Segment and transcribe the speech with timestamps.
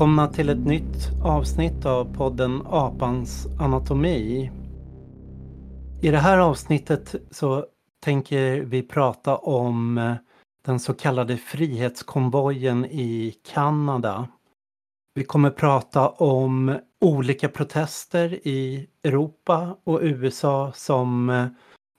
[0.00, 4.50] Välkomna till ett nytt avsnitt av podden Apans anatomi.
[6.02, 7.66] I det här avsnittet så
[8.04, 10.14] tänker vi prata om
[10.64, 14.28] den så kallade frihetskonvojen i Kanada.
[15.14, 21.26] Vi kommer prata om olika protester i Europa och USA som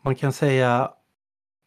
[0.04, 0.92] man kan säga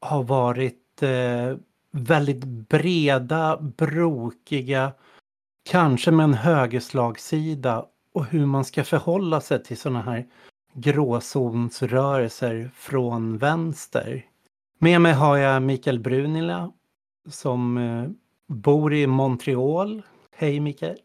[0.01, 1.57] har varit eh,
[1.91, 4.93] väldigt breda, brokiga,
[5.65, 10.26] kanske med en högerslagsida och hur man ska förhålla sig till sådana här
[10.74, 14.26] gråzonsrörelser från vänster.
[14.79, 16.73] Med mig har jag Mikael Brunila
[17.29, 18.09] som eh,
[18.46, 20.02] bor i Montreal.
[20.37, 20.98] Hej Mikael!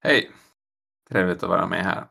[0.00, 0.30] Hej!
[1.08, 2.04] Trevligt att vara med här.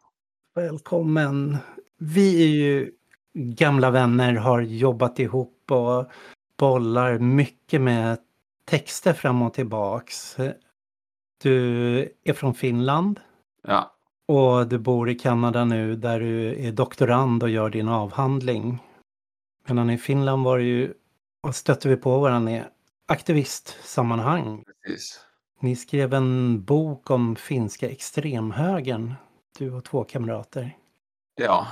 [0.55, 1.57] Välkommen!
[1.97, 2.91] Vi är ju
[3.33, 6.11] gamla vänner, har jobbat ihop och
[6.57, 8.17] bollar mycket med
[8.66, 10.38] texter fram och tillbaks.
[11.42, 13.20] Du är från Finland.
[13.67, 13.92] Ja.
[14.28, 18.84] Och du bor i Kanada nu där du är doktorand och gör din avhandling.
[19.67, 20.94] Medan i Finland var det ju,
[21.44, 22.64] och stötte vi på varandra i
[23.08, 24.64] aktivistsammanhang.
[24.86, 25.19] Precis.
[25.59, 29.14] Ni skrev en bok om finska extremhögern,
[29.59, 30.78] du och två kamrater.
[31.36, 31.67] Ja,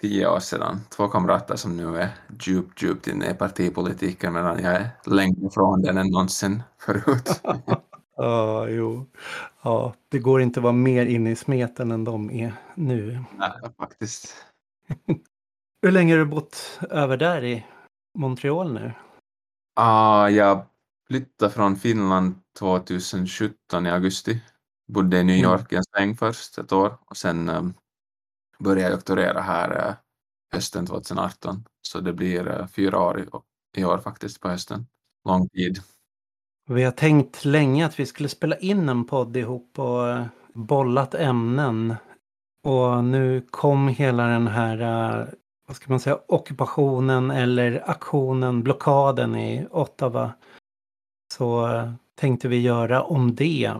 [0.00, 0.80] tio år sedan.
[0.90, 2.08] Två kamrater som nu är
[2.40, 7.42] djupt, djupt inne i partipolitiken medan jag är längre ifrån den än någonsin förut.
[8.16, 9.06] Ja, jo.
[9.62, 13.24] Ja, det går inte att vara mer inne i smeten än de är nu.
[13.38, 14.34] Nej, faktiskt.
[15.82, 17.66] Hur länge har du bott över där i
[18.18, 18.92] Montreal nu?
[19.74, 20.66] Ah, jag
[21.06, 24.42] flyttade från Finland 2017 i augusti.
[24.88, 25.50] Bodde i New Mm.
[25.50, 27.74] York en sväng först, ett år, och sen um,
[28.58, 29.94] började jag doktorera här uh,
[30.52, 31.64] hösten 2018.
[31.82, 33.26] Så det blir uh, fyra år i,
[33.80, 34.86] i år faktiskt på hösten.
[35.24, 35.82] Lång tid.
[36.68, 41.14] Vi har tänkt länge att vi skulle spela in en podd ihop och eh, bollat
[41.14, 41.94] ämnen.
[42.64, 45.26] Och nu kom hela den här, eh,
[45.66, 50.32] vad ska man säga, ockupationen eller aktionen, blockaden i Ottawa.
[51.34, 53.72] Så eh, tänkte vi göra om det.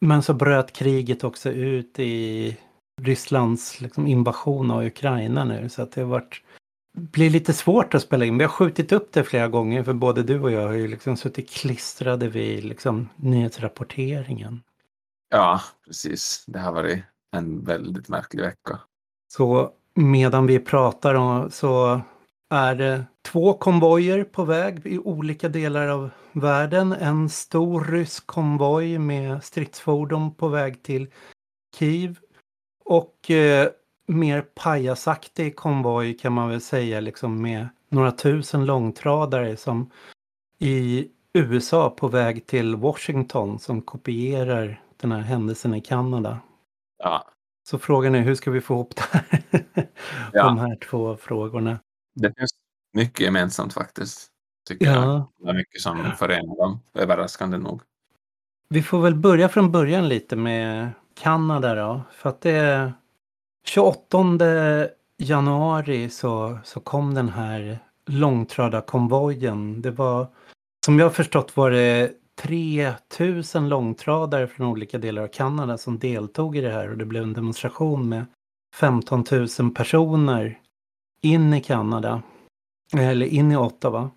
[0.00, 2.56] Men så bröt kriget också ut i
[3.02, 5.68] Rysslands liksom, invasion av Ukraina nu.
[5.68, 6.42] Så att det har varit
[6.92, 8.38] blir lite svårt att spela in.
[8.38, 11.16] Vi har skjutit upp det flera gånger för både du och jag har ju liksom
[11.16, 14.62] suttit klistrade vid liksom nyhetsrapporteringen.
[15.28, 16.44] Ja, precis.
[16.46, 17.04] Det har varit
[17.36, 18.80] en väldigt märklig vecka.
[19.32, 22.00] Så medan vi pratar om, så
[22.50, 26.92] är det två konvojer på väg i olika delar av världen.
[26.92, 31.10] En stor rysk konvoj med stridsfordon på väg till
[31.78, 32.18] Kiev.
[32.84, 33.68] Och eh,
[34.06, 39.90] mer pajasaktig konvoj kan man väl säga, liksom med några tusen långtradare som
[40.58, 46.38] i USA på väg till Washington som kopierar den här händelsen i Kanada.
[46.98, 47.24] Ja,
[47.68, 49.42] Så frågan är hur ska vi få ihop det här?
[50.32, 50.44] Ja.
[50.44, 51.78] De här två frågorna.
[52.14, 52.50] det finns
[52.92, 54.28] mycket gemensamt faktiskt.
[54.68, 54.94] Tycker jag.
[55.04, 57.82] Ja, Det är mycket som förenar dem, överraskande nog.
[58.68, 62.00] vi får väl börja från början lite med Kanada då.
[62.12, 62.92] För att det
[63.66, 64.38] 28
[65.18, 69.82] januari så, så kom den här långtradarkonvojen.
[69.82, 70.26] Det var,
[70.84, 76.60] som jag förstått var det 3000 långtradare från olika delar av Kanada som deltog i
[76.60, 78.26] det här och det blev en demonstration med
[78.74, 79.24] 15
[79.58, 80.58] 000 personer
[81.22, 82.22] in i Kanada.
[82.96, 84.10] Eller in i Ottawa.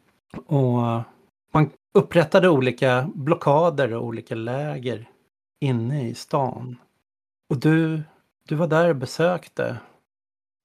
[0.45, 0.81] Och
[1.53, 5.09] man upprättade olika blockader och olika läger
[5.61, 6.77] inne i stan.
[7.49, 8.03] Och du,
[8.47, 9.77] du var där och besökte.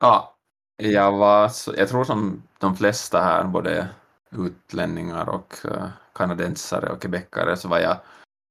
[0.01, 0.37] Ja,
[0.77, 3.89] jag var, jag tror som de flesta här, både
[4.31, 7.97] utlänningar och uh, kanadensare och quebecare, så var jag,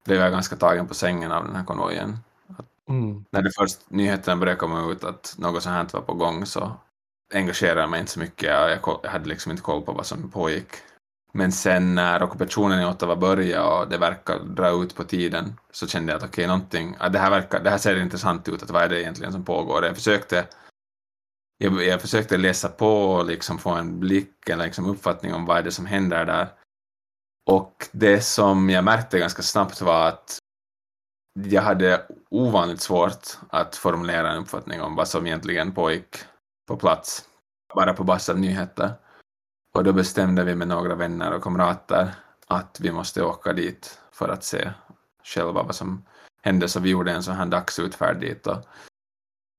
[0.05, 2.17] blev jag ganska tagen på sängen av den här konvojen.
[2.89, 3.25] Mm.
[3.29, 6.71] När det först nyheterna började komma ut att något sånt här var på gång så
[7.33, 8.49] engagerade jag mig inte så mycket.
[8.49, 10.67] Jag hade liksom inte koll på vad som pågick.
[11.31, 15.87] Men sen när ockupationen i Ottawa började och det verkar dra ut på tiden så
[15.87, 18.83] kände jag att okej, någonting, det, här verkar, det här ser intressant ut, att vad
[18.83, 19.85] är det egentligen som pågår?
[19.85, 20.47] Jag försökte,
[21.57, 25.57] jag, jag försökte läsa på och liksom få en blick eller liksom uppfattning om vad
[25.57, 26.47] är det som händer där.
[27.49, 30.37] Och det som jag märkte ganska snabbt var att
[31.33, 36.17] jag hade ovanligt svårt att formulera en uppfattning om vad som egentligen pågick
[36.67, 37.25] på plats,
[37.75, 38.93] bara på basis av nyheter.
[39.73, 42.15] Och då bestämde vi med några vänner och kamrater
[42.47, 44.71] att vi måste åka dit för att se
[45.23, 46.05] själva vad som
[46.41, 48.57] hände, så vi gjorde en sån här dagsutfärd dit och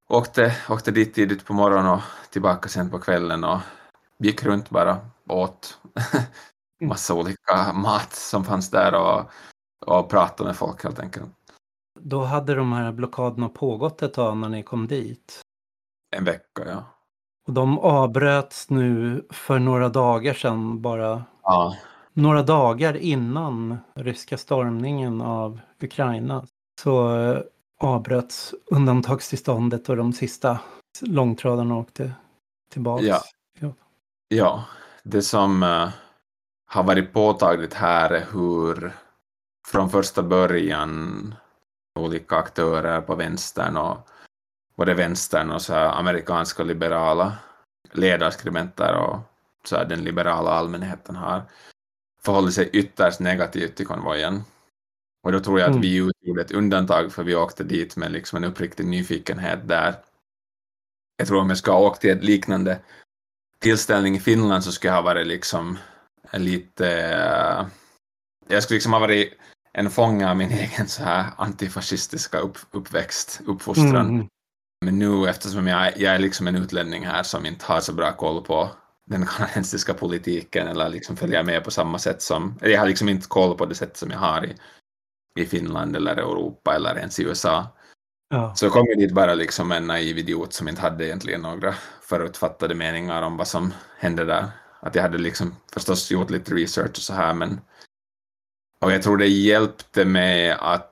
[0.09, 3.59] åkte, åkte dit tidigt på morgonen och tillbaka sen på kvällen och
[4.19, 5.79] gick runt bara och åt
[6.81, 9.31] massa olika mat som fanns där och,
[9.87, 11.31] och pratade med folk helt enkelt.
[12.01, 15.41] Då hade de här blockaderna pågått ett tag när ni kom dit.
[16.17, 16.85] En vecka, ja.
[17.51, 21.25] De avbröts nu för några dagar sedan bara.
[21.43, 21.77] Ja,
[22.13, 26.47] Några dagar innan ryska stormningen av Ukraina
[26.83, 27.39] så eh,
[27.81, 30.59] avbröts undantagstillståndet och de sista
[31.01, 32.13] långtradarna åkte
[32.73, 33.05] tillbaks.
[33.05, 33.21] Ja.
[34.29, 34.65] ja.
[35.03, 35.89] Det som eh,
[36.67, 38.93] har varit påtagligt här är hur
[39.69, 41.35] från första början
[41.99, 44.09] olika aktörer på vänstern och
[44.81, 47.39] både vänstern och så amerikanska liberala
[47.93, 49.19] ledarskribenter och
[49.65, 51.43] så här den liberala allmänheten har
[52.23, 54.43] förhållit sig ytterst negativt till konvojen.
[55.23, 55.83] Och då tror jag att Mm.
[55.83, 59.95] vi utgjorde ett undantag för vi åkte dit med liksom en uppriktig nyfikenhet där.
[61.17, 62.81] Jag tror om jag ska åkt till ett liknande
[63.59, 65.79] tillställning i Finland så skulle jag ha varit liksom
[66.33, 66.87] lite...
[68.49, 69.33] jag skulle liksom ha varit
[69.73, 74.09] en fånge av min egen så här antifascistiska upp, uppväxt, uppfostran.
[74.09, 74.29] Mm.
[74.85, 78.13] Men nu eftersom jag, jag är liksom en utlänning här som inte har så bra
[78.13, 78.71] koll på
[79.07, 83.09] den kanadensiska politiken eller liksom följer med på samma sätt som, eller jag har liksom
[83.09, 84.55] inte koll på det sätt som jag har i,
[85.43, 87.67] i Finland eller Europa eller ens i USA.
[88.31, 88.55] Ja.
[88.57, 92.75] Så kom ju dit bara liksom en naiv idiot som inte hade egentligen några förutfattade
[92.75, 94.51] meningar om vad som hände där.
[94.81, 97.61] Att jag hade liksom förstås gjort lite research och så här men
[98.81, 100.90] och jag tror det hjälpte mig att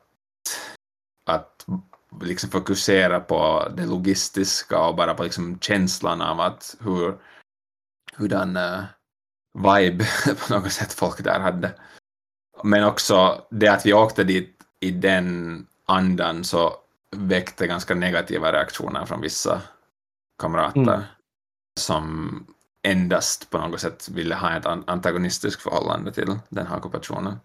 [2.22, 7.18] liksom fokusera på det logistiska och bara på liksom känslan av att hur
[8.16, 8.84] hurdan uh,
[9.54, 10.04] vibe
[10.48, 11.72] på något sätt folk där hade.
[12.62, 16.72] Men också det att vi åkte dit i den andan så
[17.16, 19.62] väckte ganska negativa reaktioner från vissa
[20.42, 21.02] kamrater Mm.
[21.80, 22.46] som
[22.82, 27.40] endast på något sätt ville ha ett an- antagonistiskt förhållande till den här ockupationen.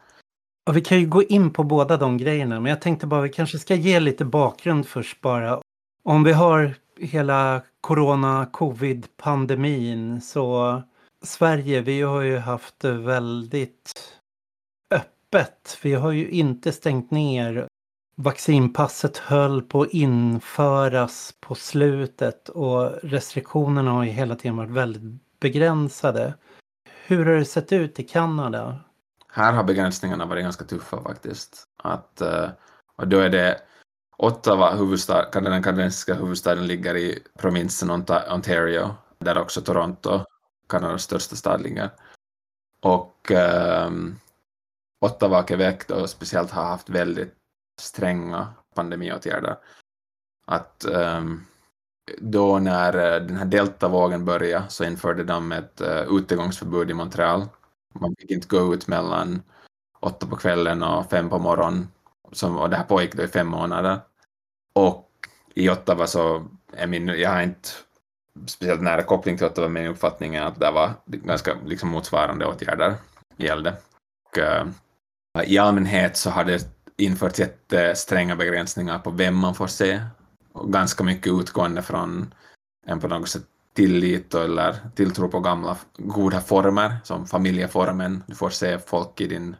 [0.65, 3.29] Och vi kan ju gå in på båda de grejerna, men jag tänkte bara vi
[3.29, 5.61] kanske ska ge lite bakgrund först bara.
[6.03, 10.81] Om vi har hela corona, covid, pandemin så
[11.23, 14.19] Sverige, vi har ju haft det väldigt
[14.91, 15.79] öppet.
[15.81, 17.67] Vi har ju inte stängt ner.
[18.15, 25.21] Vaccinpasset höll på att införas på slutet och restriktionerna har ju hela tiden varit väldigt
[25.39, 26.33] begränsade.
[27.05, 28.79] Hur har det sett ut i Kanada?
[29.35, 31.67] Här har begränsningarna varit ganska tuffa faktiskt.
[31.77, 32.49] Att, eh,
[32.95, 33.61] och då är det
[34.17, 37.91] Ottawa, huvudstad, den kanadensiska huvudstaden, ligger i provinsen
[38.29, 40.25] Ontario, där också Toronto,
[40.69, 41.89] Kanadas största stad, ligger.
[42.79, 43.31] Och
[43.85, 44.19] um,
[45.01, 47.33] Ottawa och Quebec då speciellt har haft väldigt
[47.81, 49.57] stränga pandemiåtgärder.
[50.45, 51.45] Att um,
[52.17, 57.47] då när eh, den här deltavågen började så införde de ett uh, utegångsförbud i Montreal.
[57.93, 59.41] Man fick inte gå ut mellan
[59.99, 61.87] åtta på kvällen och fem på morgonen.
[62.31, 63.99] Som, och det här pågick då i fem månader.
[64.75, 65.09] Och
[65.55, 67.69] i Ottawa så är min, jag har inte
[68.45, 72.45] speciellt nära koppling till Ottawa, men min uppfattning är att det var ganska liksom motsvarande
[72.45, 72.95] åtgärder
[73.37, 73.77] gällde.
[74.25, 80.01] Och, uh, I allmänhet så har det införts jättestränga begränsningar på vem man får se
[80.53, 82.33] och ganska mycket utgående från
[82.85, 88.23] en på något sätt tillit eller tilltro på gamla goda former som familjeformen.
[88.27, 89.55] Du får se folk i din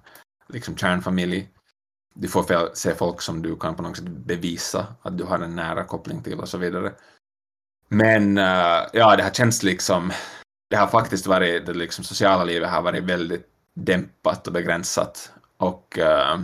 [0.50, 1.50] liksom, kärnfamilj.
[2.16, 5.56] Du får se folk som du kan på något sätt bevisa att du har en
[5.56, 6.94] nära koppling till och så vidare.
[7.88, 10.12] Men eh, ja, det har känts liksom,
[10.70, 16.00] det har faktiskt varit, det liksom sociala livet har varit väldigt dämpat och begränsat och
[16.02, 16.42] uh,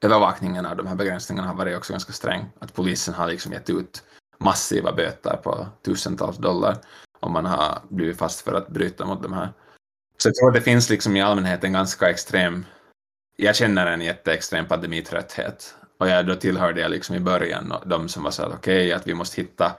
[0.00, 2.44] övervakningen av de här begränsningarna har varit också ganska sträng.
[2.58, 4.02] Att polisen har liksom gett ut
[4.40, 6.76] massiva böter på tusentals dollar
[7.20, 9.52] om man har blivit fast för att bryta mot de här.
[10.18, 12.66] Så jag tror det finns liksom i allmänhet en ganska extrem,
[13.36, 15.74] jag känner en jätteextrem pandemitrötthet.
[15.98, 18.86] Och jag, då tillhörde jag liksom i början och de som var så att okej,
[18.86, 19.72] okay, att vi måste hitta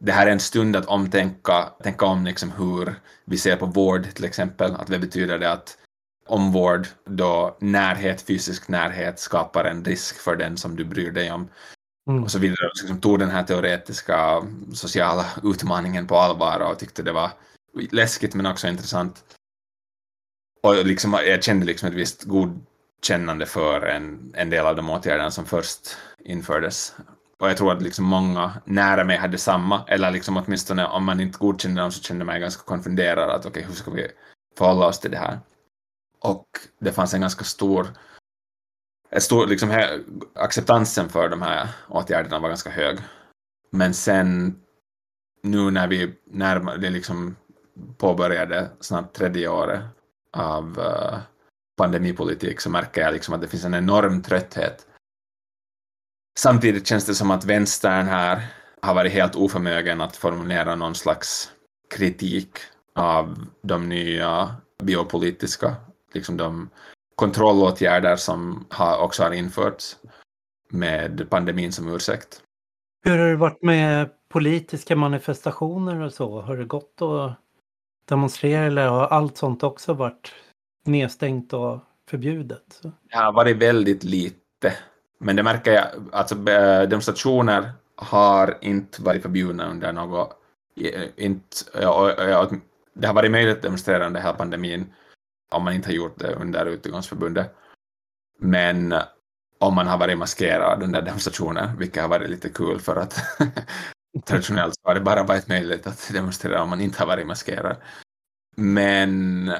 [0.00, 4.14] det här är en stund att omtänka, tänka om liksom hur vi ser på vård
[4.14, 4.74] till exempel.
[4.74, 5.78] Att vad betyder det att
[6.26, 11.48] omvård då närhet, fysisk närhet skapar en risk för den som du bryr dig om
[12.08, 12.24] Mm.
[12.24, 12.66] och så vidare.
[12.66, 14.42] Och liksom tog den här teoretiska
[14.74, 17.30] sociala utmaningen på allvar och tyckte det var
[17.90, 19.24] läskigt men också intressant.
[20.62, 25.30] Och liksom, jag kände liksom ett visst godkännande för en, en del av de åtgärderna
[25.30, 26.94] som först infördes.
[27.40, 31.20] Och jag tror att liksom många nära mig hade samma, eller liksom åtminstone om man
[31.20, 34.08] inte godkände dem så kände man ganska konfunderad att okej, okay, hur ska vi
[34.58, 35.38] förhålla oss till det här?
[36.20, 36.46] Och
[36.80, 37.86] det fanns en ganska stor
[39.18, 39.82] stor, liksom,
[40.34, 42.98] acceptansen för de här åtgärderna var ganska hög.
[43.70, 44.60] Men sen
[45.42, 47.36] nu när vi närmade, liksom
[47.98, 49.82] påbörjade snart tredje året
[50.32, 51.18] av uh,
[51.76, 54.86] pandemipolitik så märker jag liksom att det finns en enorm trötthet
[56.40, 58.46] samtidigt känns det som att vänstern här
[58.82, 61.50] har varit helt oförmögen att formulera någon slags
[61.94, 62.58] kritik
[62.94, 65.76] av de nya biopolitiska,
[66.12, 66.70] liksom de
[67.20, 69.96] kontrollåtgärder som har, också har införts
[70.70, 72.42] med pandemin som ursäkt.
[73.04, 76.40] Hur har det varit med politiska manifestationer och så?
[76.40, 77.32] Har det gått att
[78.08, 80.34] demonstrera eller har allt sånt också varit
[80.84, 81.78] nedstängt och
[82.10, 82.80] förbjudet?
[82.82, 84.74] Det har varit väldigt lite.
[85.18, 90.36] Men det märker jag, alltså demonstrationer har inte varit förbjudna under något,
[91.16, 91.56] inte,
[92.94, 94.86] det har varit möjligt att demonstrera under hela pandemin
[95.50, 97.54] om man inte har gjort det under utegångsförbundet.
[98.38, 98.94] Men
[99.58, 103.20] om man har varit maskerad under demonstrationer, vilket har varit lite kul för att
[104.26, 107.76] traditionellt har det bara varit möjligt att demonstrera om man inte har varit maskerad.
[108.56, 109.52] Men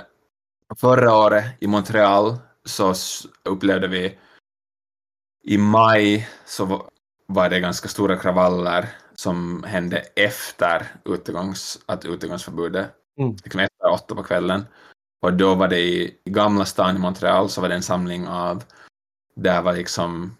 [0.76, 2.94] förra året i Montreal så
[3.44, 4.18] upplevde vi
[5.42, 6.90] i maj så
[7.26, 13.36] var det ganska stora kravaller som hände efter utegångs, att utegångsförbudet, mm.
[13.44, 14.66] liksom efter åtta på kvällen.
[15.20, 18.64] Och då var det i, Gamla stan i Montreal så var det en samling av,
[19.36, 20.36] där var liksom,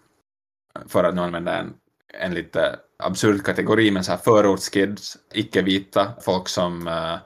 [0.87, 1.73] för att nu använda en,
[2.13, 7.17] en lite absurd kategori, men så här förortskids, icke-vita, folk som uh,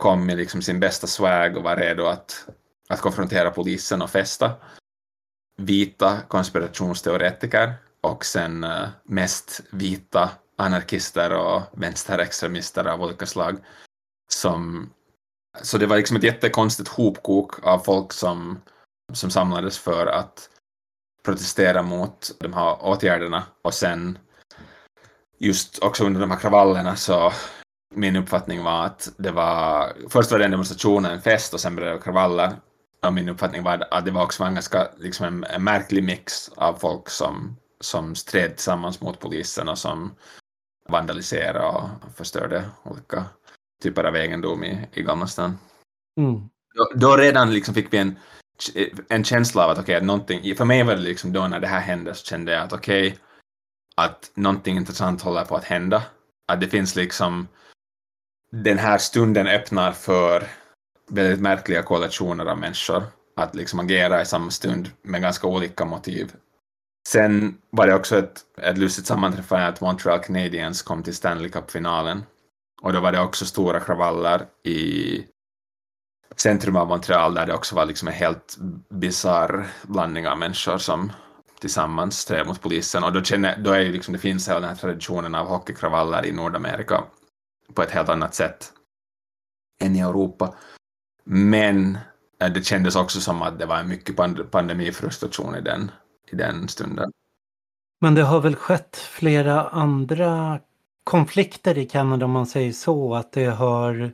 [0.00, 2.48] kom med liksom sin bästa swag och var redo att,
[2.88, 4.52] att konfrontera polisen och festa.
[5.56, 13.58] Vita konspirationsteoretiker och sen uh, mest vita anarkister och vänsterextremister av olika slag
[14.28, 14.90] som
[15.62, 18.60] så det var liksom ett jättekonstigt hopkok av folk som,
[19.12, 20.50] som samlades för att
[21.24, 24.18] protestera mot de här åtgärderna och sen
[25.38, 27.32] just också under de här kravallerna så
[27.94, 31.76] min uppfattning var att det var, först var det en demonstration, en fest och sen
[31.76, 32.52] blev det kravaller.
[33.06, 36.48] Och min uppfattning var att det var också en ganska liksom en, en märklig mix
[36.48, 40.14] av folk som, som stred tillsammans mot polisen och som
[40.88, 43.24] vandaliserade och förstörde olika
[43.82, 45.58] typer av egendom i, i Gamla stan.
[46.20, 46.40] Mm.
[46.74, 48.18] Då, då, redan liksom fick vi en,
[49.08, 51.66] en känsla av att okej, okay, någonting, för mig var det liksom då när det
[51.66, 53.18] här hände så kände jag att okej, okay,
[53.96, 56.02] att någonting intressant håller på att hända.
[56.48, 57.48] Att det finns liksom,
[58.52, 60.48] den här stunden öppnar för
[61.08, 63.02] väldigt märkliga koalitioner av människor
[63.36, 66.32] att liksom agera i samma stund med ganska olika motiv.
[67.08, 72.22] Sen var det också ett, ett lustigt sammanträffande att Montreal Canadiens kom till Stanley Cup-finalen
[72.82, 75.24] och då var det också stora kravaller i
[76.36, 78.56] centrum av Montreal där det också var liksom en helt
[78.90, 81.12] bizarr blandning av människor som
[81.60, 83.04] tillsammans stred mot polisen.
[83.04, 86.26] Och då, känner, då är ju liksom, det finns hela den här traditionen av hockeykravaller
[86.26, 87.04] i Nordamerika
[87.74, 88.72] på ett helt annat sätt
[89.80, 90.54] än i Europa.
[91.24, 91.98] Men
[92.40, 94.16] eh, det kändes också som att det var mycket
[94.50, 95.90] pandemifrustration i den,
[96.30, 97.10] i den stunden.
[98.00, 100.60] Men det har väl skett flera andra
[101.08, 104.10] konflikter i Kanada om man säger så, att det har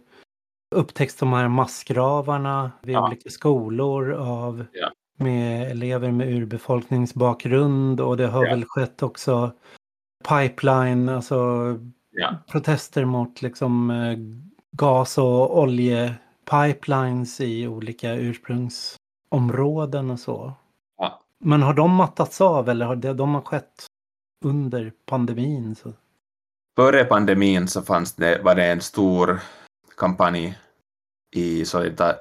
[0.75, 3.07] upptäckts de här massgravarna vid ja.
[3.07, 4.91] olika skolor av ja.
[5.19, 8.51] med elever med urbefolkningsbakgrund och det har ja.
[8.51, 9.53] väl skett också
[10.29, 11.39] pipeline, alltså
[12.53, 14.19] protester mot liksom eh,
[14.73, 20.53] gas och oljepipelines i olika ursprungsområden och så.
[21.39, 23.87] Men har de mattats av eller har det, de har skett
[24.45, 25.75] under pandemin?
[25.75, 25.93] Så?
[26.77, 29.41] Före pandemin så fanns det, var det en stor
[29.97, 30.59] kampanj
[31.35, 31.65] i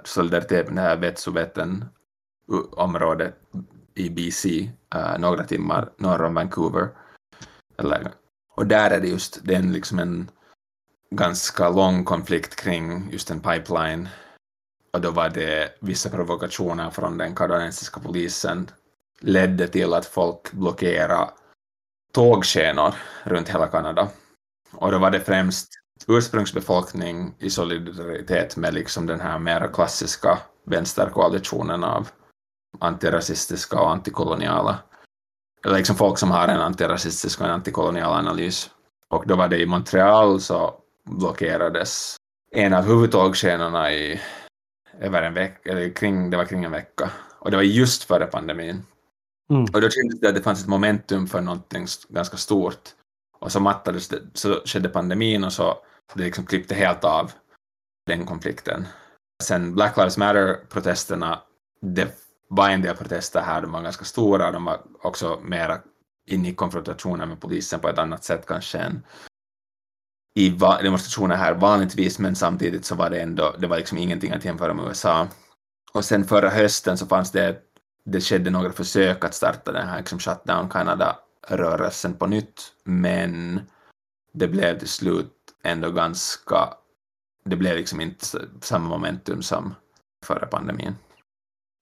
[0.03, 0.95] solidaritet med det här
[2.71, 3.35] området
[3.95, 6.89] i BC, uh, eh, några timmar norr om Vancouver.
[7.77, 8.11] Eller,
[8.55, 10.29] och där är det just det är liksom en
[11.11, 14.09] ganska lång konflikt kring just en pipeline.
[14.93, 18.71] Och då var det vissa provokationer från den kanadensiska polisen
[19.19, 21.29] ledde till att folk blockerade
[22.11, 22.93] tågskenor
[23.23, 24.09] runt hela Kanada
[24.75, 25.69] och då var det främst
[26.07, 32.07] ursprungsbefolkning i solidaritet med liksom den här mera klassiska vänsterkoalitionen av
[32.79, 34.79] antirasistiska och antikoloniala,
[35.65, 38.69] eller liksom folk som har en antirasistisk och en antikolonial analys.
[39.09, 40.73] Och då var det i Montreal så
[41.09, 42.15] blockerades
[42.51, 44.21] en av huvudtågskenorna i
[44.99, 47.11] över en vecka, eller kring, det var kring en vecka.
[47.39, 48.85] Och det var just före pandemin.
[49.49, 49.63] Mm.
[49.63, 52.79] Och då kändes det att det fanns ett momentum för någonting ganska stort.
[53.43, 55.77] Och så mattades det, så skedde pandemin och så
[56.13, 57.31] det liksom klippte helt av
[58.07, 58.87] den konflikten.
[59.43, 61.41] Sen Black Lives Matter-protesterna,
[61.81, 62.07] det
[62.49, 65.79] var en del protester här, de var ganska stora de var också mera
[66.27, 69.03] inne i konfrontationer med polisen på ett annat sätt kanske än
[70.35, 70.49] i
[70.81, 74.73] demonstrationer här vanligtvis, men samtidigt så var det ändå, det var liksom ingenting att jämföra
[74.73, 75.27] med USA.
[75.93, 77.61] Och sen förra hösten så fanns det,
[78.05, 83.61] det skedde några försök att starta den här liksom Shutdown Canada rörelsen på nytt, men
[84.33, 85.33] det blev till slut
[85.63, 86.73] ändå ganska,
[87.45, 88.25] det blev liksom inte
[88.61, 89.75] samma momentum som
[90.25, 90.95] före pandemin.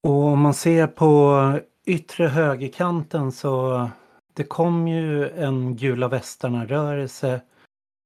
[0.04, 3.90] Och om man ser på yttre högerkanten så
[4.34, 7.42] det kom ju en gula västarna-rörelse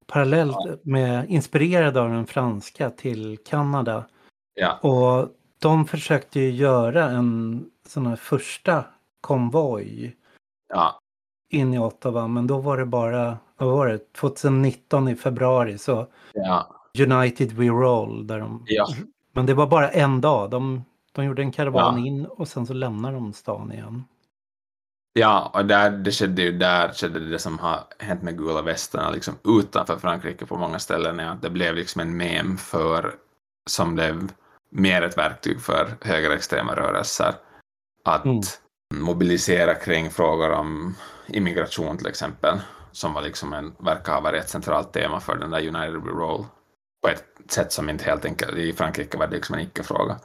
[0.07, 0.77] parallellt ja.
[0.83, 4.05] med, inspirerad av den franska till Kanada.
[4.53, 4.77] Ja.
[4.77, 8.85] Och de försökte ju göra en sån här första
[9.21, 10.15] konvoj
[10.67, 10.99] ja.
[11.49, 16.07] In i Ottawa, men då var det bara, vad var det, 2019 i februari så
[16.33, 16.67] ja.
[16.99, 18.27] United We Roll.
[18.27, 18.87] Där de, ja.
[19.33, 20.49] Men det var bara en dag.
[20.49, 24.03] De, de gjorde en karavan in och sen så lämnar de stan igen.
[25.13, 29.09] Ja, och där, det skedde ju där skedde det som har hänt med gula västarna
[29.09, 33.13] liksom utanför Frankrike på många ställen, är att det blev liksom en mem för,
[33.69, 34.31] som blev
[34.69, 37.33] mer ett verktyg för högerextrema rörelser.
[38.03, 38.41] Att mm.
[38.93, 40.95] mobilisera kring frågor om
[41.27, 42.59] immigration till exempel,
[42.91, 46.11] som var liksom en, verkar ha varit ett centralt tema för den där United We
[46.11, 46.45] Roll
[47.01, 50.19] på ett sätt som inte helt enkelt, i Frankrike var det liksom en icke-fråga.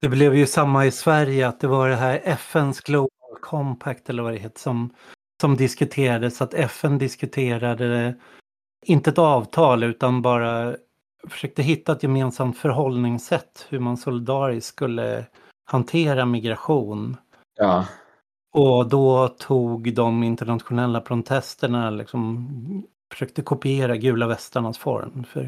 [0.00, 4.22] Det blev ju samma i Sverige, att det var det här FNs Global Compact eller
[4.22, 4.94] vad det heter som,
[5.40, 8.14] som diskuterades, att FN diskuterade
[8.86, 10.76] inte ett avtal utan bara
[11.28, 15.26] försökte hitta ett gemensamt förhållningssätt hur man solidariskt skulle
[15.64, 17.16] hantera migration.
[17.56, 17.86] Ja.
[18.54, 25.24] Och då tog de internationella protesterna, liksom, försökte kopiera gula västarnas form.
[25.24, 25.44] För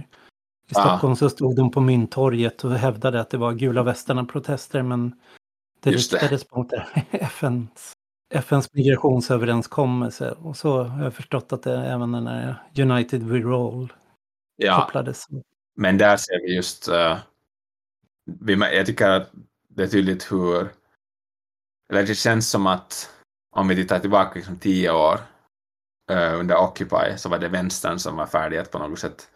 [0.70, 1.16] I Stockholm ja.
[1.16, 5.14] så stod de på Mynttorget och hävdade att det var gula västarna protester men
[5.80, 6.56] det Just riktades det.
[6.56, 6.72] mot
[7.10, 7.92] FNs,
[8.34, 10.30] FNs migrationsöverenskommelse.
[10.30, 13.92] Och så har jag förstått att det även den här United We Roll
[14.56, 14.80] ja.
[14.80, 15.26] kopplades.
[15.76, 17.16] Men där ser vi just, uh,
[18.24, 19.30] vi, jag tycker att
[19.68, 20.68] det är tydligt hur,
[21.92, 23.10] eller det känns som att
[23.56, 25.20] om vi tittar tillbaka liksom tio år
[26.12, 29.28] uh, under Occupy så var det vänstern som var färdig att på något sätt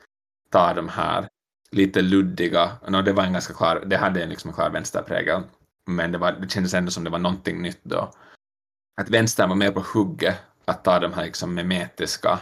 [0.51, 1.29] ta de här
[1.71, 5.43] lite luddiga, no, det var en ganska klar, det hade en liksom klar vänsterprägel,
[5.87, 8.13] men det, var, det kändes ändå som det var någonting nytt då.
[9.01, 12.41] Att vänstern var mer på hugget att ta de här liksom memetiska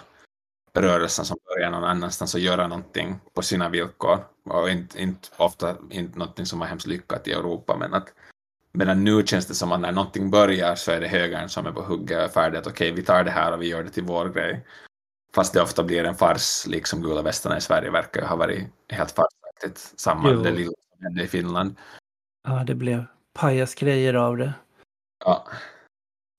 [0.79, 4.25] rörelsen som börjar någon annanstans och göra någonting på sina villkor.
[4.45, 8.13] Och inte, inte ofta inte någonting som var hemskt lyckat i Europa, men att
[8.73, 11.73] medan nu känns det som att när någonting börjar så är det högern som är
[11.73, 13.83] på hugget och är färdig att okej, okay, vi tar det här och vi gör
[13.83, 14.67] det till vår grej.
[15.35, 19.11] Fast det ofta blir en fars, liksom gula västarna i Sverige verkar ha varit helt
[19.11, 20.01] farsaktigt.
[20.01, 20.43] Samma jo.
[20.43, 21.77] det lilla som hände i Finland.
[22.49, 23.05] Ja, det blev
[23.35, 24.53] pajasgrejer av det.
[25.25, 25.47] Ja.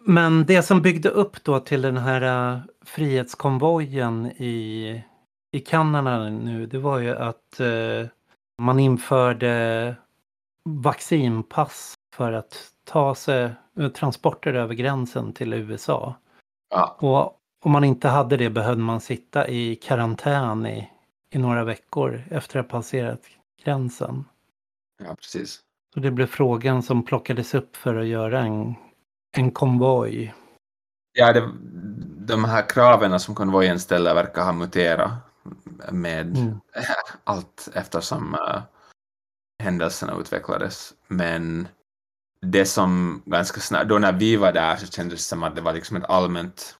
[0.05, 5.03] Men det som byggde upp då till den här uh, frihetskonvojen i,
[5.51, 8.07] i Kanada nu, det var ju att uh,
[8.61, 9.95] man införde
[10.63, 16.15] vaccinpass för att ta sig uh, transporter över gränsen till USA.
[16.69, 16.97] Ja.
[16.99, 20.89] Och om man inte hade det behövde man sitta i karantän i,
[21.33, 23.21] i några veckor efter att ha passerat
[23.63, 24.25] gränsen.
[25.03, 25.59] Ja, precis.
[25.93, 28.75] Så det blev frågan som plockades upp för att göra en
[29.37, 30.33] en konvoj.
[31.13, 31.51] Ja, det,
[32.25, 35.11] de här kraven som konvojen ställer verkar ha muterat
[35.91, 36.59] med mm.
[37.23, 38.61] allt eftersom uh,
[39.63, 40.93] händelserna utvecklades.
[41.07, 41.67] Men
[42.41, 45.61] det som ganska snabbt, då när vi var där så kändes det som att det
[45.61, 46.75] var liksom ett allmänt,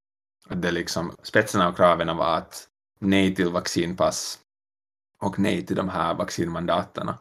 [0.50, 2.68] det liksom, spetsen av kraven var att
[3.00, 4.40] nej till vaccinpass
[5.22, 7.18] och nej till de här vaccinmandaterna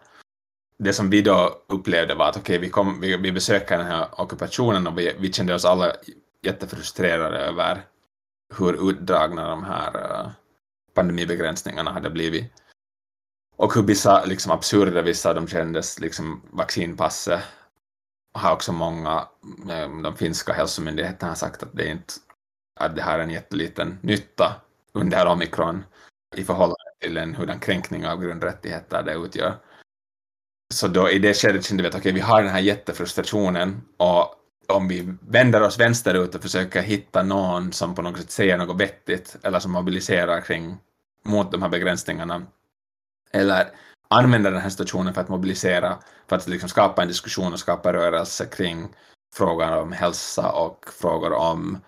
[0.78, 4.20] det som vi då upplevde var att okej, okay, vi, vi, vi besöker den här
[4.20, 5.92] ockupationen och vi, vi kände oss alla
[6.42, 7.82] jättefrustrerade över
[8.58, 10.30] hur utdragna de här eh,
[10.94, 12.52] pandemibegränsningarna hade blivit.
[13.56, 17.40] Och hur vissa, liksom absurda vissa de kändes, liksom vaccinpasset
[18.38, 19.28] har också många,
[19.70, 22.14] eh, de finska hälsomyndigheterna har sagt att det är inte,
[22.80, 24.60] att det har en jätteliten nytta
[24.92, 25.84] under omikron
[26.36, 29.56] i förhållande till en hurdan kränkning av grundrättigheter det utgör.
[30.74, 33.82] Så då i det skedet kände vi att okej, okay, vi har den här jättefrustrationen
[33.96, 34.34] och
[34.68, 38.80] om vi vänder oss vänsterut och försöker hitta någon som på något sätt säger något
[38.80, 40.76] vettigt eller som mobiliserar kring
[41.24, 42.46] mot de här begränsningarna
[43.32, 43.68] eller
[44.08, 47.92] använder den här situationen för att mobilisera, för att liksom skapa en diskussion och skapa
[47.92, 48.88] rörelse kring
[49.34, 51.78] frågan om hälsa och frågor om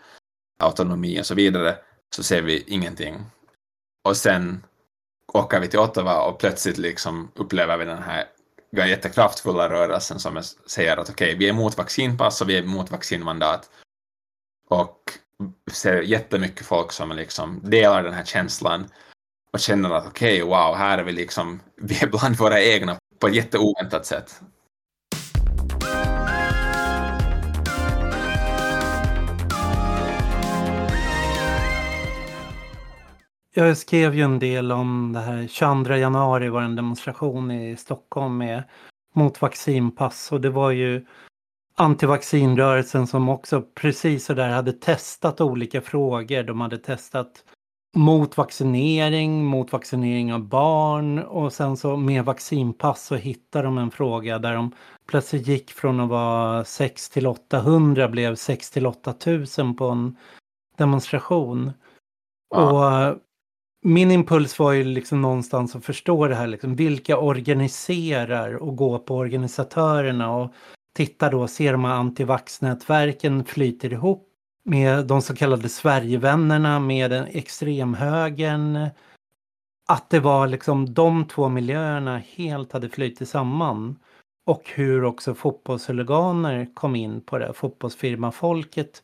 [0.62, 1.76] autonomi och så vidare,
[2.16, 3.26] så ser vi ingenting.
[4.04, 4.64] Och sen
[5.32, 8.24] åker vi till Ottawa och plötsligt liksom upplever vi den här
[8.72, 12.90] jättekraftfulla rörelsen som säger att okej, okay, vi är emot vaccinpass och vi är emot
[12.90, 13.70] vaccinmandat.
[14.68, 15.12] Och
[15.72, 18.88] ser jättemycket folk som liksom delar den här känslan
[19.52, 22.96] och känner att okej, okay, wow, här är vi liksom, vi är bland våra egna
[23.18, 24.40] på ett jätteoväntat sätt.
[33.54, 35.46] jag skrev ju en del om det här.
[35.46, 38.62] 22 januari var en demonstration i Stockholm med,
[39.14, 41.06] mot vaccinpass och det var ju
[41.76, 46.42] antivaccinrörelsen som också precis så där hade testat olika frågor.
[46.42, 47.44] De hade testat
[47.96, 53.90] mot vaccinering, mot vaccinering av barn och sen så med vaccinpass så hittade de en
[53.90, 54.72] fråga där de
[55.06, 60.16] plötsligt gick från att vara 6 till 800 blev 6 till 8000 på en
[60.76, 61.72] demonstration.
[62.54, 63.10] Ja.
[63.10, 63.18] Och
[63.82, 68.98] min impuls var ju liksom någonstans att förstå det här, liksom, vilka organiserar och går
[68.98, 70.52] på organisatörerna och
[70.96, 74.29] titta då, ser de här antivaxnätverken flyter ihop
[74.62, 78.88] med de så kallade Sverigevännerna, med extremhögern.
[79.88, 83.96] Att det var liksom de två miljöerna helt hade flyttit samman.
[84.46, 87.52] Och hur också fotbollshuliganer kom in på det.
[87.52, 89.02] Fotbollsfirmafolket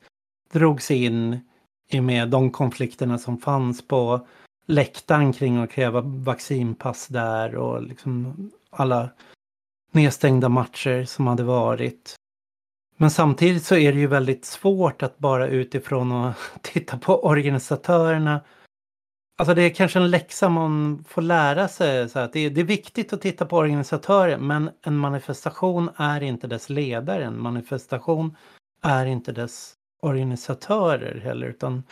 [0.52, 1.40] drogs in
[1.88, 4.26] i med de konflikterna som fanns på
[4.66, 9.10] läktaren kring att kräva vaccinpass där och liksom alla
[9.92, 12.14] nedstängda matcher som hade varit.
[12.96, 16.32] Men samtidigt så är det ju väldigt svårt att bara utifrån och
[16.62, 18.40] titta på organisatörerna.
[19.38, 22.08] Alltså det är kanske en läxa man får lära sig.
[22.08, 26.22] Så att det, är, det är viktigt att titta på organisatörer men en manifestation är
[26.22, 27.24] inte dess ledare.
[27.24, 28.36] En manifestation
[28.82, 31.46] är inte dess organisatörer heller.
[31.46, 31.82] Utan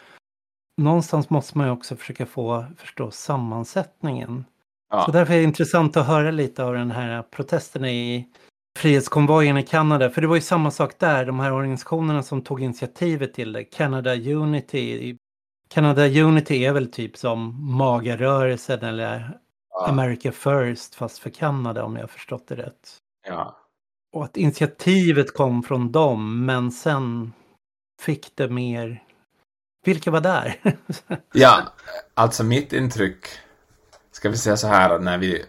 [0.76, 4.44] någonstans måste man ju också försöka få förstå sammansättningen.
[4.90, 5.04] Ja.
[5.06, 8.28] Så därför är det intressant att höra lite av den här protesten i
[8.78, 10.10] Frihetskonvojen i Kanada.
[10.10, 13.64] För det var ju samma sak där, de här organisationerna som tog initiativet till det.
[13.64, 15.16] Canada Unity.
[15.68, 19.38] Canada Unity är väl typ som magarörelsen eller
[19.70, 19.86] ja.
[19.88, 22.98] America First fast för Kanada om jag har förstått det rätt.
[23.28, 23.56] Ja.
[24.12, 27.32] Och att initiativet kom från dem men sen
[28.02, 29.02] fick det mer...
[29.84, 30.60] Vilka var där?
[31.32, 31.62] ja,
[32.14, 33.26] alltså mitt intryck,
[34.12, 35.44] ska vi säga så här att när vi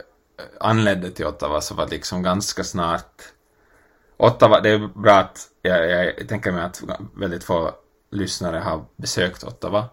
[0.60, 3.22] anlände till Ottawa så var liksom ganska snart
[4.18, 6.84] Ottawa, det är bra att jag, jag tänker mig att
[7.16, 7.72] väldigt få
[8.12, 9.90] lyssnare har besökt Ottawa.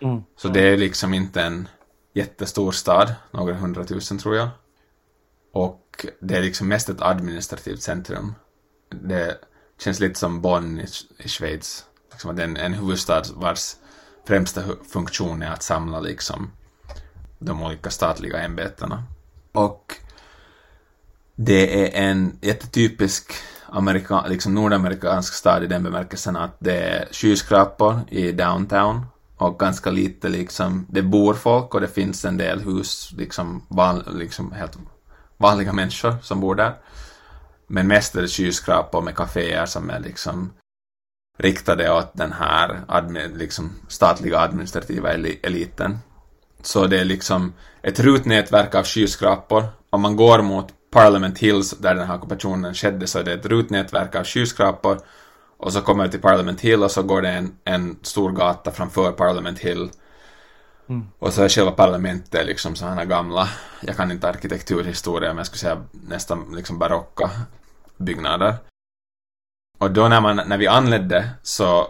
[0.00, 0.22] Mm.
[0.36, 1.68] Så det är liksom inte en
[2.14, 4.48] jättestor stad, några hundratusen tror jag.
[5.52, 8.34] Och det är liksom mest ett administrativt centrum.
[8.90, 9.38] Det
[9.80, 10.86] känns lite som Bonn i,
[11.18, 11.84] i Schweiz.
[12.10, 13.76] Liksom att det är en, en huvudstad vars
[14.26, 16.50] främsta funktion är att samla liksom
[17.38, 19.04] de olika statliga ämbetena.
[19.52, 19.96] Och
[21.36, 23.32] det är en jättetypisk
[23.66, 29.90] amerika, liksom nordamerikansk stad i den bemärkelsen att det är skyskrapor i downtown och ganska
[29.90, 34.78] lite liksom, det bor folk och det finns en del hus, liksom, van, liksom helt
[35.36, 36.74] vanliga människor som bor där.
[37.66, 40.52] Men mest är det skyskrapor med kaféer som är liksom
[41.38, 45.12] riktade åt den här admin, liksom, statliga administrativa
[45.42, 45.98] eliten.
[46.62, 49.64] Så det är liksom ett rutnätverk av skyskrapor.
[49.90, 53.46] Om man går mot Parliament Hills, där den här ockupationen skedde, så är det ett
[53.46, 54.98] rutnätverk av skyskrapor.
[55.56, 58.70] Och så kommer du till Parliament Hill och så går det en, en stor gata
[58.70, 59.90] framför Parliament Hill.
[60.88, 61.06] Mm.
[61.18, 63.48] Och så är själva parlamentet liksom sådana gamla,
[63.80, 67.30] jag kan inte arkitekturhistoria, men jag skulle säga nästan liksom barocka
[67.96, 68.54] byggnader.
[69.78, 71.88] Och då när, man, när vi anlände så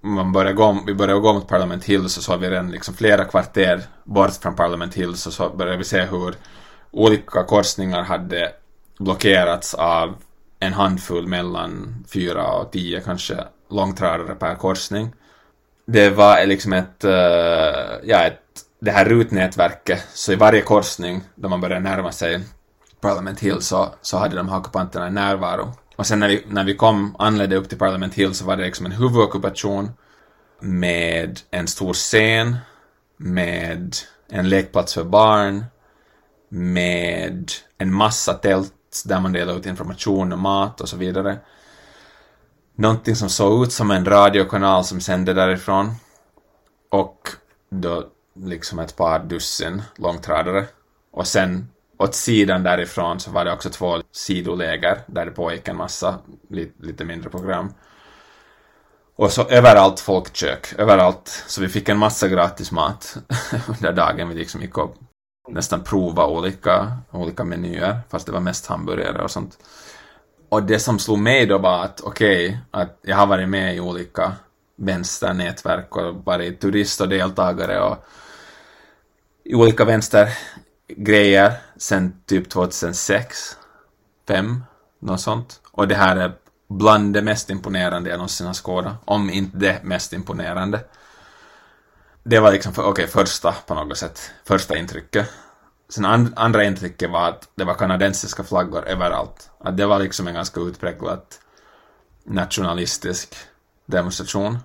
[0.00, 3.24] man började gå, vi började gå mot Parliament Hill så såg vi redan liksom flera
[3.24, 6.34] kvarter bort från Parliament Hills och så började vi se hur
[6.90, 8.52] olika korsningar hade
[8.98, 10.16] blockerats av
[10.60, 15.12] en handfull mellan fyra och tio kanske långtradare per korsning.
[15.86, 17.12] Det var liksom ett, eh,
[18.02, 18.40] ja, ett,
[18.80, 22.40] det här rutnätverket, så i varje korsning då man började närma sig
[23.00, 25.72] Parliament Hill så, så hade de här ockupanterna en närvaro.
[25.98, 28.64] Och sen när vi, när vi kom, anlände upp till Parliament Hill så var det
[28.64, 29.90] liksom en huvudockupation
[30.60, 32.56] med en stor scen,
[33.16, 33.96] med
[34.28, 35.64] en lekplats för barn,
[36.48, 41.38] med en massa tält där man delade ut information och mat och så vidare.
[42.74, 45.90] Någonting som såg ut som en radiokanal som sände därifrån.
[46.90, 47.28] Och
[47.70, 50.66] då liksom ett par dussin långtradare.
[51.12, 55.76] Och sen åt sidan därifrån så var det också två sidoläger där det pågick en
[55.76, 56.18] massa
[56.50, 57.72] lite, lite mindre program.
[59.16, 61.44] Och så överallt folkkök, överallt.
[61.46, 63.16] Så vi fick en massa gratis mat
[63.68, 64.28] under dagen.
[64.28, 64.96] Vi liksom gick och
[65.48, 69.58] nästan prova olika, olika menyer, fast det var mest hamburgare och sånt.
[70.48, 73.76] Och det som slog mig då var att okej, okay, att jag har varit med
[73.76, 74.32] i olika
[74.76, 78.04] vänsternätverk och varit turist och deltagare och
[79.44, 80.28] i olika vänster
[80.88, 83.56] grejer sen typ 2006,
[84.28, 84.64] 5,
[84.98, 85.60] något sånt.
[85.72, 86.32] Och det här är
[86.68, 90.80] bland det mest imponerande jag någonsin har skådat, om inte det mest imponerande
[92.28, 95.30] det var liksom, okej, okay, första på något sätt, första intrycket.
[95.88, 99.50] Sen and, andra intrycket var att det var kanadensiska flaggor överallt.
[99.60, 101.40] Att det var liksom en ganska utpräglat
[102.24, 103.34] nationalistisk
[103.86, 104.58] demonstration.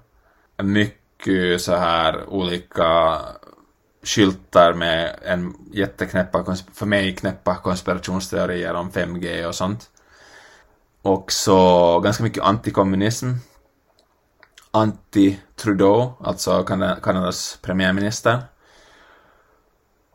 [0.63, 3.19] Mycket så här olika
[4.03, 9.89] skyltar med en jätteknäppa, för mig knäppa konspirationsteorier om 5G och sånt.
[11.01, 13.31] Och så ganska mycket antikommunism.
[14.71, 16.63] Anti-Trudeau, alltså
[17.01, 18.41] Kanadas premiärminister.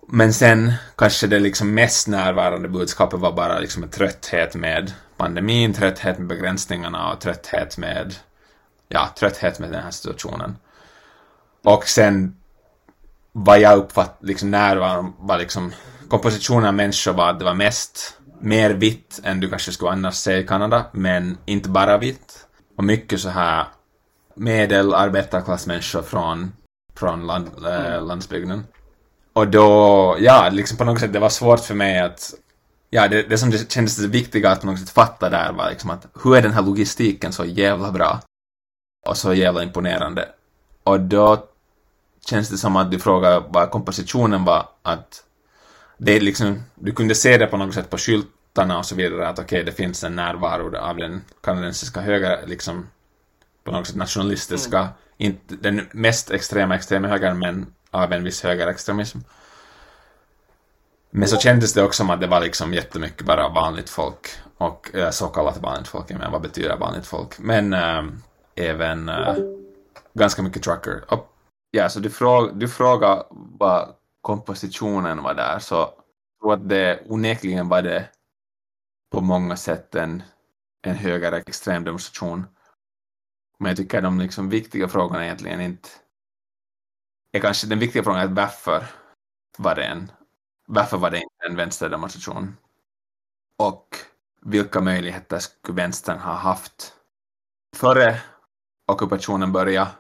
[0.09, 5.75] Men sen kanske det liksom mest närvarande budskapet var bara liksom en trötthet med pandemin,
[5.75, 8.15] trötthet med begränsningarna och trötthet med,
[8.89, 10.57] ja, trötthet med den här situationen.
[11.65, 12.38] Och sen
[13.33, 15.73] vad jag uppfattade, liksom närvaron var liksom,
[16.09, 20.15] kompositionen av människor var att det var mest mer vitt än du kanske skulle annars
[20.15, 22.47] se i Kanada, men inte bara vitt.
[22.77, 23.67] Och mycket så här
[24.35, 26.53] medelarbetarklassmänniskor från,
[26.95, 28.67] från land, äh, landsbygden.
[29.33, 32.35] Och då, ja, liksom på något sätt, det var svårt för mig att
[32.91, 35.71] Ja, det, det som det kändes det viktiga att på något sätt fatta där var
[35.71, 38.21] liksom att hur är den här logistiken så jävla bra?
[39.07, 40.29] Och så jävla imponerande.
[40.85, 41.49] Och då
[42.27, 45.25] känns det som att du frågar vad kompositionen var, att
[45.99, 49.29] det är liksom, du kunde se det på något sätt på skyltarna och så vidare,
[49.29, 52.87] att okej, okay, det finns en närvaro av den kanadensiska höger, liksom
[53.65, 54.93] på något sätt nationalistiska, mm.
[55.17, 59.19] inte den mest extrema extrema högern, men av en viss högerextremism.
[61.11, 64.29] Men så kändes det också som att det var liksom jättemycket bara vanligt folk
[64.59, 67.39] och äh, så kallat vanligt folk, men vad betyder vanligt folk?
[67.39, 68.03] Men äh,
[68.55, 69.35] även äh,
[70.15, 71.05] ganska mycket trucker.
[71.09, 71.35] Och,
[71.71, 75.95] ja, så du, fråg, du frågar vad kompositionen var där, så jag
[76.41, 78.09] tror att det onekligen var det
[79.11, 80.23] på många sätt en,
[80.83, 82.47] en högerextrem demonstration.
[83.59, 85.89] Men jag tycker de liksom viktiga frågorna egentligen inte
[87.33, 88.85] är kanske den viktiga frågan är varför
[89.59, 90.13] var det en
[90.67, 92.57] varför var det inte en vänsterdemonstration?
[93.59, 93.97] Och
[94.43, 96.95] vilka möjligheter skulle vänstern ha haft
[97.77, 98.21] före
[98.87, 99.91] ockupationen började,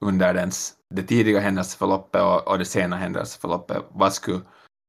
[0.00, 3.82] under dens, det tidiga händelseförloppet och, och det sena händelseförloppet?
[3.88, 4.40] Vad skulle,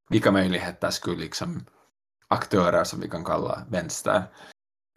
[0.10, 1.65] vilka möjligheter skulle liksom
[2.27, 4.23] aktörer som vi kan kalla vänster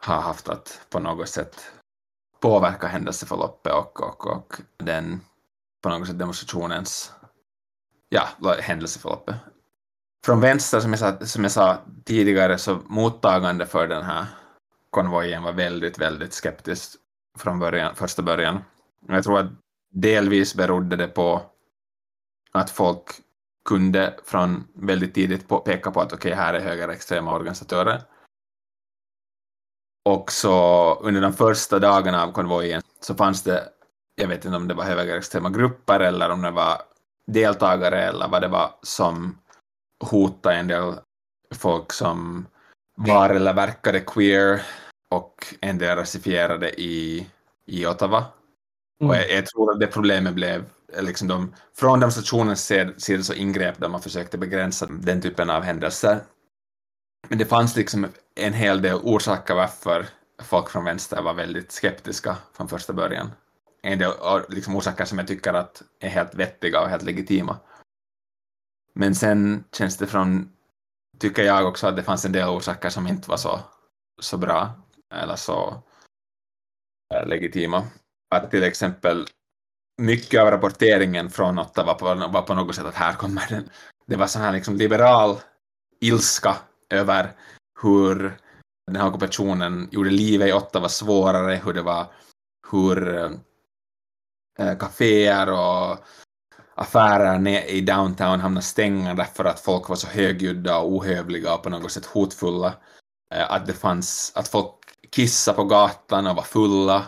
[0.06, 1.72] ha haft att på något sätt
[2.40, 5.20] påverka händelseförloppet och, och, och den
[5.82, 7.12] på något sätt demonstrationens
[8.08, 8.28] ja,
[8.60, 9.36] händelseförloppet
[10.24, 14.26] från vänster, som jag, sa, som jag sa tidigare, så mottagande för den här
[14.90, 16.96] konvojen var väldigt, väldigt skeptiskt
[17.38, 18.64] från början, första början.
[19.08, 19.50] Jag tror att
[19.90, 21.42] delvis berodde det på
[22.52, 23.04] att folk
[23.64, 28.02] kunde från väldigt tidigt på, peka på att okej, okay, här är högerextrema organisatörer.
[30.04, 33.68] Och så under de första dagarna av konvojen så fanns det,
[34.14, 36.82] jag vet inte om det var högerextrema grupper eller om det var
[37.26, 39.38] deltagare eller vad det var som
[40.04, 40.94] hotade en del
[41.54, 42.46] folk som
[42.96, 44.62] var eller verkade queer
[45.10, 47.26] och en del rasifierade i,
[47.66, 48.24] i Ottawa.
[49.00, 49.10] Mm.
[49.10, 50.64] Och jag, jag, tror att det problemet blev
[50.98, 56.20] liksom de, från demonstrationens sida så ingrep de och försökte begränsa den typen av händelser.
[57.28, 60.06] Men det fanns liksom en hel del orsaker varför
[60.42, 63.30] folk från vänster var väldigt skeptiska från första början.
[63.82, 64.12] En del
[64.48, 67.56] liksom orsaker som jag tycker att är helt vettiga och helt legitima.
[68.94, 70.52] Men sen känns det från,
[71.18, 73.60] tycker jag också att det fanns en del orsaker som inte var så,
[74.20, 74.72] så bra
[75.14, 75.82] eller så
[77.14, 77.84] äh, legitima.
[78.34, 79.26] Att till exempel
[80.02, 83.70] mycket av rapporteringen från Ottawa var, var på något sätt att här kommer den.
[84.06, 85.36] Det var sån här liksom liberal
[86.00, 86.56] ilska
[86.90, 87.32] över
[87.82, 88.36] hur
[88.86, 92.06] den här ockupationen gjorde livet i Ottawa svårare, hur det var
[92.70, 93.24] hur
[94.58, 95.98] äh, kaféer och
[96.74, 101.70] affärer i downtown hamnade stänga därför att folk var så högljudda och ohövliga och på
[101.70, 102.74] något sätt hotfulla.
[103.34, 104.74] Eh, att det fanns, att folk
[105.10, 107.04] kissade på gatan och var fulla.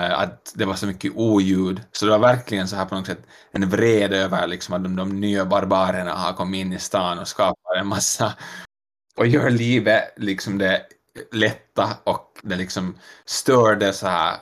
[0.00, 1.80] Eh, att det var så mycket oljud.
[1.92, 4.96] Så det var verkligen så här på något sätt en vrede över liksom att de,
[4.96, 8.34] de nya barbarerna har kommit in i stan och skapat en massa
[9.16, 10.86] och gör livet liksom det
[11.32, 14.36] lätta och det liksom störde så här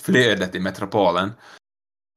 [0.00, 1.32] flödet i metropolen.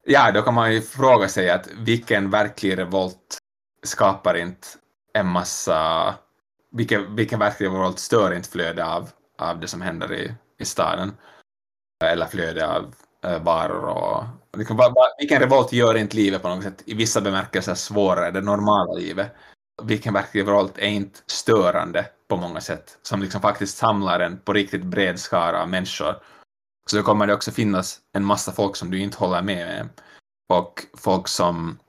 [0.06, 3.38] Ja, då kan man ju fråga sig att vilken verklig revolt
[3.84, 4.68] skapar inte
[5.14, 6.16] en massa...
[6.72, 11.14] Vilken, vilken verklig revolt stör inte flödet av, av det som händer i, i staden?
[12.04, 14.24] Eller flödet av äh, varor och...
[14.58, 18.94] Liksom, vilken revolt gör inte livet på något sätt i vissa bemärkelser svårare, det normala
[18.94, 19.36] livet?
[19.84, 24.54] Vilken verklig revolt är inte störande på många sätt, som liksom faktiskt samlar en på
[24.54, 26.16] riktigt bred skara av människor
[26.90, 29.90] så då kommer det också finnas en massa folk som du inte håller med med.
[30.50, 31.80] Och folk som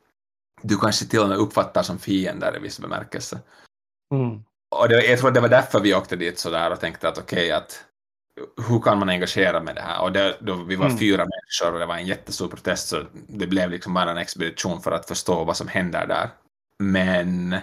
[0.62, 3.40] du kanske till och med uppfattar som fiender i viss bemärkelse.
[4.14, 4.44] Mm.
[4.77, 7.46] Och det, jag tror det var därför vi åkte dit sådär och tänkte att okej,
[7.46, 7.85] okay, att
[8.68, 10.03] hur kan man engagera med det här?
[10.03, 10.98] Och det, då vi var mm.
[10.98, 14.81] fyra människor och det var en jättestor protest så det blev liksom bara en expedition
[14.81, 16.31] för att förstå vad som händer där.
[16.79, 17.57] Men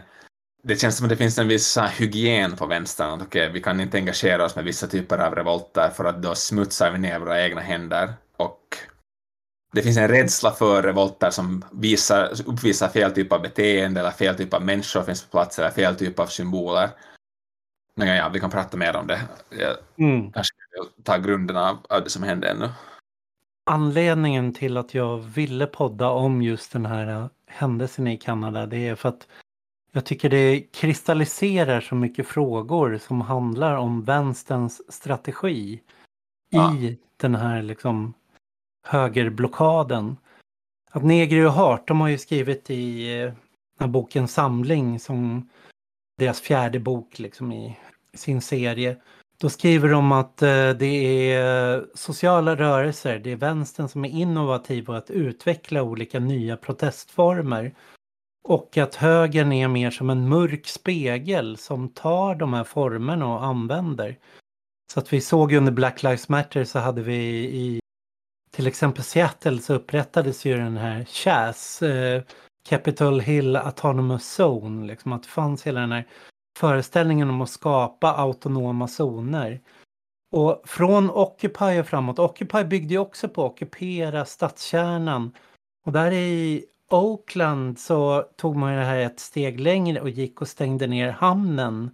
[0.63, 3.09] det känns som att det finns en viss hygien på vänstern.
[3.09, 6.35] Att okay, vi kan inte engagera oss med vissa typer av revolter för att då
[6.35, 8.13] smutsar vi ner våra egna händer.
[8.37, 8.77] Och
[9.73, 14.35] det finns en rädsla för revolter som visar, uppvisar fel typ av beteende eller fel
[14.35, 16.89] typ av människor finns på plats eller fel typ av symboler.
[17.97, 19.19] Men ja, vi kan prata mer om det.
[19.49, 20.31] Jag mm.
[20.31, 22.69] kanske vill ta grunderna av det som hände ännu.
[23.65, 28.95] Anledningen till att jag ville podda om just den här händelsen i Kanada det är
[28.95, 29.27] för att
[29.91, 35.81] jag tycker det kristalliserar så mycket frågor som handlar om vänsterns strategi
[36.49, 36.75] ja.
[36.75, 38.13] i den här liksom
[38.87, 40.17] högerblockaden.
[40.91, 43.35] Att Negri och Hart, de har ju skrivit i eh, den
[43.79, 45.49] här boken Samling som
[46.17, 47.77] deras fjärde bok liksom i
[48.13, 48.97] sin serie.
[49.39, 54.89] Då skriver de att eh, det är sociala rörelser, det är vänstern som är innovativ
[54.89, 57.75] och att utveckla olika nya protestformer.
[58.43, 63.45] Och att högern är mer som en mörk spegel som tar de här formerna och
[63.45, 64.17] använder.
[64.93, 67.79] Så att vi såg under Black Lives Matter så hade vi i
[68.51, 72.21] till exempel Seattle så upprättades ju den här CHAS, eh,
[72.69, 76.07] Capitol Hill Autonomous Zone, liksom att det fanns hela den här
[76.57, 79.61] föreställningen om att skapa autonoma zoner.
[80.31, 85.31] Och från Occupy och framåt, Occupy byggde ju också på att ockupera stadskärnan.
[85.85, 90.47] Och där i Oakland så tog man det här ett steg längre och gick och
[90.47, 91.89] stängde ner hamnen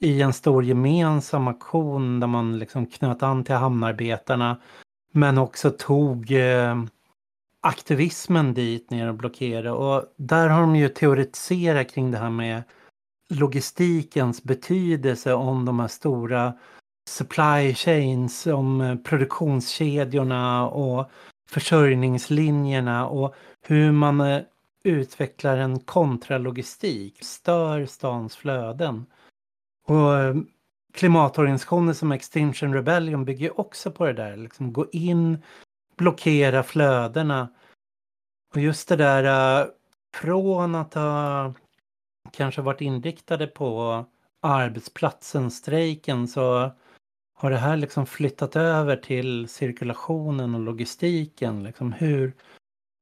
[0.00, 4.60] i en stor gemensam aktion där man liksom knöt an till hamnarbetarna
[5.12, 6.84] men också tog eh,
[7.60, 12.62] aktivismen dit ner och blockerade och där har de ju teoretiserat kring det här med
[13.28, 16.54] logistikens betydelse om de här stora
[17.08, 21.10] supply chains, om eh, produktionskedjorna och
[21.48, 23.34] försörjningslinjerna och
[23.66, 24.42] hur man eh,
[24.84, 29.06] utvecklar en kontralogistik, stör stans flöden.
[29.86, 30.34] Och eh,
[30.92, 35.42] klimatorganisationer som Extinction Rebellion bygger också på det där, liksom gå in,
[35.96, 37.48] blockera flödena.
[38.54, 39.70] Och just det där
[40.14, 41.54] från att ha
[42.36, 44.04] kanske varit inriktade på
[44.42, 46.70] arbetsplatsen, strejken, så
[47.34, 51.62] har det här liksom flyttat över till cirkulationen och logistiken.
[51.62, 52.32] Liksom hur,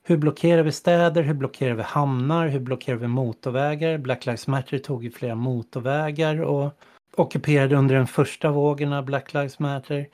[0.04, 1.22] hur blockerar vi städer?
[1.22, 2.48] Hur blockerar vi hamnar?
[2.48, 3.98] Hur blockerar vi motorvägar?
[3.98, 6.72] Black Lives Matter tog ju flera motorvägar och
[7.16, 10.08] ockuperade under den första vågen av Black Lives Matter.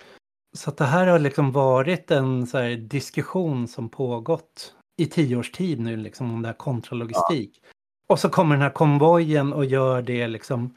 [0.57, 5.50] Så att det här har liksom varit en så diskussion som pågått i tio års
[5.50, 7.61] tid nu liksom om det här kontralogistik.
[7.62, 7.68] Ja.
[8.09, 10.75] Och så kommer den här konvojen och gör det liksom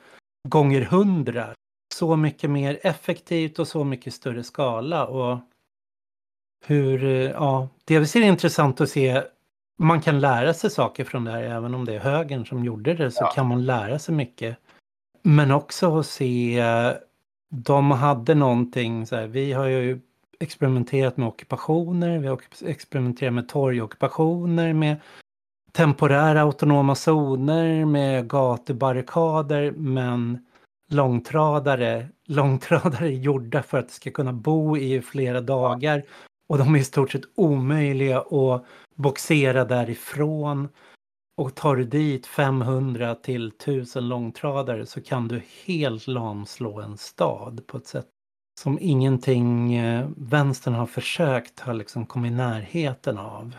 [0.50, 1.48] gånger hundra.
[1.94, 5.08] Så mycket mer effektivt och så mycket större skala.
[5.08, 5.39] Och
[6.65, 9.24] hur, ja, det är intressant att se.
[9.80, 12.94] Man kan lära sig saker från det här, även om det är högern som gjorde
[12.94, 13.32] det, så ja.
[13.32, 14.58] kan man lära sig mycket.
[15.22, 16.63] Men också att se,
[17.50, 20.00] de hade någonting, så här, vi har ju
[20.39, 24.98] experimenterat med ockupationer, vi har experimenterat med torgockupationer, med
[25.71, 30.45] temporära autonoma zoner med gatubarrikader men
[30.89, 36.03] långtradare, långtradare är gjorda för att det ska kunna bo i flera dagar
[36.49, 38.65] och de är i stort sett omöjliga att
[38.95, 40.69] boxera därifrån.
[41.38, 47.67] Och tar du dit 500 till 1000 långtradare så kan du helt lamslå en stad
[47.67, 48.07] på ett sätt
[48.59, 53.55] som ingenting eh, vänstern har försökt ha liksom kommit i närheten av.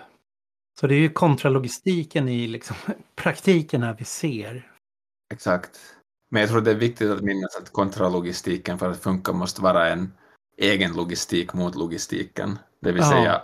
[0.80, 2.76] Så det är ju kontralogistiken i liksom,
[3.16, 4.72] praktiken här vi ser.
[5.32, 5.80] Exakt.
[6.30, 9.88] Men jag tror det är viktigt att minnas att kontralogistiken för att funka måste vara
[9.88, 10.12] en
[10.58, 12.58] egen logistik mot logistiken.
[12.80, 13.10] Det vill ja.
[13.10, 13.42] säga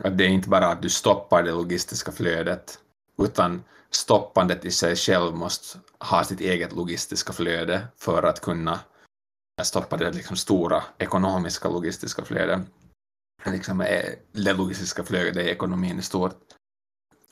[0.00, 2.78] att det är inte bara att du stoppar det logistiska flödet
[3.18, 8.80] utan stoppandet i sig själv måste ha sitt eget logistiska flöde för att kunna
[9.62, 12.60] stoppa det liksom stora ekonomiska logistiska flödet
[13.52, 13.78] liksom,
[14.32, 16.40] det logistiska flödet i ekonomin i stort.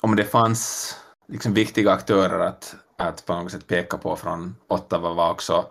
[0.01, 0.95] Om det fanns
[1.29, 5.67] liksom, viktiga aktörer att, att på något sätt peka på från Ottawa var också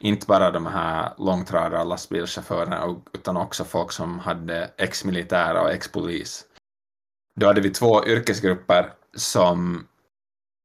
[0.00, 6.44] inte bara de här långtradare lastbilschaufförerna utan också folk som hade ex-militära och ex-polis.
[7.36, 9.86] Då hade vi två yrkesgrupper som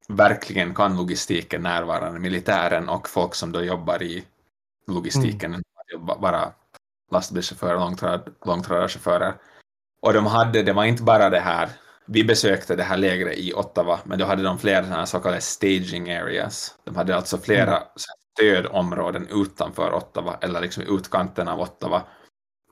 [0.08, 4.26] verkligen kan logistiken närvarande, militären och folk som då jobbar i
[4.88, 6.06] logistiken, mm.
[6.22, 6.54] bara
[7.12, 9.34] lastbilschaufförer, långtrad, långtradarchaufförer.
[10.02, 11.70] Och de hade, det var inte bara det här
[12.06, 15.42] vi besökte det här lägret i Ottawa, men då hade de flera sådana så kallade
[15.42, 16.76] staging areas.
[16.84, 17.88] De hade alltså flera mm.
[18.36, 22.04] stödområden utanför Ottawa, eller liksom utkanten av Ottawa,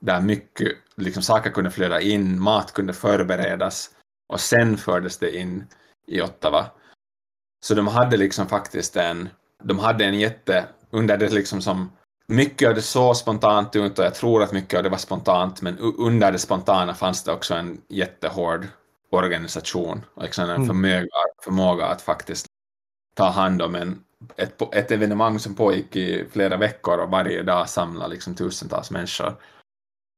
[0.00, 3.90] där mycket liksom, saker kunde flöda in, mat kunde förberedas
[4.28, 5.66] och sen fördes det in
[6.06, 6.66] i Ottawa.
[7.64, 9.28] Så de hade liksom faktiskt en,
[9.62, 11.92] de hade en jätte, under det liksom som,
[12.26, 15.62] mycket av det såg spontant ut och jag tror att mycket av det var spontant,
[15.62, 18.66] men under det spontana fanns det också en jättehård
[19.10, 20.66] organisation och liksom en mm.
[20.66, 21.06] förmåga,
[21.44, 22.46] förmåga att faktiskt
[23.14, 24.04] ta hand om en,
[24.36, 29.36] ett, ett evenemang som pågick i flera veckor och varje dag samla liksom tusentals människor.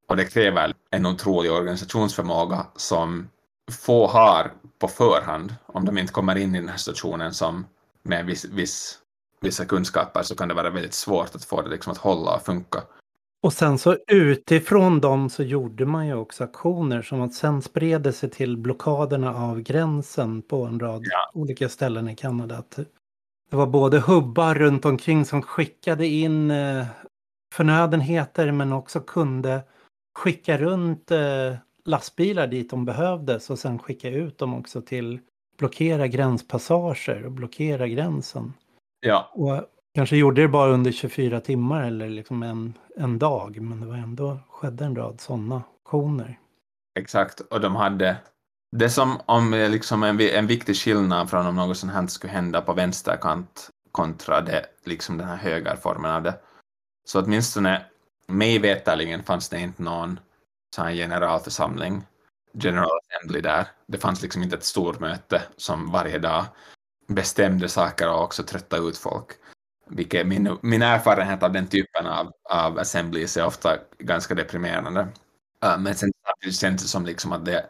[0.07, 3.29] Och det kräver en otrolig organisationsförmåga som
[3.71, 5.55] få har på förhand.
[5.65, 7.65] Om de inte kommer in i den här situationen som
[8.03, 8.99] med viss, viss,
[9.41, 12.41] vissa kunskaper så kan det vara väldigt svårt att få det liksom att hålla och
[12.41, 12.83] funka.
[13.41, 18.01] Och sen så utifrån dem så gjorde man ju också aktioner som att sen spred
[18.01, 21.31] det sig till blockaderna av gränsen på en rad ja.
[21.33, 22.63] olika ställen i Kanada.
[23.49, 26.85] Det var både hubbar runt omkring som skickade in eh,
[27.53, 29.61] förnödenheter men också kunde
[30.15, 35.19] skicka runt eh, lastbilar dit de behövdes och sen skicka ut dem också till
[35.57, 38.53] blockera gränspassager och blockera gränsen.
[38.99, 39.31] Ja.
[39.33, 39.63] Och
[39.95, 43.95] kanske gjorde det bara under 24 timmar eller liksom en, en dag, men det var
[43.95, 46.39] ändå skedde en rad sådana aktioner.
[46.99, 48.17] Exakt, och de hade
[48.71, 52.61] det som om liksom en, en viktig skillnad från om något sånt här skulle hända
[52.61, 56.39] på vänsterkant kontra det, liksom den här högerformen av det.
[57.07, 57.85] Så åtminstone
[58.27, 60.19] mig veterligen fanns det inte någon
[60.75, 62.05] sån generalförsamling,
[62.53, 63.67] General Assembly där.
[63.87, 66.45] Det fanns liksom inte ett stort möte som varje dag
[67.07, 69.27] bestämde saker och också trötta ut folk.
[69.89, 75.07] Vilket min, min erfarenhet av den typen av, av assemblies är ofta ganska deprimerande.
[75.65, 77.65] Uh, men sen samtidigt känns det som liksom att det,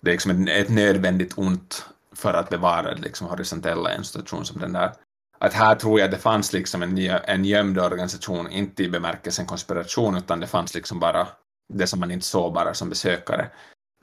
[0.00, 4.72] det är liksom ett, ett nödvändigt ont för att bevara liksom horisontella institution som den
[4.72, 4.92] där.
[5.38, 10.16] Att här tror jag det fanns liksom en, en gömd organisation, inte i bemärkelsen konspiration,
[10.16, 11.28] utan det fanns liksom bara
[11.72, 13.50] det som man inte såg bara som besökare,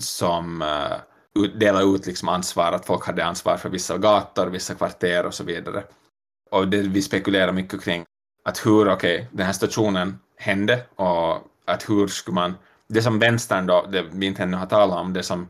[0.01, 0.97] som uh,
[1.55, 5.43] dela ut liksom ansvar, att folk hade ansvar för vissa gator, vissa kvarter och så
[5.43, 5.83] vidare.
[6.51, 8.05] Och det vi spekulerar mycket kring,
[8.45, 12.53] att hur, okej, okay, den här stationen hände och att hur skulle man,
[12.87, 15.49] det som vänstern då, det vi inte ännu har talat om, det som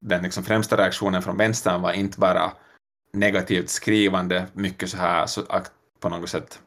[0.00, 2.52] den liksom främsta reaktionen från vänstern var inte bara
[3.12, 5.42] negativt skrivande, mycket så här så
[6.00, 6.60] på något sätt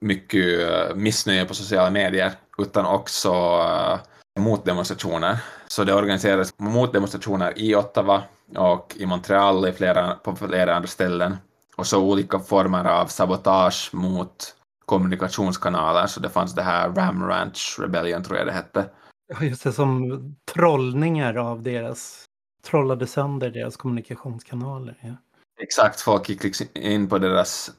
[0.00, 3.98] mycket eh, missnöje på sociala medier, utan också uh,
[4.38, 5.38] motdemonstrationer.
[5.68, 8.22] Så det organiserades motdemonstrationer i Ottawa
[8.56, 11.36] och i Montreal i flera, på flera andra ställen.
[11.76, 14.54] Och så olika former av sabotage mot
[14.86, 16.06] kommunikationskanaler.
[16.06, 18.90] Så det fanns det här Ram Ranch Rebellion tror jag det hette.
[19.28, 22.24] Ja, just det, som trollningar av deras,
[22.64, 24.96] trollade sönder deras kommunikationskanaler.
[25.00, 25.14] Ja.
[25.60, 27.70] Exakt, folk gick liksom in på deras,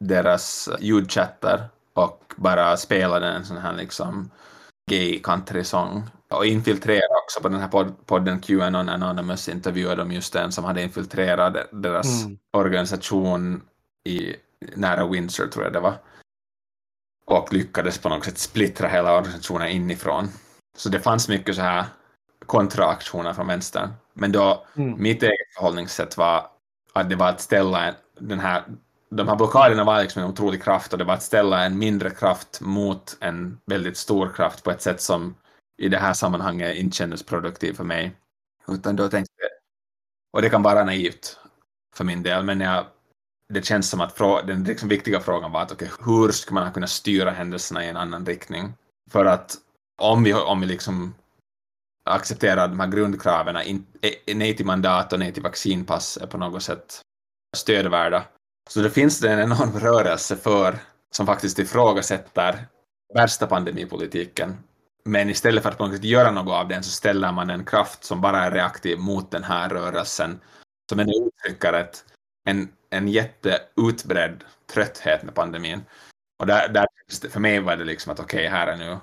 [0.00, 4.30] deras ljudchattar och bara spelade en sån här liksom
[4.88, 6.02] gay country-sång.
[6.30, 10.64] Och infiltrerade också på den här pod podden QAnon Anonymous intervjuade de just en som
[10.64, 12.38] hade infiltrerat deras mm.
[12.52, 13.62] organisation
[14.04, 14.34] i
[14.76, 15.94] nära Windsor tror jag det var.
[17.26, 20.28] Och lyckades på något sätt splittra hela organisationen inifrån.
[20.76, 21.84] Så det fanns mycket så här
[22.46, 23.90] kontraaktioner från vänstern.
[24.14, 25.02] Men då, mm.
[25.02, 26.46] mitt eget förhållningssätt var
[26.92, 28.64] att det var att ställa den här
[29.10, 32.10] de här blockaderna var liksom en otrolig kraft och det var att ställa en mindre
[32.10, 35.34] kraft mot en väldigt stor kraft på ett sätt som
[35.78, 38.12] i det här sammanhanget inte kändes produktivt för mig.
[38.68, 39.50] Utan då tänkte jag,
[40.32, 41.38] och det kan vara naivt
[41.96, 42.86] för min del, men jag,
[43.54, 46.86] det känns som att den liksom viktiga frågan var att okay, hur ska man kunna
[46.86, 48.72] styra händelserna i en annan riktning?
[49.10, 49.56] För att
[50.02, 51.14] om vi, om vi liksom
[52.04, 56.62] accepterar de här grundkraven, eh, nej till mandat och nej till vaccinpass är på något
[56.62, 57.00] sätt
[57.56, 58.24] stödvärda,
[58.68, 60.78] så det finns det en enorm rörelse för
[61.10, 62.66] som faktiskt ifrågasätter
[63.14, 64.56] värsta pandemipolitiken.
[65.04, 67.64] Men istället för att på något sätt göra något av den så ställer man en
[67.64, 70.40] kraft som bara är reaktiv mot den här rörelsen.
[70.90, 72.04] Som ändå uttrycker ett,
[72.48, 75.84] en, en jätteutbredd trötthet med pandemin.
[76.40, 76.86] Och där, där,
[77.28, 78.98] för mig var det liksom att okej, okay, här är nu...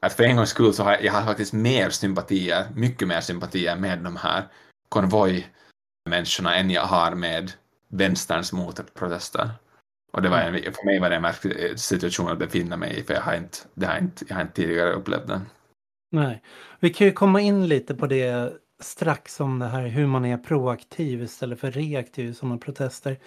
[0.00, 3.76] Att för en gångs skull så har jag har faktiskt mer sympatier, mycket mer sympatier
[3.76, 4.48] med de här
[4.88, 7.52] konvojmänniskorna än jag har med
[7.88, 9.50] vänsterns motprotester.
[10.12, 13.02] Och det var en, för mig var det en märklig situation att befinna mig i,
[13.02, 15.40] för jag har inte, det har inte, jag har inte tidigare upplevt den.
[16.10, 16.42] Nej,
[16.80, 20.38] vi kan ju komma in lite på det strax om det här hur man är
[20.38, 23.18] proaktiv istället för reaktiv i sådana protester.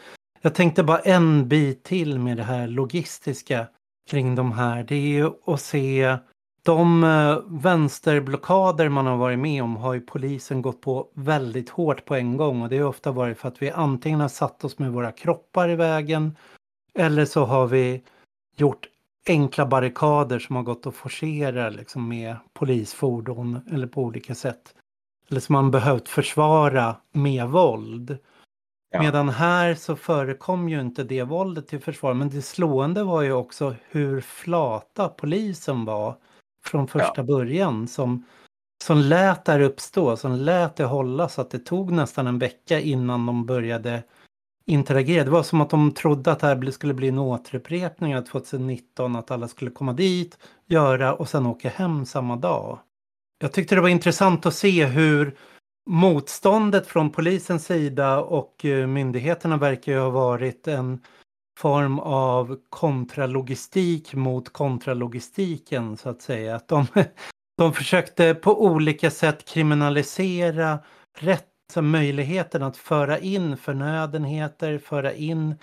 [0.41, 3.68] Jag tänkte bara en bit till med det här logistiska
[4.10, 4.84] kring de här.
[4.84, 6.18] Det är ju att se
[6.70, 12.05] de eh, vänsterblockader man har varit med om har ju polisen gått på väldigt hårt
[12.05, 14.80] på en gång och det har ofta varit för att vi antingen har satt oss
[14.80, 16.36] med våra kroppar i vägen
[16.93, 18.03] eller så har vi
[18.55, 18.88] gjort
[19.28, 24.76] enkla barrikader som har gått att forcera liksom med polisfordon eller på olika sätt.
[25.30, 28.17] Eller som man behövt försvara med våld.
[28.91, 29.01] Ja.
[29.01, 32.13] Medan här så förekom ju inte det våldet till försvar.
[32.13, 36.15] Men det slående var ju också hur flata polisen var
[36.66, 37.24] från första ja.
[37.24, 37.88] början.
[37.88, 38.26] Som,
[38.84, 42.80] som lät där uppstå, som lät det hålla så att det tog nästan en vecka
[42.80, 44.03] innan de började
[44.66, 45.24] interagera.
[45.24, 49.16] Det var som att de trodde att det här skulle bli en återupprepning av 2019,
[49.16, 52.80] att alla skulle komma dit, göra och sen åka hem samma dag.
[53.39, 55.38] Jag tyckte det var intressant att se hur
[55.89, 61.01] motståndet från polisens sida och eh, myndigheterna verkar ju ha varit en
[61.60, 66.55] form av kontralogistik mot kontralogistiken så att säga.
[66.55, 66.86] Att de,
[67.57, 70.80] de försökte på olika sätt kriminalisera
[71.18, 71.45] rätt,
[71.82, 75.55] möjligheten att föra in förnödenheter, föra in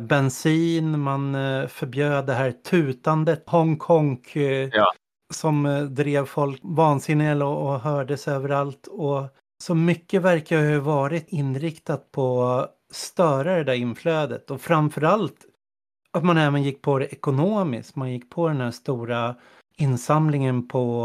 [0.00, 4.92] bensin, man eh, förbjöd det här tutandet, Hongkong eh, ja.
[5.34, 8.86] som drev folk vansinniga och hördes överallt.
[8.86, 9.22] Och
[9.62, 15.46] så mycket verkar ha varit inriktat på störa det där inflödet och framförallt
[16.12, 17.96] att man även gick på det ekonomiskt.
[17.96, 19.36] Man gick på den här stora
[19.76, 21.02] insamlingen på,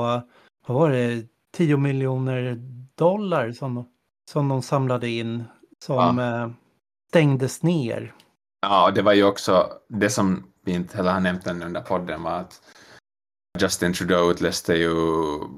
[0.67, 2.55] vad var det, 10 miljoner
[2.95, 3.89] dollar som,
[4.31, 5.43] som de samlade in
[5.85, 6.43] som ja.
[6.43, 6.49] Eh,
[7.09, 8.13] stängdes ner.
[8.61, 12.23] Ja, det var ju också det som vi inte heller har nämnt ännu under podden
[12.23, 12.61] var att
[13.59, 14.91] Justin Trudeau utlöste ju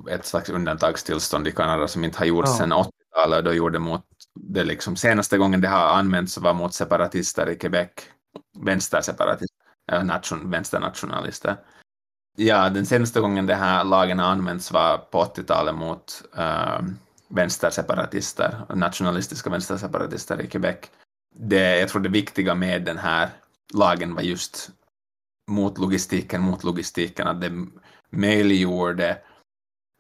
[0.10, 2.58] ett slags undantagstillstånd i Kanada som inte har gjorts ja.
[2.58, 4.04] sedan 80-talet och då gjorde mot
[4.42, 7.90] det liksom senaste gången det har använts var mot separatister i Quebec,
[8.60, 9.58] vänsterseparatister,
[9.92, 11.58] äh, nation, vänsternationalister.
[12.38, 16.82] Ja, den senaste gången den här lagen har använts var på 80-talet mot äh,
[17.28, 20.78] vänsterseparatister, nationalistiska vänsterseparatister i Quebec.
[21.36, 23.30] Det, jag tror det viktiga med den här
[23.74, 24.70] lagen var just
[25.52, 27.52] mot logistiken, mot logistiken, att det
[28.10, 29.18] möjliggjorde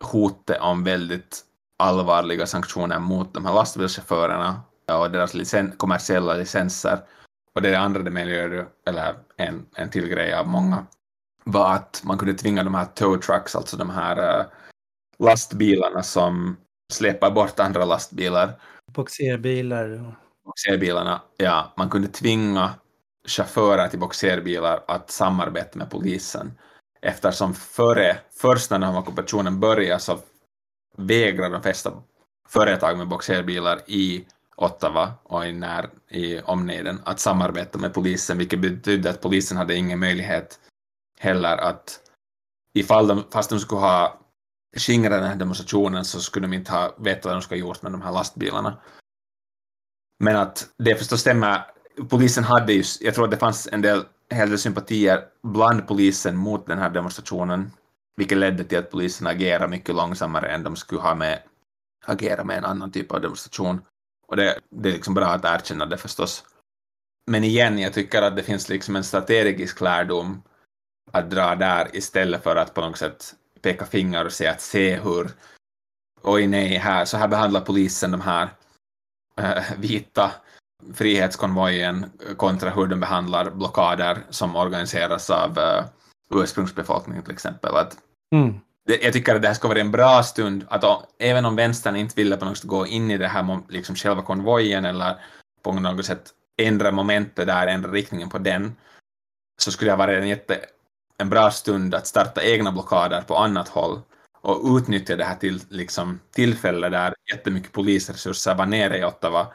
[0.03, 1.43] hotet om väldigt
[1.77, 4.61] allvarliga sanktioner mot de här lastbilschaufförerna
[4.91, 6.99] och deras licen kommersiella licenser.
[7.55, 10.85] Och det andra det möjliggjorde, eller en, en till grej av många,
[11.43, 14.45] var att man kunde tvinga de här tow trucks, alltså de här uh,
[15.19, 16.57] lastbilarna som
[16.93, 18.53] släpar bort andra lastbilar.
[18.91, 20.15] Boxerbilar.
[20.45, 21.73] Boxerbilarna, ja.
[21.77, 22.73] Man kunde tvinga
[23.27, 26.51] chaufförer till boxerbilar att samarbeta med polisen.
[27.01, 30.19] Eftersom före, först när den här ockupationen började så
[30.97, 32.03] vägrade de flesta
[32.49, 34.25] företag med boxerbilar i
[34.55, 39.75] Ottawa och i, när, i omnejden att samarbeta med polisen, vilket betydde att polisen hade
[39.75, 40.59] ingen möjlighet
[41.19, 41.99] heller att
[42.73, 44.19] ifall de, fast de skulle ha
[44.77, 47.81] skingrat den här demonstrationen så skulle de inte ha vetat vad de skulle ha gjort
[47.81, 48.77] med de här lastbilarna.
[50.19, 51.65] Men att det förstås stämmer
[52.09, 56.67] polisen hade ju, jag tror att det fanns en del hellre sympatier bland polisen mot
[56.67, 57.71] den här demonstrationen,
[58.17, 61.41] vilket ledde till att polisen agerade mycket långsammare än de skulle ha med
[62.05, 63.81] agera med en annan typ av demonstration.
[64.27, 66.43] Och det, det är liksom bra att erkänna det förstås.
[67.31, 70.41] Men igen, jag tycker att det finns liksom en strategisk lärdom
[71.11, 74.95] att dra där istället för att på något sätt peka finger och säga att se
[74.99, 75.29] hur
[76.21, 78.49] oj nej, här, så här behandlar polisen de här
[79.37, 80.31] äh, vita
[80.93, 82.05] frihetskonvojen
[82.37, 85.85] kontra hur de behandlar blockader som organiseras av äh,
[86.33, 87.75] ursprungsbefolkningen till exempel.
[87.75, 87.97] Att
[88.35, 88.59] mm.
[89.01, 91.95] jag tycker att det här ska vara en bra stund, att om, även om vänstern
[91.95, 95.15] inte ville på något sätt gå in i det här liksom själva konvojen eller
[95.63, 98.75] på något sätt ändra momentet där, ändra riktningen på den,
[99.61, 100.59] så skulle det vara en, jätte,
[101.17, 104.01] en bra stund att starta egna blockader på annat håll
[104.41, 109.47] och utnyttja det här till liksom, tillfället där jättemycket polisresurser var nere i Ottawa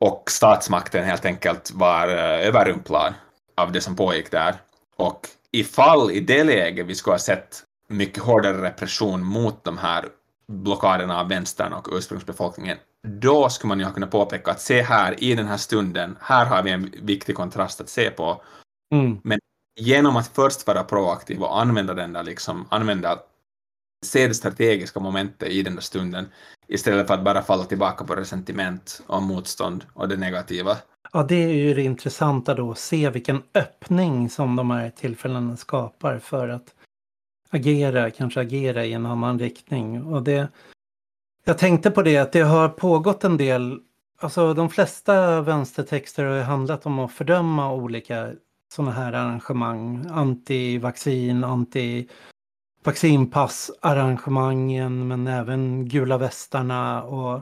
[0.00, 3.14] och statsmakten helt enkelt var eh, överrumplad
[3.56, 4.54] av det som pågick där.
[4.96, 10.04] Och ifall i det läget vi skulle ha sett mycket hårdare repression mot de här
[10.48, 12.78] blockaderna av vänstern och ursprungsbefolkningen,
[13.20, 16.46] då skulle man ju ha kunnat påpeka att se här i den här stunden, här
[16.46, 18.42] har vi en viktig kontrast att se på.
[18.94, 19.18] Mm.
[19.24, 19.38] Men
[19.80, 23.18] genom att först vara proaktiv och använda den där liksom, använda
[24.06, 26.28] se det strategiska momentet i den där stunden
[26.68, 30.76] istället för att bara falla tillbaka på resentiment och motstånd och det negativa.
[31.12, 35.56] Ja, det är ju det intressanta då, att se vilken öppning som de här tillfällena
[35.56, 36.74] skapar för att
[37.50, 40.04] agera, kanske agera i en annan riktning.
[40.04, 40.48] Och det,
[41.44, 43.80] jag tänkte på det att det har pågått en del,
[44.20, 48.32] alltså de flesta vänstertexter har handlat om att fördöma olika
[48.72, 52.08] sådana här arrangemang, anti-vaccin, anti
[52.84, 57.40] vaccinpassarrangemangen men även gula västarna och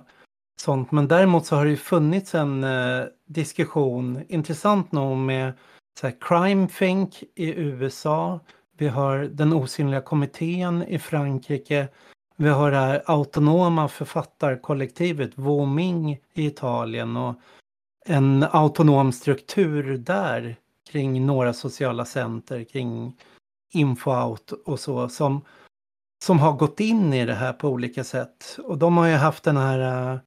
[0.61, 0.93] sånt.
[0.93, 5.53] Men däremot så har det ju funnits en eh, diskussion, intressant nog med
[6.01, 8.41] så här, Crime Think i USA.
[8.79, 11.89] Vi har den osynliga kommittén i Frankrike.
[12.37, 17.35] Vi har det här autonoma författarkollektivet Voming i Italien och
[18.07, 20.57] en autonom struktur där
[20.91, 23.17] kring några sociala center, kring
[23.73, 25.45] InfoOut och så som,
[26.25, 28.59] som har gått in i det här på olika sätt.
[28.65, 30.21] Och de har ju haft den här uh,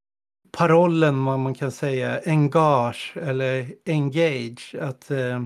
[0.52, 4.76] parollen, vad man kan säga, engage eller engage.
[4.82, 5.46] Att, uh,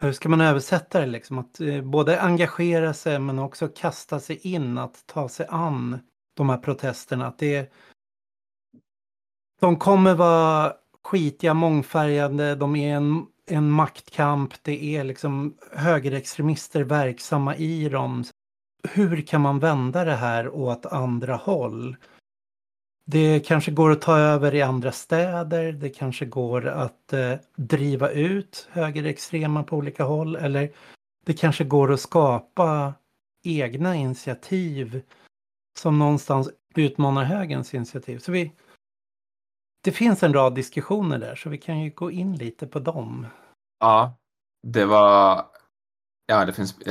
[0.00, 1.38] hur ska man översätta det liksom?
[1.38, 5.98] Att eh, både engagera sig men också kasta sig in, att ta sig an
[6.36, 7.26] de här protesterna.
[7.26, 7.72] Att det,
[9.60, 10.72] de kommer vara
[11.04, 18.24] skitiga, mångfärgade, de är en, en maktkamp, det är liksom högerextremister verksamma i dem.
[18.88, 21.96] Hur kan man vända det här åt andra håll?
[23.04, 28.10] Det kanske går att ta över i andra städer, det kanske går att eh, driva
[28.10, 30.70] ut högerextrema på olika håll eller
[31.26, 32.94] det kanske går att skapa
[33.44, 35.02] egna initiativ
[35.78, 38.18] som någonstans utmanar högerns initiativ.
[38.18, 38.52] Så vi,
[39.84, 43.26] det finns en rad diskussioner där så vi kan ju gå in lite på dem.
[43.80, 44.14] Ja,
[44.62, 45.46] det var...
[46.26, 46.74] Ja, det finns,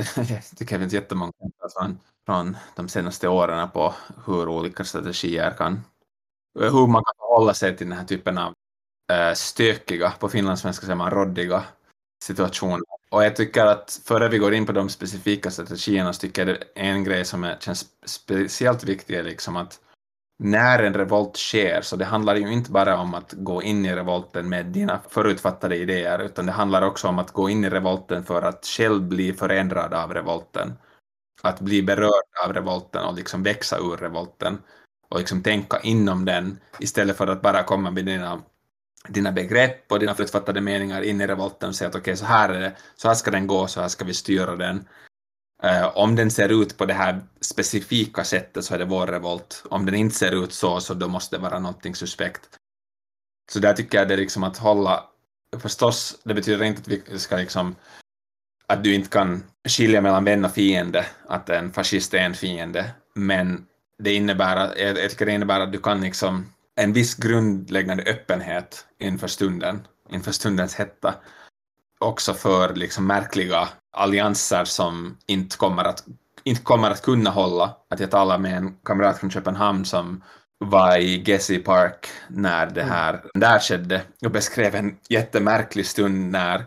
[0.58, 1.32] det finns jättemånga
[1.78, 3.94] från, från de senaste åren på
[4.26, 5.82] hur olika strategier kan...
[6.60, 8.54] Hur man kan hålla sig till den här typen av
[9.12, 11.64] äh, stökiga, på finlandssvenska säger man roddiga
[12.24, 12.86] situationer.
[13.12, 16.56] Och jag tycker att före vi går in på de specifika strategierna så tycker jag
[16.56, 19.80] det är en grej som är, känns speciellt viktig är liksom att
[20.44, 23.96] när en revolt sker, så det handlar ju inte bara om att gå in i
[23.96, 28.24] revolten med dina förutfattade idéer, utan det handlar också om att gå in i revolten
[28.24, 30.74] för att själv bli förändrad av revolten.
[31.42, 34.58] Att bli berörd av revolten och liksom växa ur revolten
[35.10, 38.42] och liksom tänka inom den istället för att bara komma med dina,
[39.08, 42.26] dina begrepp och dina förutfattade meningar in i revolten och säga att okej, okay, så
[42.26, 44.88] här är det, så här ska den gå, så här ska vi styra den.
[45.64, 49.64] Uh, om den ser ut på det här specifika sättet så är det vår revolt.
[49.70, 52.50] Om den inte ser ut så, så då måste det vara någonting suspekt.
[53.52, 55.04] Så där tycker jag det är liksom att hålla...
[55.60, 57.76] Förstås, det betyder inte att vi ska liksom...
[58.68, 62.92] Att du inte kan skilja mellan vän och fiende, att en fascist är en fiende.
[63.16, 63.66] Men
[64.00, 66.46] det innebär, jag tycker det innebär att du kan liksom
[66.76, 71.14] en viss grundläggande öppenhet inför stunden, inför stundens hetta
[72.00, 76.04] också för liksom märkliga allianser som inte kommer att,
[76.44, 77.76] inte kommer att kunna hålla.
[77.90, 80.24] Att jag talade med en kamrat från Köpenhamn som
[80.58, 82.94] var i Gezi Park när det mm.
[82.94, 83.30] här mm.
[83.34, 86.66] där skedde och beskrev en jättemärklig stund när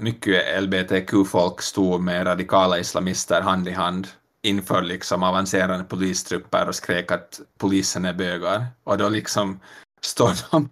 [0.00, 4.08] mycket LBTQ-folk stod med radikala islamister hand i hand
[4.46, 8.66] inför liksom avancerade polistrupper och skrek att polisen är bögar.
[8.84, 9.60] Och då liksom
[10.00, 10.68] står de,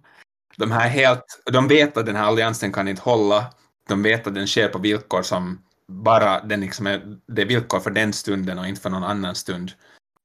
[0.57, 3.45] de här helt, de vet att den här alliansen kan inte hålla
[3.87, 7.79] de vet att den sker på villkor som bara den liksom är, det är villkor
[7.79, 9.71] för den stunden och inte för någon annan stund.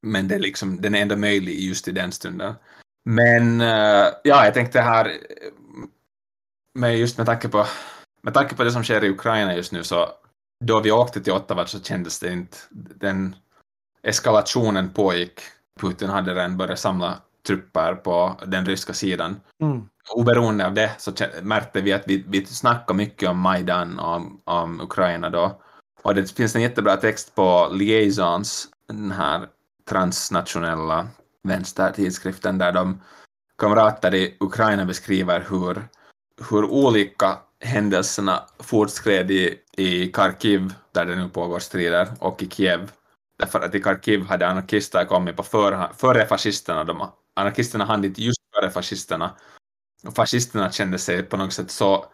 [0.03, 2.55] Men det är liksom, den är ändå möjlig just i den stunden.
[3.05, 5.15] Men eh, ja, jag tänkte här, eh,
[6.75, 7.67] med just med tanke på
[8.23, 10.09] med tanke på det som sker i Ukraina just nu så
[10.65, 13.37] då vi åkte till Ottawa så kändes det inte, den
[14.03, 15.41] eskalationen pågick.
[15.81, 19.41] Putin hade redan börjat samla trupper på den ryska sidan.
[19.63, 24.15] Mm oberoende av det så märkte vi att vi, vi snackade mycket om Majdan och
[24.15, 25.61] om, om Ukraina då.
[26.03, 29.49] Och det finns en jättebra text på Liaisons, den här
[29.89, 31.09] transnationella
[31.43, 33.01] vänstertidskriften, där de
[33.59, 35.89] kamrater i Ukraina beskriver hur,
[36.51, 42.91] hur olika händelserna fortskred i, i Kharkiv, där det nu pågår strider, och i Kiev.
[43.39, 46.85] Därför att i Kharkiv hade anarkister kommit på för, före fascisterna.
[46.85, 49.37] De, anarkisterna hann inte just före fascisterna
[50.17, 52.05] fascisterna kände sig på något sätt så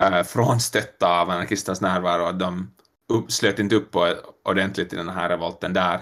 [0.00, 2.70] äh, frånstötta av anarkisternas närvaro att de
[3.08, 3.96] upp, slöt inte upp
[4.44, 6.00] ordentligt i den här revolten där.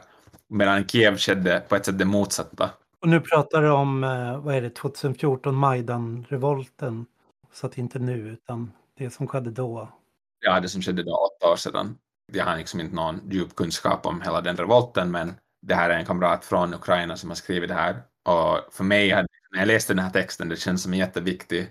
[0.48, 2.70] Medan Kiev skedde på ett sätt det motsatta.
[3.02, 7.06] Och nu pratar du om, eh, vad är det, 2014, Majdan-revolten.
[7.52, 9.88] Så att inte nu, utan det som skedde då.
[10.40, 11.98] Ja, det som skedde då, åtta år sedan.
[12.32, 15.98] Jag har liksom inte någon djup kunskap om hela den revolten, men det här är
[15.98, 18.02] en kamrat från Ukraina som har skrivit det här.
[18.24, 19.08] Och för mig
[19.52, 21.70] när jag läste den här texten, det känns som en jätteviktig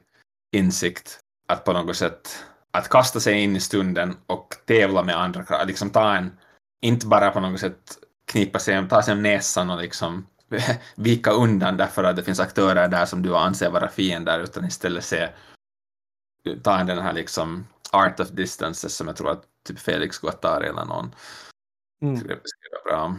[0.56, 5.64] insikt att på något sätt att kasta sig in i stunden och tävla med andra,
[5.64, 6.38] liksom ta en,
[6.82, 10.28] inte bara på något sätt knipa sig, ta sig om näsan och liksom
[10.96, 15.04] vika undan därför att det finns aktörer där som du anser vara fiender, utan istället
[15.04, 15.30] se,
[16.64, 20.86] ta den här liksom art of distance som jag tror att typ Felix Guattari eller
[20.86, 21.16] någon
[22.02, 22.14] mm.
[22.14, 23.16] beskriva bra.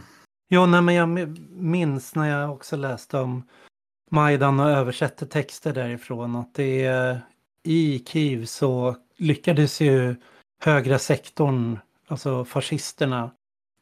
[0.49, 1.09] Jo, nej, men jag
[1.49, 3.47] minns när jag också läste om
[4.11, 7.21] Majdan och översätter texter därifrån att det är
[7.63, 10.15] i Kiev så lyckades ju
[10.59, 13.31] högra sektorn, alltså fascisterna,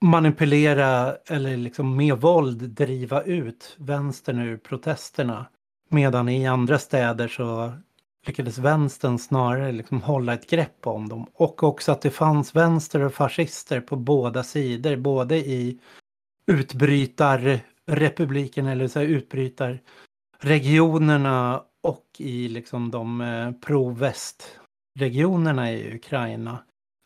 [0.01, 5.45] manipulera eller liksom med våld driva ut vänstern ur protesterna.
[5.89, 7.73] Medan i andra städer så
[8.25, 11.27] lyckades vänstern snarare liksom hålla ett grepp om dem.
[11.33, 15.79] Och också att det fanns vänster och fascister på båda sidor, både i
[16.45, 26.57] utbrytarrepubliken eller så här utbrytarregionerna och i liksom de eh, pro-västregionerna i Ukraina.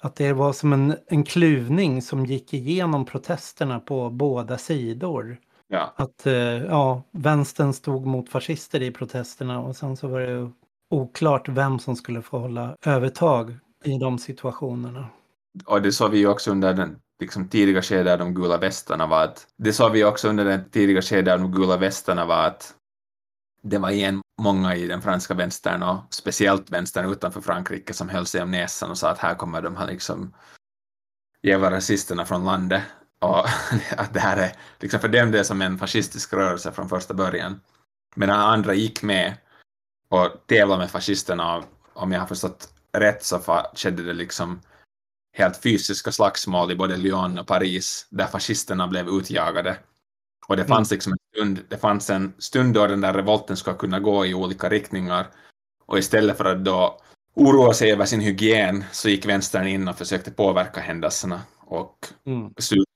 [0.03, 5.37] Att det var som en, en kluvning som gick igenom protesterna på båda sidor.
[5.67, 5.93] Ja.
[5.95, 10.51] Att eh, ja, vänstern stod mot fascister i protesterna och sen så var det
[10.95, 15.07] oklart vem som skulle få hålla övertag i de situationerna.
[15.65, 19.07] Och det såg vi ju också under den liksom, tidiga skedet av de gula västarna
[19.07, 22.47] var att det sa vi också under den tidiga skedet av de gula västarna var
[22.47, 22.73] att
[23.61, 28.25] det var igen många i den franska vänstern och speciellt vänstern utanför Frankrike som höll
[28.25, 30.33] sig om näsan och sa att här kommer de här liksom
[31.41, 32.83] jävla rasisterna från landet
[33.19, 33.39] och
[33.97, 37.13] att det här är liksom för dem det är som en fascistisk rörelse från första
[37.13, 37.61] början.
[38.15, 39.33] Medan andra gick med
[40.09, 44.61] och tävlade med fascisterna om jag har förstått rätt så skedde det liksom
[45.37, 49.77] helt fysiska slagsmål i både Lyon och Paris där fascisterna blev utjagade.
[50.47, 50.75] Och det mm.
[50.75, 54.25] fanns liksom en stund, det fanns en stund då den där revolten ska kunna gå
[54.25, 55.27] i olika riktningar
[55.85, 56.99] och istället för att då
[57.33, 62.53] oroa sig över sin hygien så gick vänstern in och försökte påverka händelserna och mm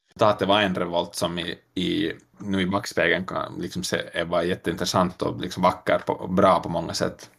[0.09, 5.21] slutresultatet var en revolt som i, i, nu i backspegeln kan liksom se, var jätteintressant
[5.21, 7.29] och liksom vacker och bra på många sätt.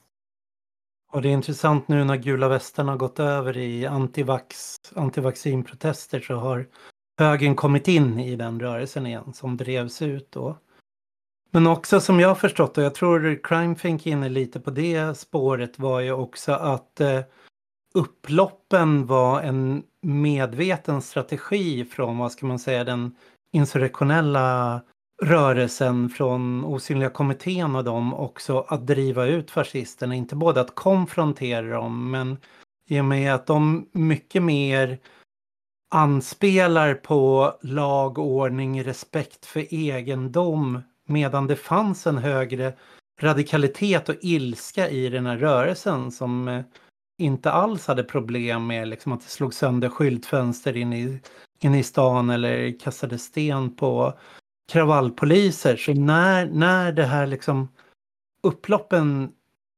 [1.12, 6.35] Och det är intressant nu när gula västarna har gått över i antivax, antivaccinprotester så
[6.35, 6.66] har
[7.18, 10.57] högern kommit in i den rörelsen igen som drevs ut då.
[11.51, 15.18] Men också som jag har förstått och jag tror Crime Think inne lite på det
[15.18, 17.21] spåret var ju också att eh,
[17.95, 23.16] upploppen var en medveten strategi från vad ska man säga den
[23.53, 24.80] insurrektionella
[25.22, 30.14] rörelsen från Osynliga kommittén och dem också att driva ut fascisterna.
[30.14, 32.36] Inte både att konfrontera dem men
[32.88, 34.99] i och med att de mycket mer
[35.91, 42.72] anspelar på lag, ordning, respekt för egendom medan det fanns en högre
[43.20, 46.62] radikalitet och ilska i den här rörelsen som eh,
[47.21, 51.21] inte alls hade problem med liksom att det slog sönder skyltfönster in i,
[51.61, 54.14] in i stan eller kastade sten på
[54.73, 55.77] kravallpoliser.
[55.77, 57.68] Så när, när det här liksom
[58.43, 59.33] upploppen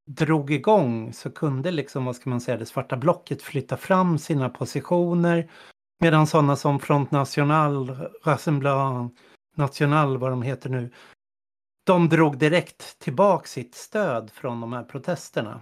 [0.07, 4.49] drog igång så kunde liksom, vad ska man säga, det svarta blocket flytta fram sina
[4.49, 5.51] positioner
[6.01, 9.19] medan sådana som Front National, Rassemblement
[9.57, 10.91] National, vad de heter nu,
[11.85, 15.61] de drog direkt tillbaka sitt stöd från de här protesterna.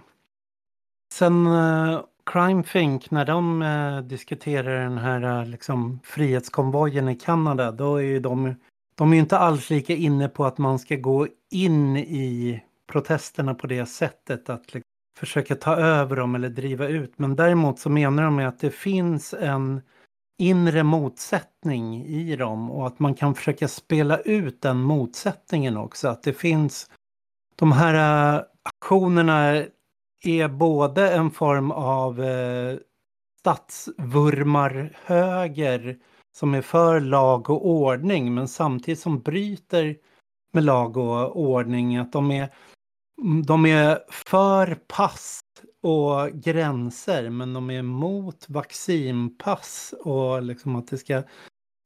[1.13, 7.71] Sen uh, Crime Think, när de uh, diskuterar den här uh, liksom, frihetskonvojen i Kanada,
[7.71, 8.55] då är ju de,
[8.95, 13.67] de är inte alls lika inne på att man ska gå in i protesterna på
[13.67, 14.81] det sättet att liksom,
[15.19, 17.13] försöka ta över dem eller driva ut.
[17.19, 19.81] Men däremot så menar de att det finns en
[20.39, 26.07] inre motsättning i dem och att man kan försöka spela ut den motsättningen också.
[26.07, 26.89] Att det finns
[27.55, 29.65] de här aktionerna
[30.23, 32.77] är både en form av eh,
[33.39, 35.97] statsvurmarhöger
[36.35, 39.97] som är för lag och ordning men samtidigt som bryter
[40.53, 41.97] med lag och ordning.
[41.97, 42.49] Att de är,
[43.45, 45.41] de är för pass
[45.83, 51.23] och gränser men de är emot vaccinpass och liksom att det ska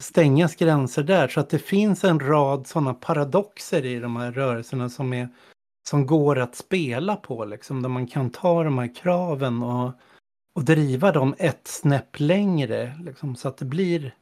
[0.02, 1.28] stängas gränser där.
[1.28, 5.28] Så att det finns en rad sådana paradoxer i de här rörelserna som, är,
[5.88, 7.44] som går att spela på.
[7.44, 9.92] Liksom, där man kan ta de här kraven och,
[10.54, 12.98] och driva dem ett snäpp längre.
[13.04, 14.14] Liksom, så att det blir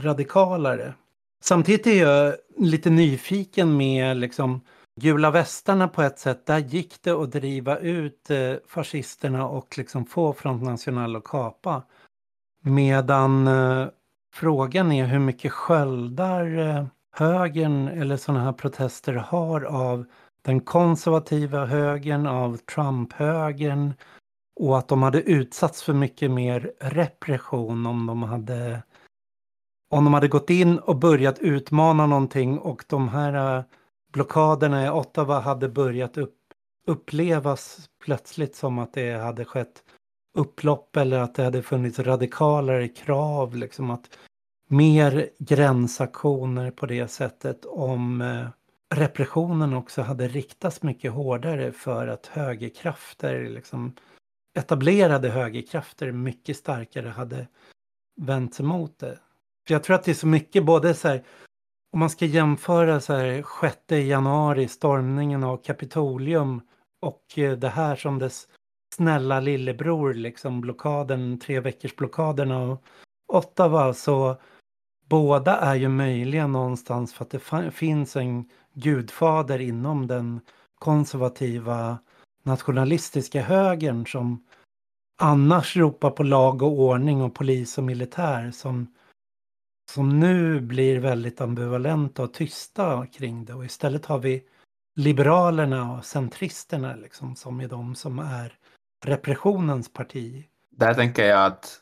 [0.00, 0.94] radikalare.
[1.44, 4.60] Samtidigt är jag lite nyfiken med liksom,
[5.00, 10.06] Gula västarna på ett sätt, där gick det att driva ut eh, fascisterna och liksom
[10.06, 11.82] få Front National att kapa.
[12.62, 13.86] Medan eh,
[14.34, 20.06] frågan är hur mycket sköldar eh, högern eller sådana här protester har av
[20.46, 23.94] den konservativa högern, av Trump-högern
[24.60, 28.82] och att de hade utsatts för mycket mer repression om de hade
[29.90, 33.64] om de hade gått in och börjat utmana någonting och de här eh,
[34.12, 36.36] blockaderna i Ottawa hade börjat upp,
[36.86, 39.82] upplevas plötsligt som att det hade skett
[40.38, 43.56] upplopp eller att det hade funnits radikalare krav.
[43.56, 44.18] Liksom att
[44.68, 48.48] mer gränsaktioner på det sättet om eh,
[48.94, 53.92] repressionen också hade riktats mycket hårdare för att högerkrafter, liksom
[54.58, 57.46] etablerade högerkrafter mycket starkare hade
[58.20, 59.18] vänt sig mot det.
[59.66, 61.24] För jag tror att det är så mycket både så här,
[61.92, 66.60] om man ska jämföra så här 6 januari, stormningen av Kapitolium
[67.00, 68.48] och eh, det här som dess
[68.94, 72.78] snälla lillebror, liksom blockaden, tre veckors blockaden av
[73.32, 74.36] Ottawa, så
[75.08, 80.40] båda är ju möjliga någonstans för att det finns en gudfader inom den
[80.78, 81.98] konservativa
[82.42, 84.44] nationalistiska högern som
[85.18, 88.94] annars ropar på lag och ordning och polis och militär som,
[89.90, 93.54] som nu blir väldigt ambivalenta och tysta kring det.
[93.54, 94.44] Och istället har vi
[94.96, 98.58] liberalerna och centristerna liksom, som är de som är
[99.04, 100.44] repressionens parti.
[100.70, 101.80] Där tänker jag att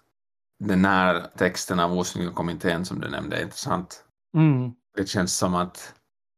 [0.59, 4.05] den här texten av Osynliga som du nämnde är intressant.
[4.37, 4.73] Mm.
[4.97, 5.95] Det känns som att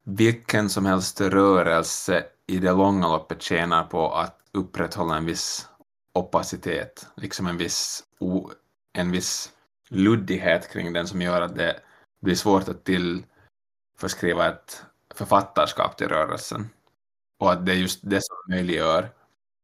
[0.07, 5.69] vilken som helst rörelse i det långa loppet tjänar på att upprätthålla en viss
[6.15, 8.51] opacitet, liksom en viss, o,
[8.93, 9.53] en viss
[9.89, 11.81] luddighet kring den som gör att det
[12.23, 14.85] blir svårt att tillförskriva ett
[15.15, 16.69] författarskap till rörelsen.
[17.41, 19.11] Och att det är just det som möjliggör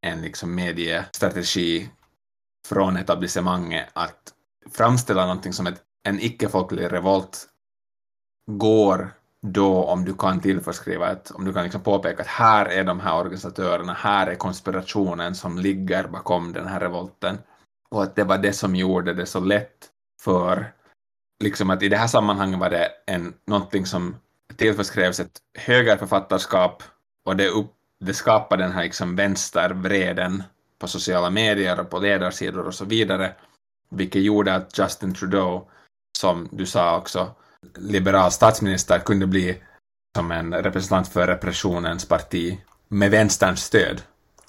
[0.00, 1.90] en liksom mediestrategi
[2.68, 4.34] från etablissemanget att
[4.70, 7.48] framställa någonting som ett, en icke-folklig revolt
[8.50, 12.84] går då om du kan tillförskriva ett, om du kan liksom påpeka att här är
[12.84, 17.38] de här organisatörerna, här är konspirationen som ligger bakom den här revolten.
[17.90, 19.90] Och att det var det som gjorde det så lätt
[20.20, 20.72] för,
[21.44, 24.16] liksom att i det här sammanhanget var det en, någonting som
[24.56, 26.82] tillförskrevs ett högerförfattarskap
[27.24, 30.42] och det, upp, det skapade den här liksom vänstervreden
[30.78, 33.34] på sociala medier och på ledarsidor och så vidare,
[33.90, 35.68] vilket gjorde att Justin Trudeau,
[36.18, 37.34] som du sa också,
[37.76, 39.62] liberal statsminister kunde bli
[40.16, 42.58] som en representant för repressionens parti
[42.88, 44.02] med vänsterns stöd.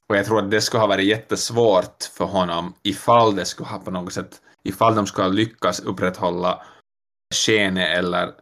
[0.08, 3.80] Och jag tror att det skulle ha varit jättesvårt för honom ifall det skulle ha
[3.80, 6.64] på något sätt, ifall de skulle ha lyckats upprätthålla
[7.34, 8.34] skenet eller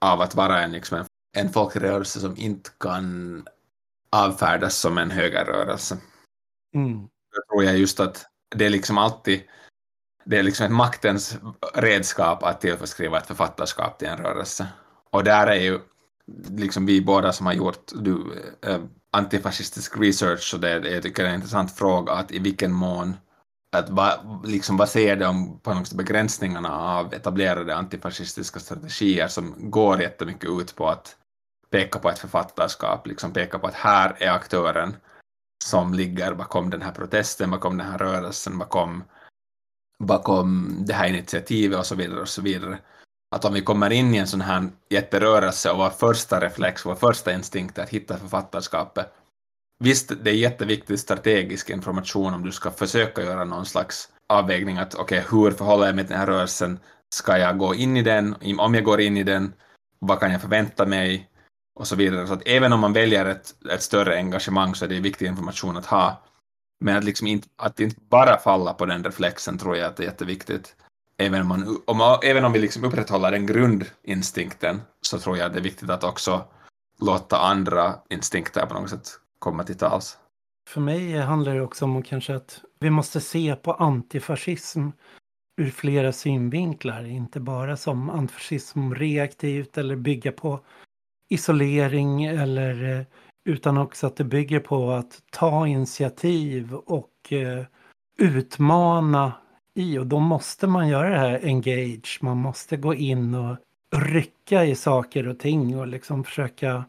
[0.00, 1.04] av att vara en, liksom
[1.36, 3.46] en, folkrörelse som inte kan
[4.10, 5.98] avfärdas som en högerrörelse.
[6.74, 7.08] Mm.
[7.34, 9.42] Jag tror jag just att det är liksom alltid
[10.24, 11.38] det är liksom ett maktens
[11.74, 14.66] redskap att tillförskriva ett författarskap till en rörelse.
[15.10, 15.80] Och där är ju
[16.48, 18.78] liksom vi båda som har gjort du, äh,
[19.12, 23.16] antifascistisk research, och det, jag tycker det är en intressant fråga, att i vilken mån
[23.76, 30.00] att va, liksom, vad ser de på något begränsningarna av etablerade antifascistiska strategier som går
[30.00, 31.16] jättemycket ut på att
[31.70, 34.96] peka på ett författarskap, liksom peka på att här är aktören
[35.64, 39.04] som ligger bakom den här protesten, bakom den här rörelsen, bakom
[40.02, 42.78] bakom det här initiativet och så vidare och så vidare.
[43.36, 46.94] Att om vi kommer in i en sån här jätterörelse och vår första reflex, vår
[46.94, 49.12] första instinkt är att hitta författarskapet.
[49.78, 54.94] Visst, det är jätteviktig strategisk information om du ska försöka göra någon slags avvägning att
[54.94, 56.78] okej, okay, hur förhåller jag mig till den här rörelsen?
[57.14, 58.36] Ska jag gå in i den?
[58.58, 59.52] Om jag går in i den,
[59.98, 61.30] vad kan jag förvänta mig?
[61.74, 62.26] Och så vidare.
[62.26, 65.76] Så att även om man väljer ett, ett större engagemang så är det viktig information
[65.76, 66.22] att ha.
[66.80, 70.02] Men att, liksom inte, att inte bara falla på den reflexen tror jag att det
[70.02, 70.76] är jätteviktigt.
[71.16, 75.52] Även om, man, om, även om vi liksom upprätthåller den grundinstinkten så tror jag att
[75.52, 76.44] det är viktigt att också
[77.00, 79.08] låta andra instinkter på något sätt
[79.38, 80.18] komma till tals.
[80.68, 84.88] För mig handlar det också om kanske att vi måste se på antifascism
[85.56, 87.04] ur flera synvinklar.
[87.04, 90.60] Inte bara som antifascism reaktivt eller bygga på
[91.28, 93.06] isolering eller eh,
[93.44, 97.64] utan också att det bygger på att ta initiativ och eh,
[98.18, 99.32] utmana
[99.74, 99.98] i.
[99.98, 102.18] Och då måste man göra det här engage.
[102.22, 103.56] Man måste gå in och
[103.96, 106.84] rycka i saker och ting och liksom försöka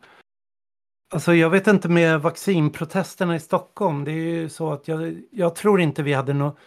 [1.14, 4.04] Alltså jag vet inte med vaccinprotesterna i Stockholm.
[4.04, 6.58] Det är ju så att jag, jag tror inte vi hade något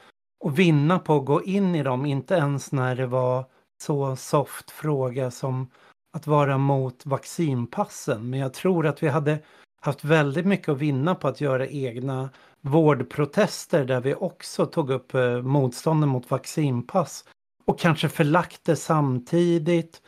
[0.45, 2.07] att vinna på att gå in i dem.
[2.07, 3.45] Inte ens när det var
[3.83, 5.71] så soft fråga som
[6.13, 8.31] att vara mot vaccinpassen.
[8.31, 9.39] Men jag tror att vi hade
[9.81, 15.15] haft väldigt mycket att vinna på att göra egna vårdprotester där vi också tog upp
[15.15, 17.25] eh, motstånden mot vaccinpass
[17.65, 20.03] och kanske förlagt det samtidigt.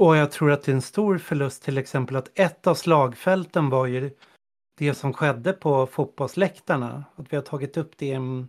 [0.00, 3.70] Och jag tror att det är en stor förlust till exempel att ett av slagfälten
[3.70, 4.10] var ju
[4.78, 7.04] det som skedde på fotbollsläktarna.
[7.16, 8.48] Att vi har tagit upp det i en,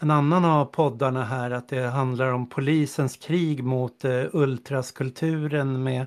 [0.00, 6.06] en annan av poddarna här, att det handlar om polisens krig mot eh, ultraskulturen med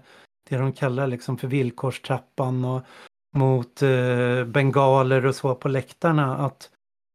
[0.50, 2.82] det de kallar liksom för villkorstrappan och
[3.38, 6.70] mot eh, bengaler och så på läktarna att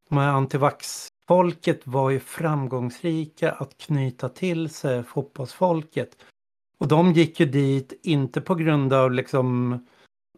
[0.08, 6.16] de här antivax folket var ju framgångsrika att knyta till sig fotbollsfolket.
[6.78, 9.78] Och de gick ju dit, inte på grund av liksom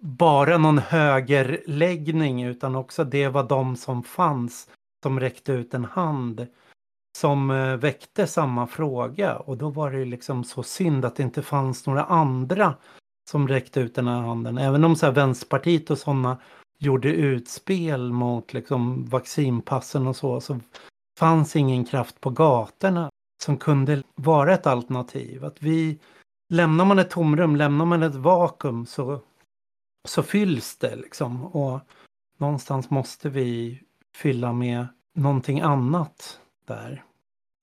[0.01, 4.69] bara någon högerläggning utan också det var de som fanns
[5.03, 6.47] som räckte ut en hand
[7.19, 11.43] som eh, väckte samma fråga och då var det liksom så synd att det inte
[11.43, 12.75] fanns några andra
[13.31, 14.59] som räckte ut den här handen.
[14.59, 16.39] Även om så här Vänsterpartiet och sådana
[16.79, 20.61] gjorde utspel mot liksom vaccinpassen och så, så
[21.19, 23.11] fanns ingen kraft på gatorna
[23.43, 25.45] som kunde vara ett alternativ.
[25.45, 25.99] Att vi,
[26.49, 29.21] lämnar man ett tomrum, lämnar man ett vakuum så,
[30.09, 31.45] så fylls det liksom.
[31.45, 31.81] Och
[32.39, 33.83] någonstans måste vi
[34.17, 37.05] fylla med någonting annat där.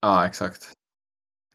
[0.01, 0.73] Ja, exakt.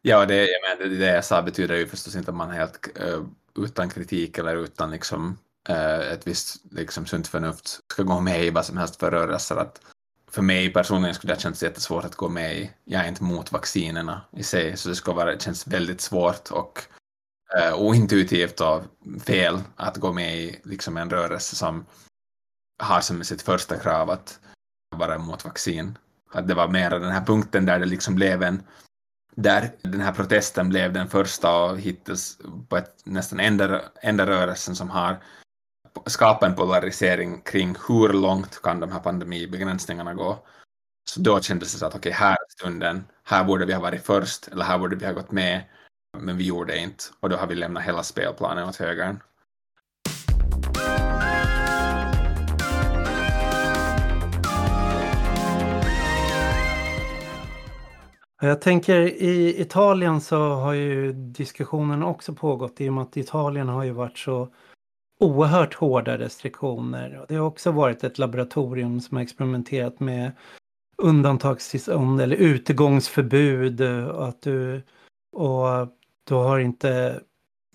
[0.02, 3.26] Ja, det, jag menar, det jag sa betyder ju förstås inte att man helt uh,
[3.58, 5.38] utan kritik eller utan liksom,
[5.68, 9.56] eh, ett visst liksom, sunt förnuft ska gå med i vad som helst för rörelser.
[9.56, 9.80] Att
[10.30, 12.70] för mig personligen skulle det kännas jättesvårt att gå med i.
[12.84, 16.50] Jag är inte mot vaccinerna i sig, så det ska vara, det känns väldigt svårt
[16.50, 16.82] och
[17.58, 18.82] eh, ointuitivt och
[19.24, 21.86] fel att gå med i liksom, en rörelse som
[22.78, 24.40] har som sitt första krav att
[24.96, 25.98] vara emot vaccin.
[26.30, 28.62] Att det var mer den här punkten där det liksom blev en
[29.36, 34.76] där den här protesten blev den första och hittills på ett nästan enda, enda rörelsen
[34.76, 35.18] som har
[36.06, 40.46] skapat en polarisering kring hur långt kan de här pandemibegränsningarna gå.
[41.08, 43.80] Så då kändes det så att okej, okay, här är stunden, här borde vi ha
[43.80, 45.64] varit först, eller här borde vi ha gått med,
[46.18, 47.04] men vi gjorde inte.
[47.20, 49.20] Och då har vi lämnat hela spelplanen åt högern.
[58.40, 63.68] Jag tänker i Italien så har ju diskussionen också pågått i och med att Italien
[63.68, 64.48] har ju varit så
[65.20, 67.24] oerhört hårda restriktioner.
[67.28, 70.32] Det har också varit ett laboratorium som har experimenterat med
[70.98, 73.80] undantagstillstånd eller utegångsförbud.
[73.80, 74.82] Eh, att du,
[75.32, 75.88] och
[76.28, 77.20] du har inte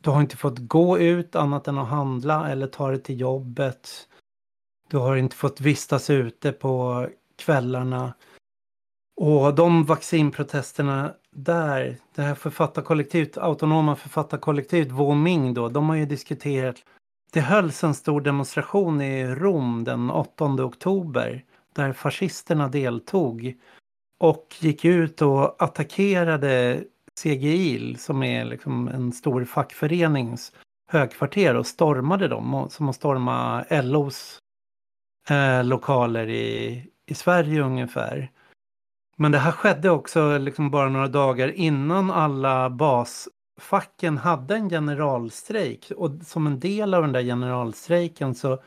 [0.02, 4.08] du har inte fått gå ut annat än att handla eller ta dig till jobbet.
[4.90, 8.14] Du har inte fått vistas ute på kvällarna.
[9.16, 16.76] Och de vaccinprotesterna där, det här författarkollektivet, autonoma författarkollektivet Voming då, de har ju diskuterat.
[17.34, 21.44] Det hölls en stor demonstration i Rom den 8 oktober
[21.76, 23.56] där fascisterna deltog
[24.20, 26.84] och gick ut och attackerade
[27.24, 30.52] CGIL som är liksom en stor fackförenings
[30.88, 34.40] högkvarter och stormade dem som att storma LOs
[35.30, 38.32] eh, lokaler i, i Sverige ungefär.
[39.22, 45.92] Men det här skedde också liksom bara några dagar innan alla basfacken hade en generalstrejk.
[45.98, 48.64] Och som en del av den där generalstrejken så,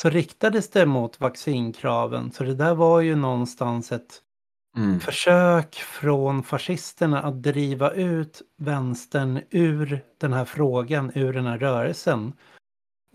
[0.00, 2.32] så riktades det mot vaccinkraven.
[2.32, 4.22] Så det där var ju någonstans ett
[4.76, 5.00] mm.
[5.00, 12.32] försök från fascisterna att driva ut vänstern ur den här frågan, ur den här rörelsen.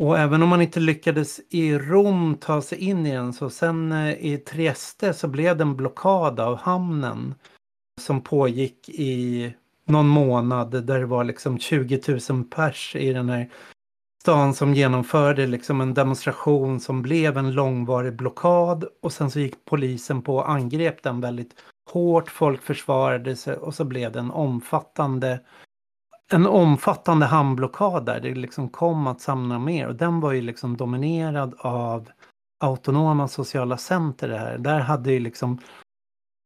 [0.01, 3.91] Och även om man inte lyckades i Rom ta sig in i den så sen
[3.91, 7.35] eh, i Trieste så blev det en blockad av hamnen
[8.01, 9.53] som pågick i
[9.85, 13.49] någon månad där det var liksom 20 000 pers i den här
[14.21, 19.65] stan som genomförde liksom en demonstration som blev en långvarig blockad och sen så gick
[19.65, 21.55] polisen på och angrep den väldigt
[21.91, 22.31] hårt.
[22.31, 25.39] Folk försvarade sig och så blev det en omfattande
[26.33, 30.77] en omfattande hamnblockad där det liksom kom att samla mer och den var ju liksom
[30.77, 32.09] dominerad av
[32.59, 34.57] autonoma sociala center det här.
[34.57, 35.59] Där hade ju liksom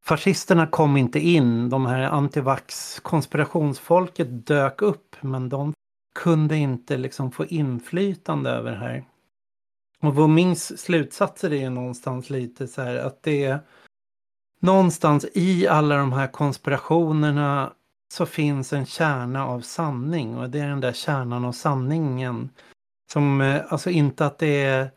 [0.06, 5.74] fascisterna kom inte in, de här antivax konspirationsfolket dök upp men de
[6.20, 9.04] kunde inte liksom få inflytande över det här.
[10.02, 13.60] Och vad slutsatser är ju någonstans lite så här att det är
[14.60, 17.74] någonstans i alla de här konspirationerna
[18.16, 22.50] så finns en kärna av sanning och det är den där kärnan av sanningen.
[23.12, 24.92] Som eh, alltså inte att det är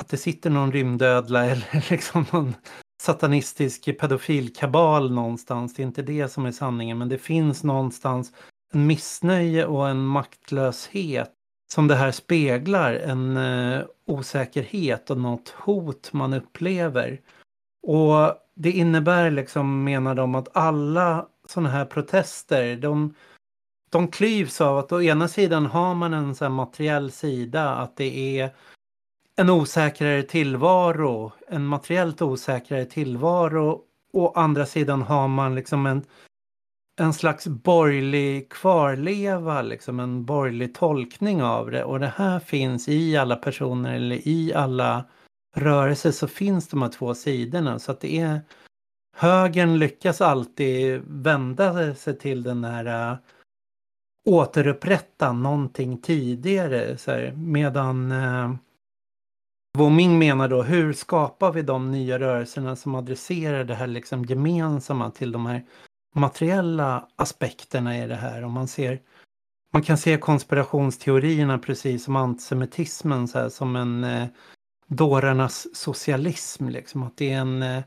[0.00, 2.54] att det sitter någon rymdödla eller liksom någon
[3.02, 5.74] satanistisk pedofilkabal någonstans.
[5.74, 8.32] Det är inte det som är sanningen men det finns någonstans
[8.72, 11.32] en missnöje och en maktlöshet
[11.72, 12.94] som det här speglar.
[12.94, 17.20] En eh, osäkerhet och något hot man upplever.
[17.86, 23.14] Och det innebär liksom menar de att alla sådana här protester, de,
[23.90, 28.40] de klyvs av att å ena sidan har man en så materiell sida, att det
[28.40, 28.54] är
[29.36, 33.82] en osäkrare tillvaro, en materiellt osäkrare tillvaro.
[34.12, 36.04] Å andra sidan har man liksom en,
[37.00, 41.84] en slags borgerlig kvarleva, liksom en borgerlig tolkning av det.
[41.84, 45.04] Och det här finns i alla personer eller i alla
[45.56, 47.78] rörelser så finns de här två sidorna.
[47.78, 48.40] Så att det är
[49.18, 53.18] högern lyckas alltid vända sig till den här äh,
[54.28, 56.98] återupprätta någonting tidigare.
[56.98, 58.54] Så här, medan äh,
[59.78, 65.10] Woming menar då, hur skapar vi de nya rörelserna som adresserar det här liksom gemensamma
[65.10, 65.64] till de här
[66.14, 68.44] materiella aspekterna i det här.
[68.44, 69.00] Om man ser
[69.72, 74.28] man kan se konspirationsteorierna precis som antisemitismen så här, som en eh,
[74.86, 76.68] dårarnas socialism.
[76.68, 77.02] Liksom.
[77.02, 77.82] Att det är en, eh,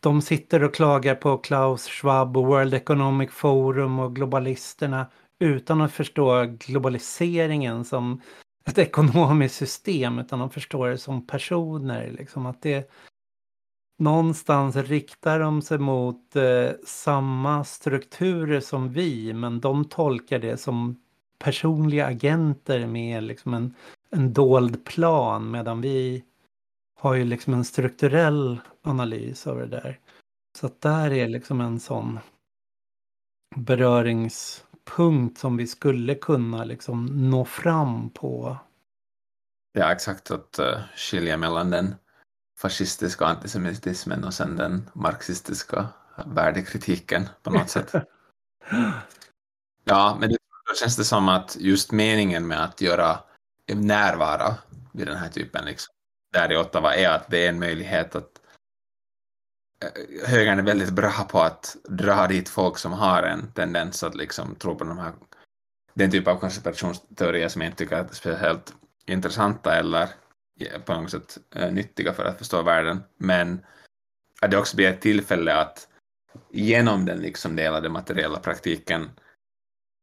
[0.00, 5.06] de sitter och klagar på Klaus Schwab och World Economic Forum och globalisterna
[5.40, 8.20] utan att förstå globaliseringen som
[8.64, 12.10] ett ekonomiskt system utan de förstår det som personer.
[12.10, 12.46] Liksom.
[12.46, 12.90] Att det,
[13.98, 20.96] någonstans riktar de sig mot eh, samma strukturer som vi men de tolkar det som
[21.38, 23.74] personliga agenter med liksom en,
[24.10, 26.24] en dold plan medan vi
[27.00, 29.98] har ju liksom en strukturell analys av det där.
[30.58, 32.18] Så att där är liksom en sån
[33.56, 38.56] beröringspunkt som vi skulle kunna liksom nå fram på.
[39.72, 40.30] Ja, exakt.
[40.30, 41.94] Att uh, skilja mellan den
[42.58, 45.88] fascistiska antisemitismen och sen den marxistiska
[46.26, 47.94] värdekritiken på något sätt.
[49.84, 50.36] Ja, men det,
[50.68, 53.18] då känns det som att just meningen med att göra
[53.74, 54.54] närvara
[54.92, 55.94] vid den här typen, liksom,
[56.32, 58.39] där i Ottawa, är att det är en möjlighet att
[60.26, 64.54] högern är väldigt bra på att dra dit folk som har en tendens att liksom
[64.54, 65.12] tro på de här,
[65.94, 68.74] den typ av konspirationsteorier som jag inte tycker är speciellt
[69.06, 70.08] intressanta eller
[70.84, 73.02] på något sätt eh, nyttiga för att förstå världen.
[73.16, 73.64] Men
[74.40, 75.88] att det också blir ett tillfälle att
[76.50, 79.10] genom den liksom delade materiella praktiken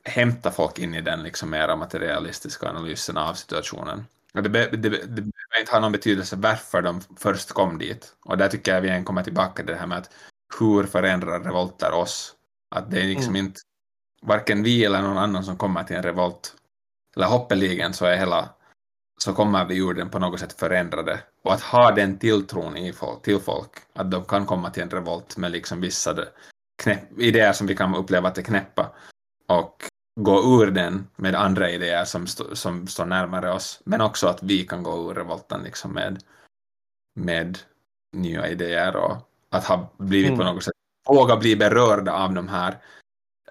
[0.04, 4.06] hämta folk in i den liksom mera materialistiska analysen av situationen.
[4.38, 8.16] Och det, be, det, det behöver inte ha någon betydelse varför de först kom dit.
[8.26, 10.12] Och där tycker jag vi igen kommer tillbaka till det här med att
[10.60, 12.36] hur förändrar revolter oss?
[12.76, 13.46] Att det är liksom mm.
[13.46, 13.60] inte
[14.22, 16.56] varken vi eller någon annan som kommer till en revolt.
[17.16, 18.50] Eller hoppeligen så är hela
[19.20, 21.20] så kommer vi ur den på något sätt förändrade.
[21.44, 24.90] Och att ha den tilltron i folk, till folk, att de kan komma till en
[24.90, 26.26] revolt med liksom vissa
[26.84, 28.96] knäpp, idéer som vi kan uppleva att är knäppa.
[29.48, 29.84] Och
[30.20, 34.44] gå ur den med andra idéer som, st som står närmare oss, men också att
[34.44, 36.24] vi kan gå ur revolten liksom med,
[37.16, 37.58] med
[38.14, 39.18] nya idéer och
[39.50, 40.40] att ha blivit mm.
[40.40, 40.74] på något sätt,
[41.08, 42.78] våga bli berörda av de här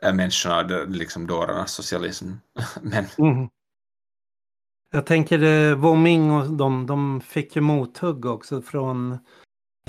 [0.03, 2.33] äh, människorna, liksom dårarnas socialism.
[2.83, 3.49] men, mm.
[4.91, 9.19] Jag tänker eh, Woming och de, de fick ju mothugg också från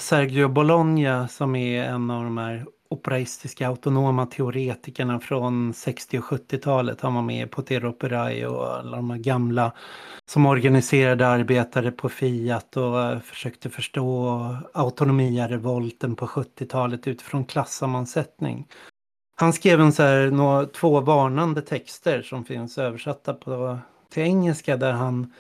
[0.01, 7.01] Sergio Bologna som är en av de här operaistiska autonoma teoretikerna från 60 och 70-talet.
[7.01, 9.71] Han var med på Teroperai och alla de här gamla
[10.25, 14.39] som organiserade arbetare på Fiat och eh, försökte förstå
[14.73, 18.67] autonomiarevolten på 70-talet utifrån klassammansättning.
[19.39, 24.77] Han skrev en så här, några, två varnande texter som finns översatta på, till engelska
[24.77, 25.33] där han,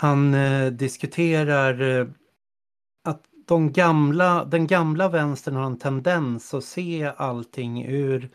[0.00, 2.06] han eh, diskuterar eh,
[3.46, 8.30] de gamla, den gamla vänstern har en tendens att se allting ur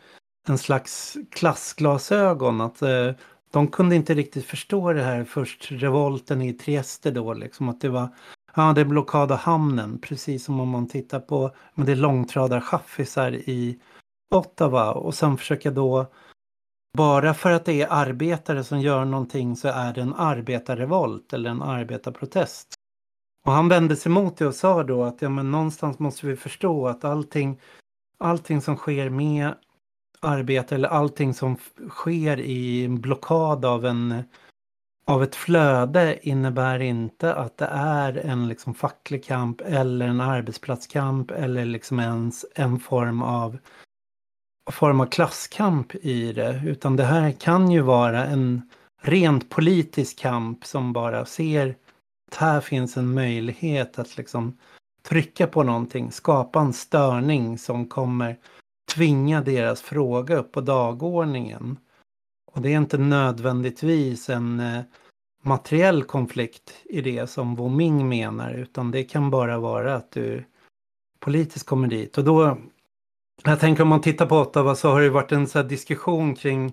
[0.48, 2.60] en slags klassglasögon.
[2.60, 3.12] Att eh,
[3.50, 7.88] de kunde inte riktigt förstå det här först revolten i Trieste då liksom att det
[7.88, 8.08] var
[8.54, 11.96] Ja, det är blockad av hamnen, precis som om man tittar på men det är
[11.96, 13.78] långtradarchaffisar i
[14.34, 16.06] Ottawa och sen försöka då
[16.96, 21.50] bara för att det är arbetare som gör någonting så är det en arbetarrevolt eller
[21.50, 22.74] en arbetarprotest.
[23.46, 26.36] Och han vände sig mot det och sa då att ja, men någonstans måste vi
[26.36, 27.60] förstå att allting,
[28.18, 29.54] allting som sker med
[30.20, 31.56] arbete eller allting som
[31.88, 34.22] sker i en blockad av, en,
[35.06, 41.30] av ett flöde innebär inte att det är en liksom facklig kamp eller en arbetsplatskamp
[41.30, 43.58] eller liksom ens en form av
[44.70, 46.62] form av klasskamp i det.
[46.66, 48.70] Utan det här kan ju vara en
[49.02, 51.76] rent politisk kamp som bara ser
[52.34, 54.58] här finns en möjlighet att liksom
[55.02, 58.36] trycka på någonting, skapa en störning som kommer
[58.94, 61.78] tvinga deras fråga upp på dagordningen.
[62.52, 64.82] Och det är inte nödvändigtvis en eh,
[65.42, 70.44] materiell konflikt i det som Woming menar, utan det kan bara vara att du
[71.20, 72.18] politiskt kommer dit.
[72.18, 72.58] Och då,
[73.44, 76.72] jag tänker om man tittar på Ottawa så har det varit en så diskussion kring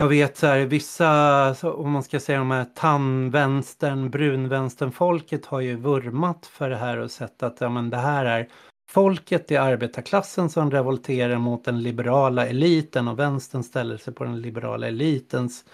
[0.00, 5.60] jag vet så här, vissa, om man ska säga de här tandvänstern, brunvänstern, folket har
[5.60, 8.48] ju vurmat för det här och sett att ja, men det här är
[8.90, 14.40] folket i arbetarklassen som revolterar mot den liberala eliten och vänstern ställer sig på den
[14.40, 15.64] liberala elitens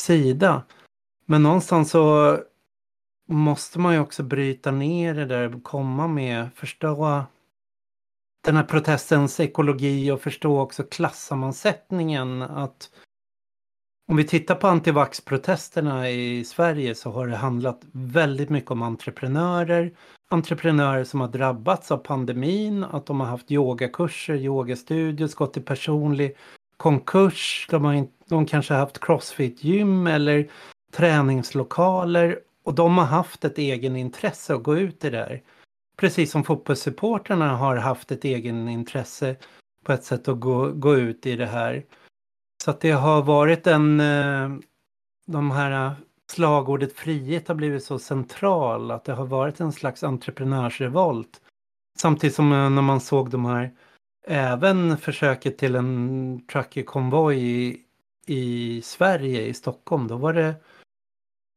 [0.00, 0.62] sida.
[1.26, 2.38] Men någonstans så
[3.28, 7.24] måste man ju också bryta ner det där och komma med, förstå
[8.44, 12.42] den här protestens ekologi och förstå också klassammansättningen.
[12.42, 12.90] Att
[14.06, 19.92] om vi tittar på antivaxprotesterna i Sverige så har det handlat väldigt mycket om entreprenörer.
[20.30, 26.36] Entreprenörer som har drabbats av pandemin, att de har haft yogakurser, yogastudios, gått i personlig
[26.76, 27.66] konkurs.
[27.70, 30.48] De, har in, de kanske har haft crossfit-gym eller
[30.92, 35.42] träningslokaler och de har haft ett egen intresse att gå ut i det där.
[35.96, 39.36] Precis som fotbollssupportrarna har haft ett egen intresse
[39.84, 41.84] på ett sätt att gå, gå ut i det här.
[42.64, 44.50] Så att det har varit en, eh,
[45.26, 45.92] de här eh,
[46.30, 51.40] slagordet frihet har blivit så central att det har varit en slags entreprenörsrevolt.
[51.98, 53.70] Samtidigt som eh, när man såg de här,
[54.26, 57.80] även försöket till en truckerkonvoj i,
[58.26, 60.54] i Sverige, i Stockholm, då var det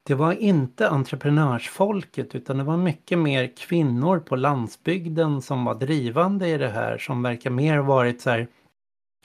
[0.07, 6.47] det var inte entreprenörsfolket utan det var mycket mer kvinnor på landsbygden som var drivande
[6.47, 8.47] i det här som verkar mer varit så här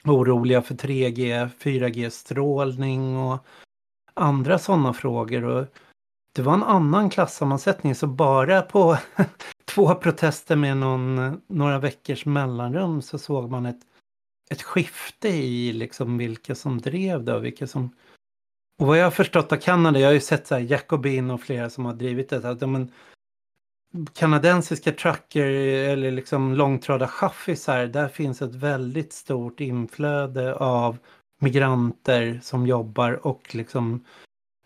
[0.03, 3.45] oroliga för 3G, 4G-strålning och
[4.13, 5.43] andra sådana frågor.
[5.43, 5.65] Och
[6.35, 8.97] det var en annan klassammansättning så bara på
[9.65, 13.81] två protester med någon, några veckors mellanrum så såg man ett,
[14.51, 17.89] ett skifte i liksom vilka som drev det och vilka som
[18.81, 21.41] och vad jag har förstått av Kanada, jag har ju sett så här Jacobin och
[21.41, 22.91] flera som har drivit det, att de,
[24.13, 25.45] kanadensiska trucker
[25.89, 30.97] eller liksom långtradarchaffisar, där finns ett väldigt stort inflöde av
[31.39, 34.05] migranter som jobbar och liksom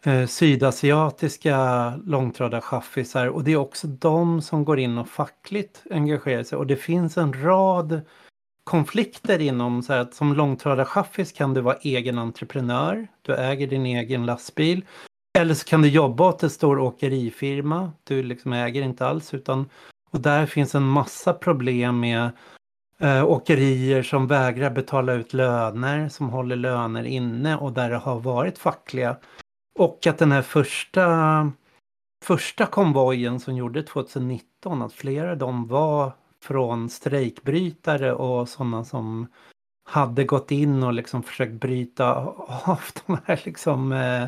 [0.03, 6.57] eh, sydasiatiska långtradarchaffisar och det är också de som går in och fackligt engagerar sig
[6.57, 8.01] och det finns en rad
[8.63, 13.07] konflikter inom så här att som långtradarchaffis kan du vara egen entreprenör.
[13.21, 14.85] Du äger din egen lastbil.
[15.37, 17.91] Eller så kan du jobba åt en stor åkerifirma.
[18.03, 19.69] Du liksom äger inte alls utan
[20.11, 22.29] och där finns en massa problem med
[22.99, 28.19] eh, åkerier som vägrar betala ut löner, som håller löner inne och där det har
[28.19, 29.17] varit fackliga.
[29.79, 31.51] Och att den här första,
[32.25, 36.11] första konvojen som gjorde 2019, att flera av dem var
[36.43, 39.27] från strejkbrytare och sådana som
[39.89, 42.15] hade gått in och liksom försökt bryta
[42.65, 44.27] av de här liksom eh,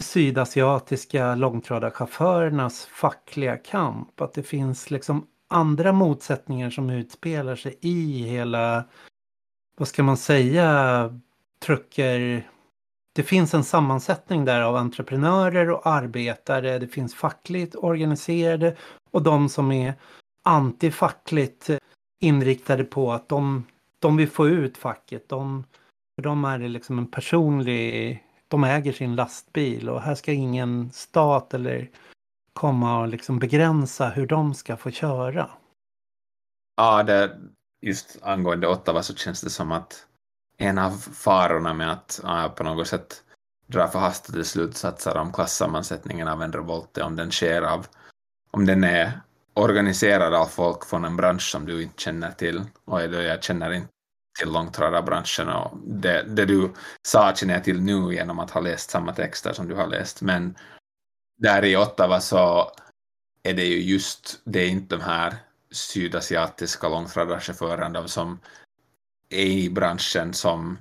[0.00, 4.20] sydasiatiska långtradarchaufförernas fackliga kamp.
[4.20, 8.84] Att det finns liksom andra motsättningar som utspelar sig i hela,
[9.76, 11.18] vad ska man säga,
[11.64, 12.48] trucker.
[13.12, 16.78] Det finns en sammansättning där av entreprenörer och arbetare.
[16.78, 18.76] Det finns fackligt organiserade
[19.10, 19.94] och de som är
[20.44, 21.70] antifackligt
[22.20, 23.66] inriktade på att de,
[23.98, 25.28] de vill få ut facket.
[25.28, 25.64] De,
[26.14, 30.90] för dem är det liksom en personlig, de äger sin lastbil och här ska ingen
[30.92, 31.90] stat eller
[32.52, 35.50] komma och liksom begränsa hur de ska få köra.
[36.76, 37.36] Ja, det,
[37.82, 40.06] just angående Ottawa så känns det som att
[40.58, 43.24] en av farorna med att ja, på något sätt
[43.66, 47.86] dra förhastade slutsatser om klassammansättningen av en revolt är om den sker av,
[48.50, 49.20] om den är
[49.54, 52.64] organiserad av folk från en bransch som du inte känner till.
[52.84, 53.88] Och jag känner inte
[54.40, 56.72] till långtradarbranschen och det, det du
[57.02, 60.22] sa känner jag till nu genom att ha läst samma texter som du har läst.
[60.22, 60.54] Men
[61.38, 62.70] där i Ottawa så
[63.42, 65.34] är det ju just, det är inte de här
[65.70, 68.40] sydasiatiska långtradarchaufförerna som
[69.28, 70.78] är i branschen som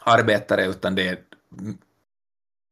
[0.00, 1.18] arbetare utan det är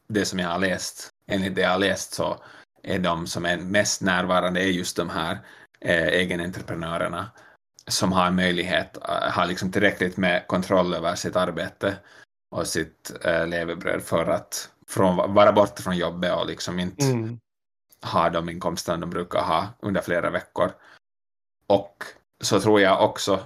[0.09, 1.11] det som jag har läst.
[1.27, 2.37] Enligt det jag har läst så
[2.83, 5.39] är de som är mest närvarande är just de här
[5.81, 7.31] eh, egenentreprenörerna
[7.89, 11.97] som har möjlighet, eh, har liksom tillräckligt med kontroll över sitt arbete
[12.51, 17.39] och sitt eh, levebröd för att från, vara borta från jobbet och liksom inte mm.
[18.03, 20.73] ha de inkomsterna de brukar ha under flera veckor.
[21.67, 22.05] Och
[22.41, 23.41] så tror jag också,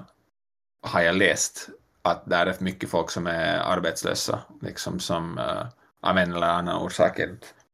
[0.82, 1.68] har jag läst,
[2.02, 5.66] att det är mycket folk som är arbetslösa, liksom som uh,
[6.00, 7.20] av en eller annan orsak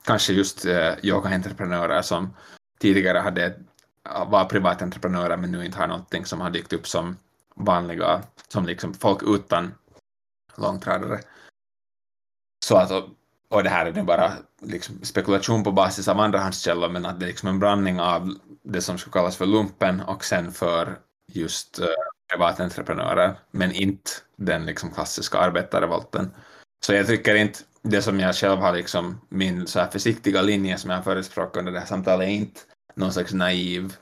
[0.04, 2.36] kanske just eh, yogaentreprenörer som
[2.78, 3.54] tidigare hade,
[4.26, 7.16] var privatentreprenörer men nu inte har någonting som har dykt upp som
[7.56, 9.74] vanliga, som liksom folk utan
[10.56, 11.20] långtradare.
[12.64, 13.04] Så att, och,
[13.48, 17.26] och det här är nu bara liksom spekulation på basis av andrahandskällor men att det
[17.26, 20.98] är liksom en blandning av det som skulle kallas för lumpen och sen för
[21.32, 21.86] just uh,
[22.32, 26.30] privatentreprenörer men inte den liksom klassiska arbetarrevolten.
[26.84, 30.78] Så jag tycker inte det som jag själv har liksom, min så här försiktiga linje
[30.78, 32.60] som jag förespråkar under det här samtalet är inte
[32.94, 33.96] någon slags naiv,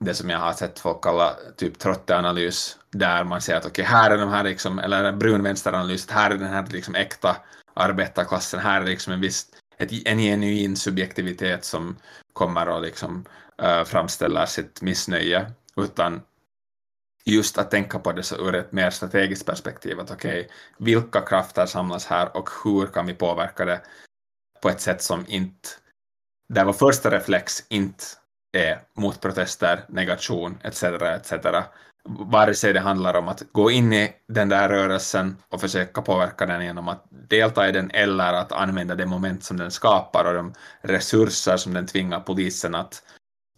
[0.00, 3.96] det som jag har sett folk kalla typ trotteanalys, där man säger att okej, okay,
[3.96, 7.36] här är de här liksom, eller brun vänsteranalys, här är den här liksom äkta
[7.74, 9.46] arbetarklassen, här är liksom en viss,
[9.76, 11.96] ett, en genuin subjektivitet som
[12.32, 13.24] kommer och liksom
[13.62, 16.20] uh, framställer sitt missnöje, utan
[17.24, 21.20] just att tänka på det så ur ett mer strategiskt perspektiv, att okej, okay, vilka
[21.20, 23.80] krafter samlas här och hur kan vi påverka det
[24.62, 25.68] på ett sätt som inte,
[26.48, 28.04] där vår första reflex inte
[28.52, 30.82] är motprotester, negation etc.
[30.82, 31.32] etc.
[32.04, 36.46] Vare sig det handlar om att gå in i den där rörelsen och försöka påverka
[36.46, 40.34] den genom att delta i den eller att använda det moment som den skapar och
[40.34, 43.02] de resurser som den tvingar polisen att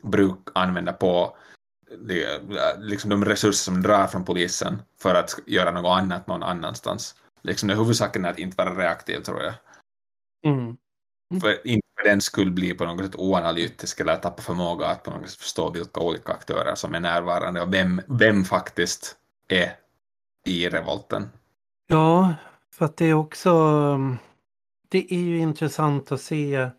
[0.02, 1.36] bruk använda på
[2.78, 7.14] liksom de resurser som drar från polisen för att göra något annat någon annanstans.
[7.42, 9.54] Liksom det huvudsaken är att inte vara reaktiv tror jag.
[10.46, 10.76] Mm.
[11.40, 15.30] För för den skulle bli på något sätt oanalytisk eller tappa förmåga att på något
[15.30, 19.16] sätt förstå vilka olika aktörer som är närvarande och vem, vem faktiskt
[19.48, 19.72] är
[20.46, 21.28] i revolten.
[21.86, 22.34] Ja,
[22.74, 24.16] för att det är också mm,
[24.88, 26.70] det är ju intressant att se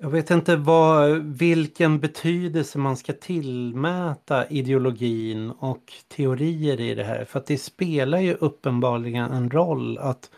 [0.00, 7.24] jag vet inte vad, vilken betydelse man ska tillmäta ideologin och teorier i det här.
[7.24, 10.30] För att det spelar ju uppenbarligen en roll att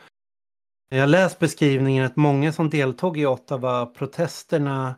[0.91, 4.95] jag har läst beskrivningen att många som deltog i Ottawa-protesterna, i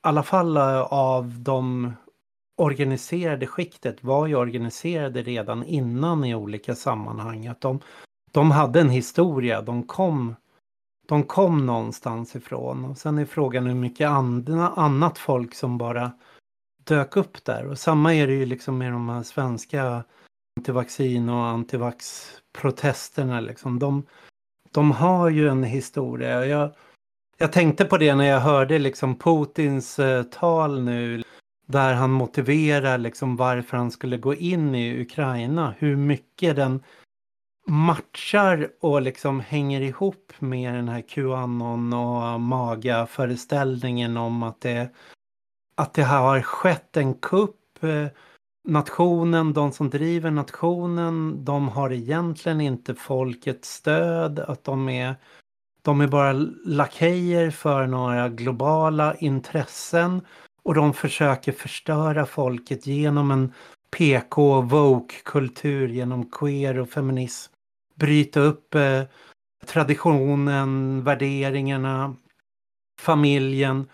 [0.00, 1.92] alla fall eh, av de
[2.56, 7.46] organiserade skiktet, var ju organiserade redan innan i olika sammanhang.
[7.46, 7.80] Att de,
[8.32, 10.34] de hade en historia, de kom
[11.08, 12.84] de kom någonstans ifrån.
[12.84, 16.12] Och sen är frågan hur mycket andra, annat folk som bara
[16.84, 17.66] dök upp där.
[17.66, 20.04] Och samma är det ju liksom med de här svenska
[20.56, 23.40] antivaccin och antivax-protesterna.
[23.40, 23.78] Liksom.
[23.78, 24.06] De,
[24.72, 26.46] de har ju en historia.
[26.46, 26.70] Jag,
[27.38, 31.22] jag tänkte på det när jag hörde liksom Putins eh, tal nu.
[31.66, 35.74] Där han motiverar liksom varför han skulle gå in i Ukraina.
[35.78, 36.82] Hur mycket den
[37.66, 44.90] matchar och liksom hänger ihop med den här Qanon och Maga-föreställningen om att det,
[45.74, 47.82] att det har skett en kupp.
[47.82, 48.06] Eh,
[48.68, 54.38] Nationen, de som driver nationen, de har egentligen inte folkets stöd.
[54.38, 55.14] Att de är,
[55.82, 56.32] de är bara
[56.64, 60.20] lakejer för några globala intressen.
[60.62, 63.52] Och de försöker förstöra folket genom en
[63.96, 67.52] PK, woke-kultur, genom queer och feminism
[67.98, 69.02] bryta upp eh,
[69.66, 72.16] traditionen, värderingarna,
[73.00, 73.88] familjen.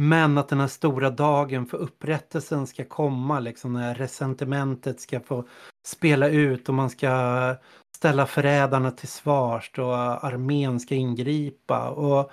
[0.00, 5.48] Men att den här stora dagen för upprättelsen ska komma, liksom när resentimentet ska få
[5.86, 7.56] spela ut och man ska
[7.96, 11.90] ställa förrädarna till svars och armén ska ingripa.
[11.90, 12.32] Och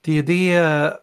[0.00, 0.98] det är det,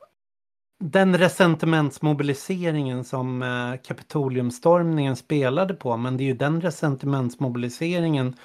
[0.83, 8.35] den resentimentsmobiliseringen som eh, Kapitoliumstormningen spelade på, men det är ju den resentimentsmobiliseringen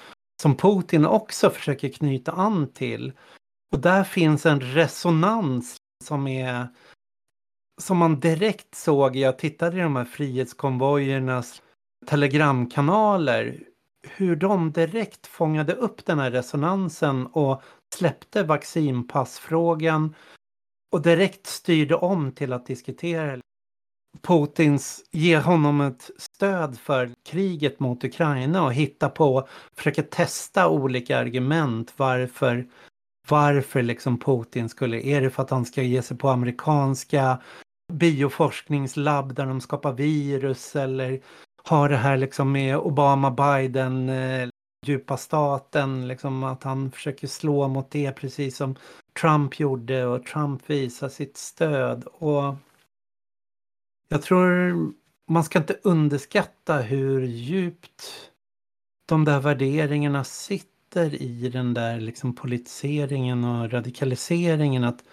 [0.41, 3.13] som Putin också försöker knyta an till.
[3.73, 6.67] Och där finns en resonans som är
[7.81, 11.61] som man direkt såg, jag tittade i de här frihetskonvojernas
[12.07, 13.63] telegramkanaler,
[14.07, 17.61] hur de direkt fångade upp den här resonansen och
[17.95, 20.15] släppte vaccinpassfrågan
[20.91, 23.39] och direkt styrde om till att diskutera.
[24.21, 31.17] Putins, ge honom ett stöd för kriget mot Ukraina och hitta på, försöka testa olika
[31.17, 32.67] argument varför,
[33.29, 37.41] varför liksom Putin skulle, är det för att han ska ge sig på amerikanska
[37.93, 41.21] bioforskningslabb där de skapar virus eller
[41.63, 44.49] har det här liksom med Obama-Biden eh,
[44.85, 48.75] djupa staten, liksom att han försöker slå mot det precis som
[49.21, 52.03] Trump gjorde och Trump visar sitt stöd.
[52.03, 52.55] Och
[54.07, 54.75] jag tror
[55.27, 58.31] man ska inte underskatta hur djupt
[59.05, 64.83] de där värderingarna sitter i den där liksom politiseringen och radikaliseringen.
[64.83, 65.03] Att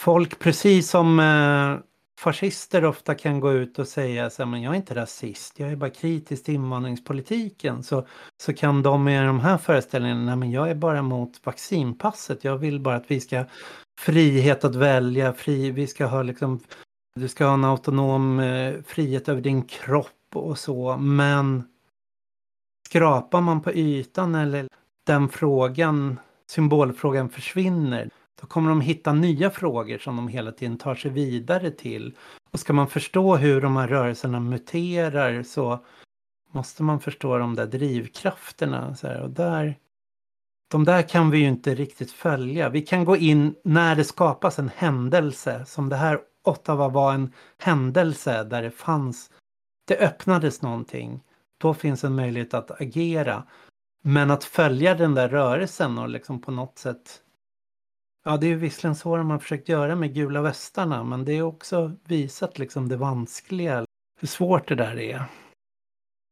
[0.00, 1.78] folk, precis som eh,
[2.20, 5.70] fascister ofta kan gå ut och säga så här, men jag är inte rasist, jag
[5.70, 7.82] är bara kritisk till invandringspolitiken.
[7.82, 8.06] Så,
[8.42, 12.58] så kan de med de här föreställningarna, nej men jag är bara emot vaccinpasset, jag
[12.58, 13.44] vill bara att vi ska
[14.00, 16.60] frihet att välja, fri, vi ska ha liksom
[17.14, 20.96] du ska ha en autonom eh, frihet över din kropp och så.
[20.96, 21.62] Men
[22.88, 24.68] skrapar man på ytan eller
[25.06, 26.20] den frågan,
[26.50, 28.10] symbolfrågan försvinner.
[28.40, 32.16] Då kommer de hitta nya frågor som de hela tiden tar sig vidare till.
[32.50, 35.84] Och ska man förstå hur de här rörelserna muterar så
[36.52, 38.94] måste man förstå de där drivkrafterna.
[38.94, 39.78] Så här, och där,
[40.70, 42.68] de där kan vi ju inte riktigt följa.
[42.68, 47.32] Vi kan gå in när det skapas en händelse som det här Ottawa var en
[47.58, 49.30] händelse där det fanns,
[49.86, 51.22] det öppnades någonting.
[51.58, 53.46] Då finns en möjlighet att agera.
[54.02, 57.22] Men att följa den där rörelsen och liksom på något sätt
[58.24, 61.32] Ja, det är ju visserligen så de har försökt göra med gula västarna, men det
[61.32, 63.84] är också visat liksom det vanskliga,
[64.20, 65.24] hur svårt det där är.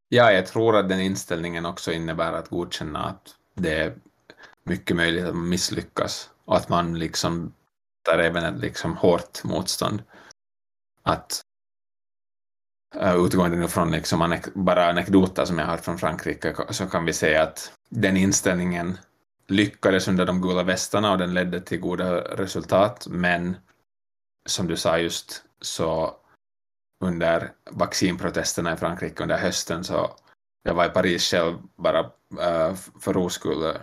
[0.08, 3.94] Ja, jag tror att den inställningen också innebär att godkänna att det är
[4.62, 7.52] mycket möjligt att man misslyckas och att man liksom
[8.02, 10.02] tar även ett liksom hårt motstånd.
[11.02, 11.40] Att
[12.96, 17.12] eh, utgående från liksom bara anekdoter som jag har hört från Frankrike så kan vi
[17.12, 18.98] säga att den inställningen
[19.48, 23.56] lyckades under de gula västarna och den ledde till goda resultat, men
[24.48, 26.16] som du sa just så
[27.04, 30.10] under vaccinprotesterna i Frankrike under hösten så
[30.62, 31.98] jag var i Paris själv bara
[32.40, 33.74] eh, för ro skull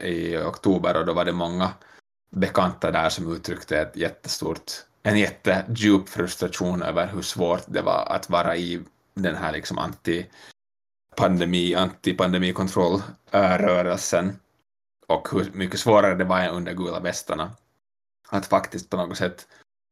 [0.00, 1.72] i, oktober och då var det många
[2.30, 4.72] bekanta där som uttryckte ett jättestort,
[5.02, 8.80] en jättedjup frustration över hur svårt det var att vara i
[9.14, 10.26] den här liksom anti
[11.16, 14.38] pandemi, antipandemikontrollrörelsen
[15.12, 17.50] och hur mycket svårare det var under gula västarna
[18.32, 19.48] att faktiskt på något sätt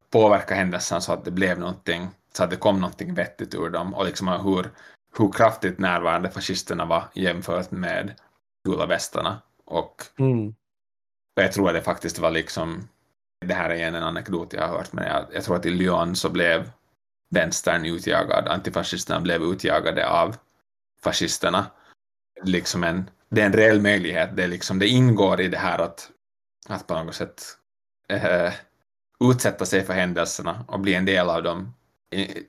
[0.09, 3.93] påverka händelserna så att det blev någonting, så att det kom någonting vettigt ur dem
[3.93, 4.69] och liksom hur,
[5.17, 8.15] hur kraftigt närvarande fascisterna var jämfört med
[8.67, 9.41] gula västarna.
[9.65, 10.55] Och mm.
[11.35, 12.87] jag tror att det faktiskt var liksom,
[13.45, 15.69] det här är igen en anekdot jag har hört, men jag, jag tror att i
[15.69, 16.71] Lyon så blev
[17.29, 20.35] vänstern utjagad, antifascisterna blev utjagade av
[21.01, 21.65] fascisterna.
[22.43, 26.11] Liksom en, det är en reell möjlighet, det, liksom, det ingår i det här att,
[26.67, 27.43] att på något sätt
[28.09, 28.53] eh,
[29.31, 31.73] utsätta sig för händelserna och bli en del av dem.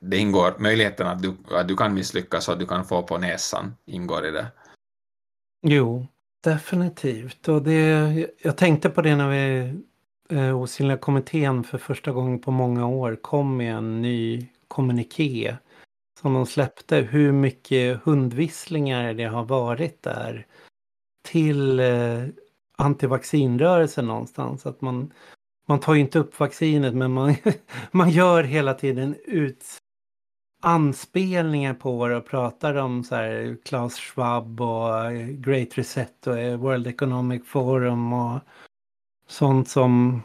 [0.01, 3.17] Det ingår, möjligheten att du, att du kan misslyckas och att du kan få på
[3.17, 4.47] näsan ingår i det.
[5.61, 6.07] Jo,
[6.43, 7.47] definitivt.
[7.47, 9.73] Och det, jag tänkte på det när vi
[10.29, 15.57] eh, Osynliga kommittén för första gången på många år kom med en ny kommuniké
[16.21, 16.95] som de släppte.
[16.97, 20.45] Hur mycket hundvisslingar det har varit där
[21.23, 22.23] till eh,
[22.77, 24.65] antivaccinrörelsen någonstans.
[24.65, 25.13] Att man
[25.65, 27.35] man tar ju inte upp vaccinet men man,
[27.91, 29.65] man gör hela tiden ut
[30.61, 36.37] anspelningar på det och pratar om så här Klaus Schwab och eh, Great Reset och
[36.37, 38.39] eh, World Economic Forum och
[39.27, 40.21] sånt som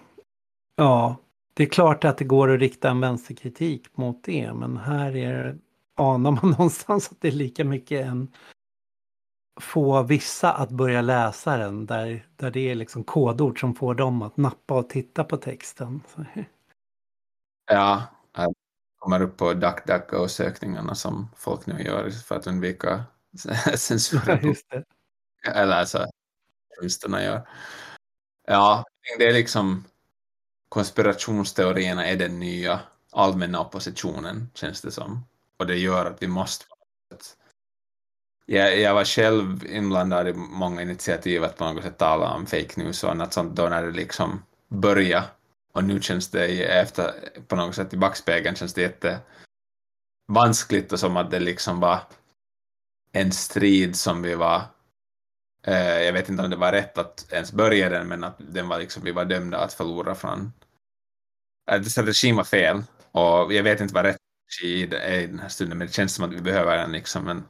[0.76, 1.16] ja,
[1.54, 5.58] det är klart att det går att rikta en vänsterkritik mot det men här är,
[5.96, 8.28] anar man någonstans att det är lika mycket en
[9.60, 14.22] få vissa att börja läsa den där, där det är liksom kodord som får dem
[14.22, 16.02] att nappa och titta på texten.
[17.70, 18.02] Ja,
[18.36, 18.54] det
[18.98, 23.04] kommer upp på DuckDuckGo-sökningarna som folk nu gör för att undvika
[23.76, 24.54] censur.
[25.42, 26.06] Ja, Eller alltså,
[26.70, 27.48] journalisterna gör.
[28.46, 28.84] Ja,
[29.18, 29.84] det är liksom
[30.68, 32.80] konspirationsteorierna är den nya
[33.12, 35.24] allmänna oppositionen, känns det som.
[35.56, 36.64] Och det gör att vi måste
[38.50, 42.80] jag, jag var själv inblandad i många initiativ att på något sätt tala om fake
[42.80, 45.26] news och annat sånt då när det liksom började.
[45.72, 47.14] Och nu känns det efter,
[47.48, 49.18] på något sätt i backspegeln känns det jätte
[50.32, 52.00] vanskligt och som att det liksom var
[53.12, 54.62] en strid som vi var
[55.66, 58.68] eh, jag vet inte om det var rätt att ens börja den, men att den
[58.68, 60.52] var liksom, vi var dömda att förlora från...
[61.70, 64.16] Att strategin var fel, och jag vet inte vad rätt
[64.48, 67.28] strategi är i den här stunden, men det känns som att vi behöver en, liksom
[67.28, 67.44] en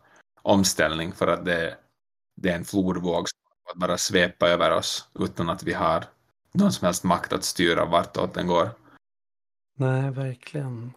[0.49, 1.77] omställning för att det,
[2.37, 6.05] det är en flodvåg som bara svepa över oss utan att vi har
[6.53, 8.71] någon som helst makt att styra vartåt den går.
[9.77, 10.93] Nej, verkligen.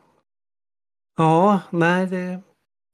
[1.18, 2.42] Ja, nej, det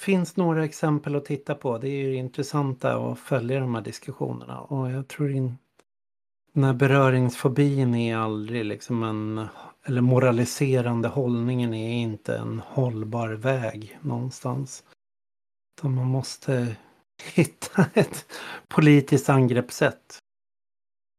[0.02, 1.78] finns några exempel att titta på.
[1.78, 5.64] Det är ju intressanta att följa de här diskussionerna och jag tror inte
[6.58, 9.48] den här beröringsfobin är aldrig liksom en,
[9.86, 14.84] eller moraliserande hållningen är inte en hållbar väg någonstans.
[15.78, 16.76] Utan man måste
[17.34, 18.26] hitta ett
[18.68, 20.18] politiskt angreppssätt.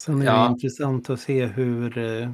[0.02, 0.43] Sen är ja.
[0.43, 2.32] det intressant att se hur eh,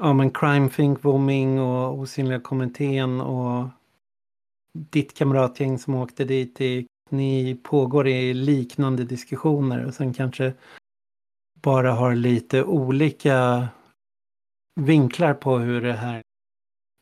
[0.00, 3.68] ja, men Crime Think Bombing och Osynliga kommittén och
[4.72, 6.58] ditt kamratgäng som åkte dit.
[7.10, 10.54] ni pågår i liknande diskussioner och sen kanske
[11.62, 13.68] bara har lite olika
[14.80, 16.22] vinklar på hur det här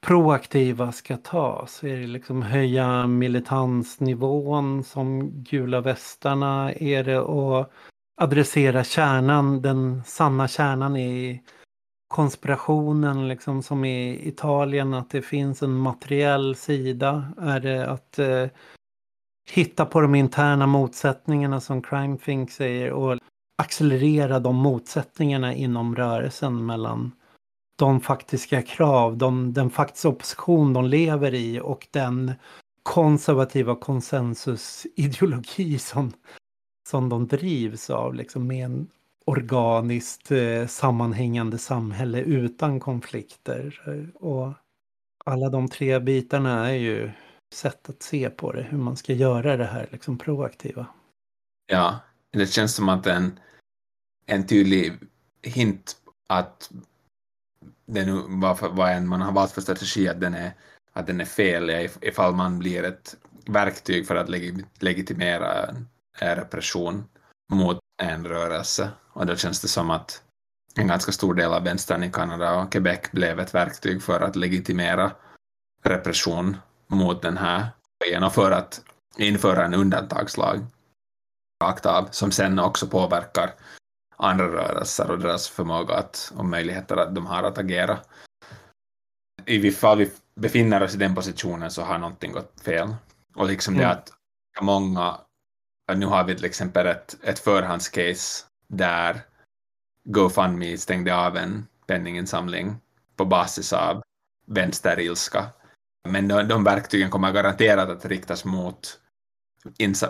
[0.05, 1.85] proaktiva ska tas?
[1.85, 6.72] Är det liksom höja militansnivån som gula västarna?
[6.72, 7.70] Är det att
[8.20, 11.43] adressera kärnan, den sanna kärnan i
[12.09, 17.32] konspirationen liksom som i Italien, att det finns en materiell sida?
[17.40, 18.47] Är det att eh,
[19.51, 23.18] hitta på de interna motsättningarna som Crime Think säger och
[23.62, 27.12] accelerera de motsättningarna inom rörelsen mellan
[27.76, 32.32] de faktiska krav, de, den faktiska opposition de lever i och den
[32.82, 36.12] konservativa konsensusideologi som,
[36.88, 38.88] som de drivs av, liksom med en
[39.24, 43.80] organiskt eh, sammanhängande samhälle utan konflikter.
[44.14, 44.52] Och
[45.24, 47.10] alla de tre bitarna är ju
[47.55, 50.86] sätt att se på det, hur man ska göra det här liksom proaktiva.
[51.66, 53.40] Ja, det känns som att en,
[54.26, 54.92] en tydlig
[55.42, 55.96] hint
[56.28, 56.70] att
[57.86, 60.52] det nu, vad, vad än man har valt för strategi, att den är,
[60.93, 63.16] att den är fel ifall man blir ett
[63.47, 64.28] verktyg för att
[64.78, 65.74] legitimera
[66.19, 67.05] repression
[67.52, 68.90] mot en rörelse.
[69.12, 70.23] Och då känns det som att
[70.74, 74.36] en ganska stor del av vänstern i Kanada och Quebec blev ett verktyg för att
[74.36, 75.12] legitimera
[75.85, 76.56] repression
[76.86, 77.66] mot den här
[78.05, 78.82] grejen och för att
[79.19, 80.66] införa en undantagslag
[81.65, 83.55] rakt av, som sen också påverkar
[84.24, 87.98] andra rörelser och deras förmåga att, och möjligheter att de har att agera.
[89.46, 92.94] I fall vi befinner oss i den positionen så har någonting gått fel.
[93.34, 93.86] Och liksom mm.
[93.86, 94.12] det att
[94.60, 95.20] många,
[95.94, 99.20] nu har vi till exempel ett, ett förhandscase där
[100.05, 102.76] GoFundMe stängde av en penninginsamling
[103.16, 104.02] på basis av
[104.46, 105.46] vänsterilska.
[106.09, 109.01] Men de, de verktygen kommer garanterat att riktas mot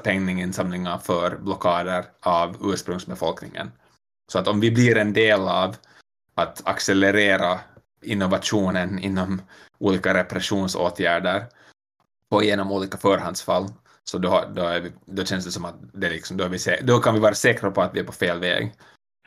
[0.04, 3.72] penninginsamlingar för blockader av ursprungsbefolkningen.
[4.32, 5.76] Så att om vi blir en del av
[6.34, 7.60] att accelerera
[8.02, 9.42] innovationen inom
[9.78, 11.46] olika repressionsåtgärder
[12.28, 13.68] och genom olika förhandsfall,
[14.04, 17.14] så då, då, vi, då känns det som att det liksom, då, vi, då kan
[17.14, 18.72] vi vara säkra på att vi är på fel väg.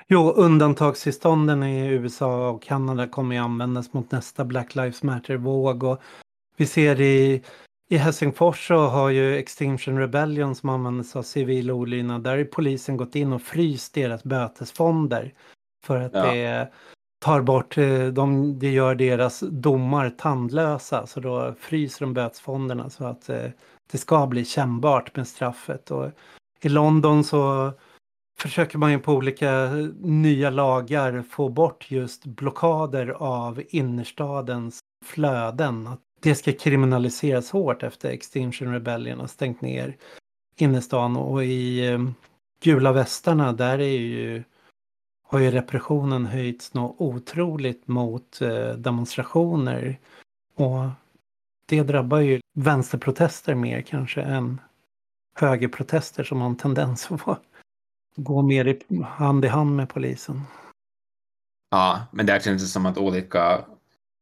[0.07, 5.83] Jo, undantagstillstånden i USA och Kanada kommer ju användas mot nästa Black Lives Matter-våg.
[5.83, 6.01] Och
[6.57, 7.43] vi ser i,
[7.89, 12.97] i Helsingfors så har ju Extinction Rebellion som användes av civil olydnad, där har polisen
[12.97, 15.33] gått in och fryst deras bötesfonder.
[15.85, 16.31] För att ja.
[16.31, 16.71] det
[17.19, 21.07] tar bort, eh, de, det gör deras domar tandlösa.
[21.07, 23.49] Så då fryser de bötesfonderna så att eh,
[23.91, 25.91] det ska bli kännbart med straffet.
[25.91, 26.11] Och
[26.61, 27.71] I London så
[28.39, 29.69] försöker man ju på olika
[29.99, 35.87] nya lagar få bort just blockader av innerstadens flöden.
[35.87, 39.97] Att det ska kriminaliseras hårt efter Extinction Rebellion har stängt ner
[40.55, 41.99] innerstan och i eh,
[42.63, 44.43] gula västarna där är ju
[45.29, 49.99] har ju repressionen höjts något otroligt mot eh, demonstrationer.
[50.55, 50.89] Och
[51.65, 54.61] det drabbar ju vänsterprotester mer kanske än
[55.39, 57.41] högerprotester som har en tendens att
[58.15, 60.41] gå mer i, hand i hand med polisen.
[61.69, 63.65] Ja, men där känns det som att olika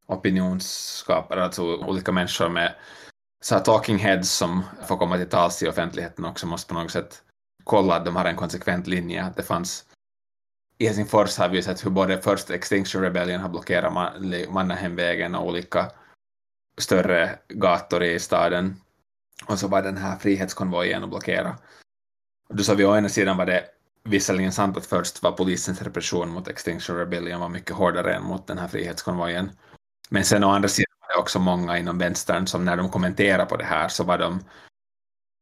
[0.08, 2.76] opinionsskapare, alltså olika människor med
[3.44, 6.92] så här talking heads som får komma till tals i offentligheten också måste på något
[6.92, 7.24] sätt
[7.64, 9.24] kolla att de har en konsekvent linje.
[9.24, 9.86] Att det fanns
[10.78, 13.94] i Helsingfors har vi sett hur både först Extinction Rebellion har blockerat
[14.50, 15.92] Mannahemvägen och olika
[16.78, 18.76] större gator i staden.
[19.46, 21.58] Och så var den här frihetskonvojen och blockera.
[22.50, 23.66] Då sa vi å ena sidan var det
[24.04, 28.48] visserligen sant att först var polisens repression mot Extinction Rebellion var mycket hårdare än mot
[28.48, 29.52] den här frihetskonvojen.
[30.10, 33.46] Men sen å andra sidan var det också många inom vänstern som när de kommenterade
[33.46, 34.40] på det här så var de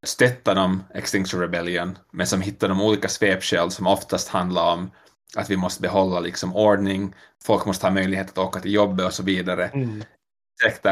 [0.06, 4.91] stöttade de Extinction Rebellion men som hittade de olika svepskäl som oftast handlar om
[5.35, 9.14] att vi måste behålla liksom ordning, folk måste ha möjlighet att åka till jobbet och
[9.14, 9.68] så vidare.
[9.68, 10.03] Mm.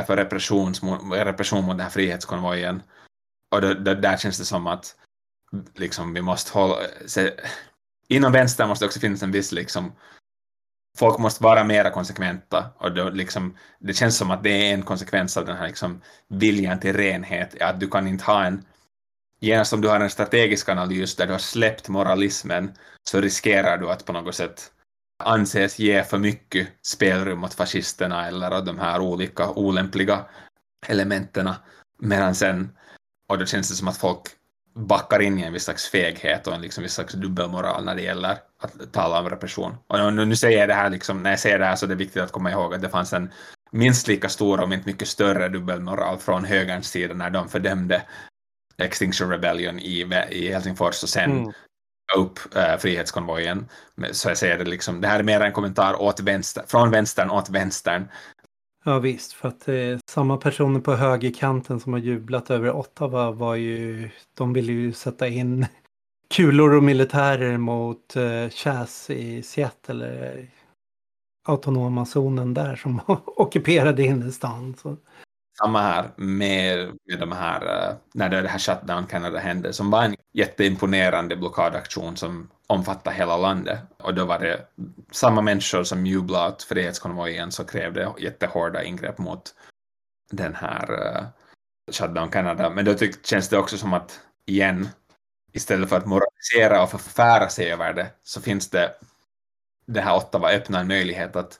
[0.07, 0.73] för repression,
[1.13, 2.83] repression mot den här frihetskonvojen.
[3.51, 4.95] Och då, då, där känns det som att
[5.75, 6.75] liksom, vi måste hålla...
[7.05, 7.33] Se,
[8.07, 9.91] inom vänster måste det också finnas en viss liksom,
[10.97, 14.83] folk måste vara mera konsekventa och då liksom, det känns som att det är en
[14.83, 18.65] konsekvens av den här liksom, viljan till renhet, att du kan inte ha en
[19.39, 22.71] genast om du har en strategisk analys där du har släppt moralismen
[23.03, 24.71] så riskerar du att på något sätt
[25.23, 30.25] anses ge för mycket spelrum åt fascisterna eller åt de här olika olämpliga
[30.87, 31.49] elementen
[31.99, 32.77] medan sen
[33.29, 34.21] och då känns det som att folk
[34.73, 38.01] backar in i en viss slags feghet och en liksom viss slags dubbelmoral när det
[38.01, 39.77] gäller att tala om repression.
[39.87, 41.89] Och nu, nu säger jag det här, liksom, när jag säger det här så är
[41.89, 43.31] det viktigt att komma ihåg att det fanns en
[43.71, 48.01] minst lika stor, om inte mycket större dubbelmoral från högerns sida när de fördömde
[48.77, 51.53] Extinction Rebellion i, i Helsingfors och sen mm.
[52.17, 53.69] upp äh, frihetskonvojen.
[54.11, 57.29] Så jag säger det liksom, det här är mer en kommentar åt vänster, från vänstern
[57.29, 58.07] åt vänstern
[58.83, 63.55] Ja visst, för att eh, samma personer på högerkanten som har jublat över Ottawa var
[63.55, 65.65] ju, de ville ju sätta in
[66.35, 70.45] kulor och militärer mot eh, Chas i Seattle, eh,
[71.47, 74.75] autonoma zonen där som ockuperade innerstan.
[74.81, 74.97] Så.
[75.57, 80.03] Samma här med, med de här, eh, när det här shutdown Canada hände, som var
[80.03, 83.79] en jätteimponerande blockadaktion som omfattade hela landet.
[83.97, 84.67] Och då var det
[85.11, 89.53] samma människor som jublade åt frihetskonvojen som krävde jättehårda ingrepp mot
[90.31, 91.27] den här uh,
[91.91, 92.69] Shutdown Canada.
[92.69, 94.89] Men då tyck, känns det också som att, igen,
[95.53, 98.91] istället för att moralisera och förfära sig över det, så finns det
[99.85, 101.59] det här Ottawa öppnar en möjlighet att,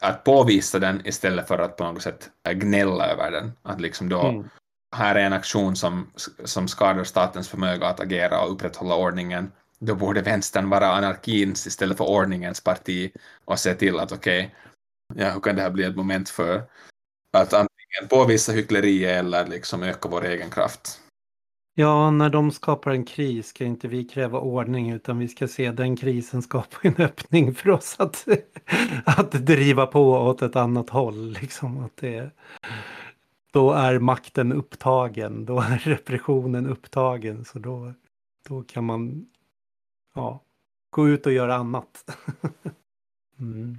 [0.00, 3.52] att påvisa den istället för att på något sätt gnälla över den.
[3.62, 4.48] Att liksom då, mm.
[4.96, 6.10] här är en aktion som,
[6.44, 11.96] som skadar statens förmåga att agera och upprätthålla ordningen, då borde vänstern vara anarkins istället
[11.96, 13.12] för ordningens parti
[13.44, 14.54] och se till att okej,
[15.12, 16.62] okay, ja, hur kan det här bli ett moment för
[17.36, 21.00] att antingen påvisa hyckleri eller liksom öka vår egen kraft.
[21.80, 25.70] Ja, när de skapar en kris ska inte vi kräva ordning utan vi ska se
[25.70, 28.28] den krisen skapa en öppning för oss att,
[29.04, 31.32] att driva på åt ett annat håll.
[31.32, 32.30] Liksom, att det,
[33.52, 37.44] då är makten upptagen, då är repressionen upptagen.
[37.44, 37.92] Så då,
[38.48, 39.26] då kan man
[40.14, 40.40] ja,
[40.90, 42.18] gå ut och göra annat.
[43.38, 43.76] mm.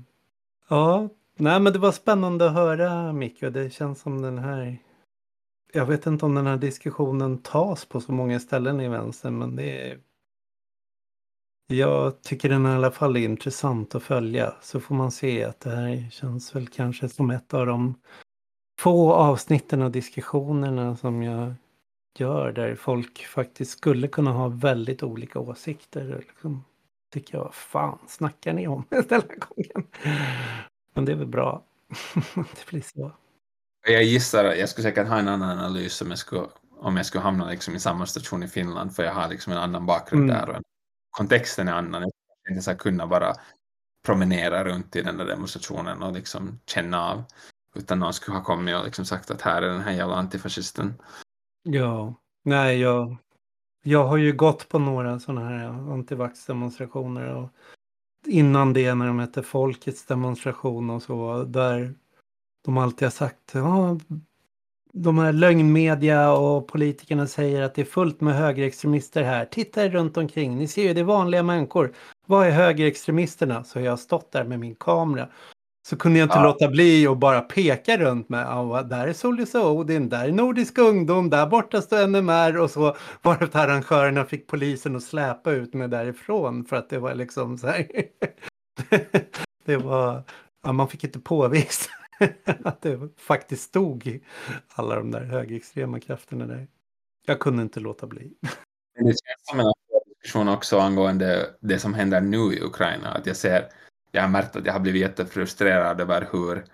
[0.70, 4.78] Ja, nej men det var spännande att höra Micke och det känns som den här
[5.74, 9.56] jag vet inte om den här diskussionen tas på så många ställen i Vänstern, men
[9.56, 10.00] det är
[11.72, 15.60] jag tycker den i alla fall är intressant att följa så får man se att
[15.60, 17.96] det här känns väl kanske som ett av de
[18.80, 21.54] få avsnitten och diskussionerna som jag
[22.20, 26.26] gör där folk faktiskt skulle kunna ha väldigt olika åsikter.
[26.28, 26.64] Liksom,
[27.14, 29.88] tycker jag, vad fan snackar ni om den här gången?
[30.94, 31.64] Men det är väl bra.
[32.36, 33.12] det blir så.
[33.90, 36.48] Jag gissar, jag skulle säkert ha en annan analys om jag skulle,
[36.80, 39.60] om jag skulle hamna liksom i samma station i Finland, för jag har liksom en
[39.60, 40.36] annan bakgrund mm.
[40.36, 40.62] där och
[41.10, 42.02] kontexten är annan.
[42.02, 43.34] Jag skulle inte så kunna bara
[44.06, 47.24] promenera runt i den där demonstrationen och liksom känna av,
[47.76, 50.94] utan någon skulle ha kommit och liksom sagt att här är den här jävla antifascisten.
[51.64, 52.14] Ja,
[52.44, 53.18] nej, jag,
[53.84, 57.50] jag har ju gått på några sådana här antivax-demonstrationer och
[58.28, 61.96] innan det när de hette Folkets demonstration och så, där
[62.66, 63.98] de alltid har sagt ja,
[64.94, 69.46] de här lögnmedia och politikerna säger att det är fullt med högerextremister här.
[69.46, 71.94] Titta er runt omkring, ni ser ju det är vanliga människor.
[72.28, 73.64] Vad är högerextremisterna?
[73.64, 75.30] Så jag har stått där med min kamera
[75.90, 76.44] så kunde jag inte ja.
[76.44, 80.32] låta bli att bara peka runt med, ja, där är Solis och Odin, där är
[80.32, 85.52] Nordisk ungdom, där borta står NMR och så var det arrangörerna fick polisen att släpa
[85.52, 87.88] ut mig därifrån för att det var liksom så här.
[89.66, 90.24] det var,
[90.64, 91.92] ja, man fick inte påvisa
[92.64, 94.20] att det faktiskt stod
[94.68, 96.68] alla de där högerextrema krafterna där.
[97.26, 98.34] Jag kunde inte låta bli.
[98.96, 99.66] Det känns som en
[100.06, 103.70] diskussion också angående det som händer nu i Ukraina, att jag ser
[104.12, 106.66] jag har märkt att jag har blivit jättefrustrerad över hur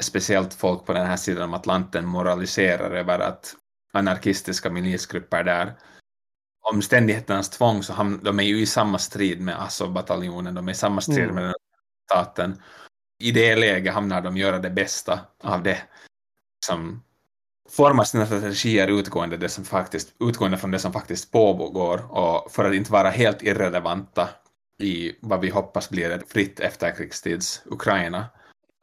[0.00, 3.54] speciellt folk på den här sidan om Atlanten moraliserar över att
[3.92, 5.74] anarkistiska milisgrupper där
[6.72, 10.74] omständigheternas tvång så ham- de är ju i samma strid med Azov-bataljonen, de är i
[10.74, 11.34] samma strid mm.
[11.34, 11.54] med
[12.10, 12.62] staten.
[13.22, 15.82] I det läget hamnar de göra det bästa av det
[16.66, 17.02] som
[17.70, 22.64] formar sina strategier utgående, det som faktiskt, utgående från det som faktiskt pågår och för
[22.64, 24.28] att inte vara helt irrelevanta
[24.78, 28.26] i vad vi hoppas blir ett fritt efterkrigstids Ukraina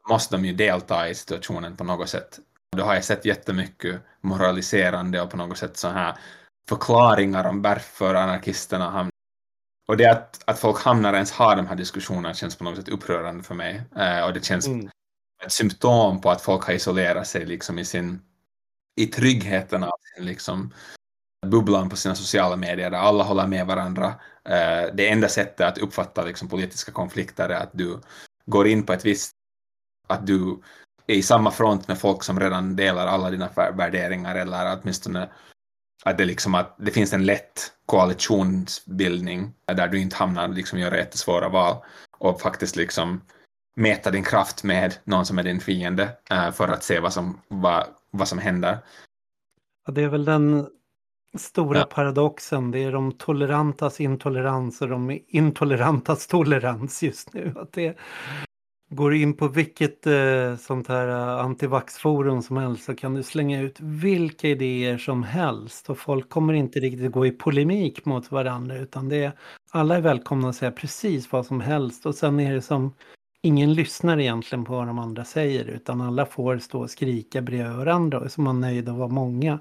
[0.08, 2.38] måste de ju delta i situationen på något sätt.
[2.76, 6.14] Då har jag sett jättemycket moraliserande och på något sätt så här
[6.68, 8.90] förklaringar om varför anarkisterna
[9.90, 12.88] och det att, att folk hamnar ens har de här diskussionerna känns på något sätt
[12.88, 13.82] upprörande för mig.
[13.96, 14.90] Eh, och det känns mm.
[15.44, 18.22] ett symptom på att folk har isolerat sig liksom i sin
[19.00, 20.74] i tryggheten av sin liksom
[21.46, 24.06] bubblan på sina sociala medier där alla håller med varandra.
[24.48, 28.00] Uh, det enda sättet att uppfatta liksom, politiska konflikter är att du
[28.46, 29.32] går in på ett visst...
[30.08, 30.60] att du
[31.06, 35.28] är i samma front med folk som redan delar alla dina värderingar eller åtminstone
[36.04, 40.96] att det, liksom att det finns en lätt koalitionsbildning där du inte hamnar liksom göra
[40.96, 41.76] jättesvåra val
[42.18, 43.20] och faktiskt liksom
[43.76, 47.40] mäta din kraft med någon som är din fiende uh, för att se vad som,
[47.48, 48.78] vad, vad som händer.
[49.86, 50.66] Ja, det är väl den
[51.38, 51.84] stora ja.
[51.84, 52.70] paradoxen.
[52.70, 57.54] Det är de tolerantas intolerans och de intolerantas tolerans just nu.
[57.56, 57.96] Att det
[58.90, 63.60] går in på vilket eh, sånt här eh, antivaxforum som helst så kan du slänga
[63.60, 68.76] ut vilka idéer som helst och folk kommer inte riktigt gå i polemik mot varandra
[68.76, 69.32] utan det är,
[69.70, 72.94] alla är välkomna att säga precis vad som helst och sen är det som
[73.42, 77.76] ingen lyssnar egentligen på vad de andra säger utan alla får stå och skrika bredvid
[77.76, 79.58] varandra och så är man nöjd att vara många.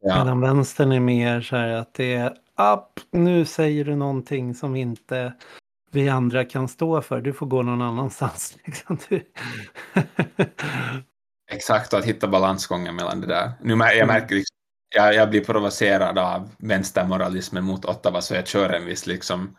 [0.00, 0.18] Ja.
[0.18, 2.30] Medan vänstern är mer så här att det är
[2.72, 5.32] upp, nu säger du någonting som inte
[5.90, 7.20] vi andra kan stå för.
[7.20, 8.56] Du får gå någon annanstans.
[8.64, 8.98] Liksom.
[11.50, 13.52] Exakt, och att hitta balansgången mellan det där.
[13.60, 14.56] Nu, jag märker liksom,
[14.94, 19.56] jag, jag blir provocerad av vänstermoralismen mot Ottawa så jag kör en viss liksom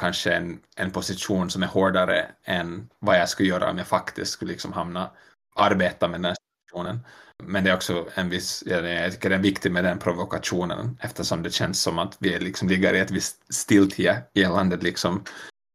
[0.00, 4.32] kanske en, en position som är hårdare än vad jag skulle göra om jag faktiskt
[4.32, 5.10] skulle liksom hamna
[5.56, 7.00] arbeta med den här situationen.
[7.42, 11.42] Men det är också en viss, jag tycker det är viktigt med den provokationen eftersom
[11.42, 15.24] det känns som att vi liksom ligger i ett visst stiltje gällande liksom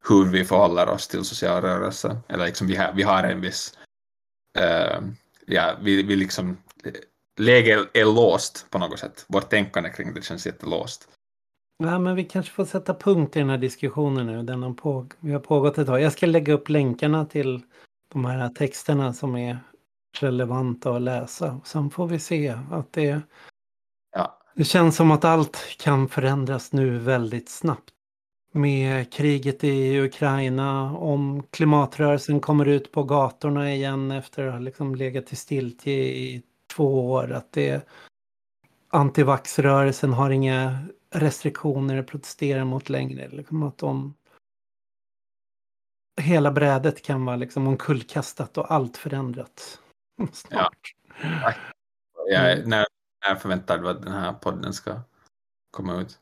[0.10, 2.18] hur vi förhåller oss till social rörelse.
[2.28, 3.78] Eller liksom vi har, vi har en viss,
[4.60, 5.08] uh,
[5.46, 6.58] ja, vi, vi liksom
[7.40, 9.26] läget är låst på något sätt.
[9.28, 11.10] Vårt tänkande kring det känns jättelåst.
[11.84, 14.44] Ja, men vi kanske får sätta punkt i den här diskussionen nu.
[14.44, 16.02] Den har på, vi har pågått ett tag.
[16.02, 17.62] Jag ska lägga upp länkarna till
[18.14, 19.60] de här texterna som är
[20.20, 21.62] relevanta att läsa.
[21.66, 23.22] Sen får vi se att det,
[24.12, 24.40] Ja.
[24.56, 27.94] det känns som att allt kan förändras nu väldigt snabbt.
[28.52, 34.96] Med kriget i Ukraina, om klimatrörelsen kommer ut på gatorna igen efter att ha liksom
[34.96, 36.44] legat i stiltje i
[36.76, 37.32] två år.
[37.32, 37.88] Att det
[38.90, 40.80] antivaxrörelsen har inga
[41.10, 43.28] restriktioner att protestera mot längre.
[43.28, 44.14] Liksom att de,
[46.22, 49.80] hela brädet kan vara liksom omkullkastat och allt förändrat.
[50.34, 50.94] Snart.
[52.30, 52.70] Jag, Mm.
[52.70, 52.86] när,
[53.28, 55.02] när förväntar du att den här podden ska
[55.72, 56.20] komma ut?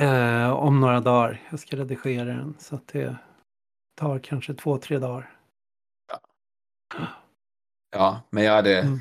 [0.00, 1.40] Eh, om några dagar.
[1.50, 3.16] Jag ska redigera den så att det
[3.94, 5.30] tar kanske två, tre dagar.
[7.90, 9.00] Ja, men ja, det, Mm.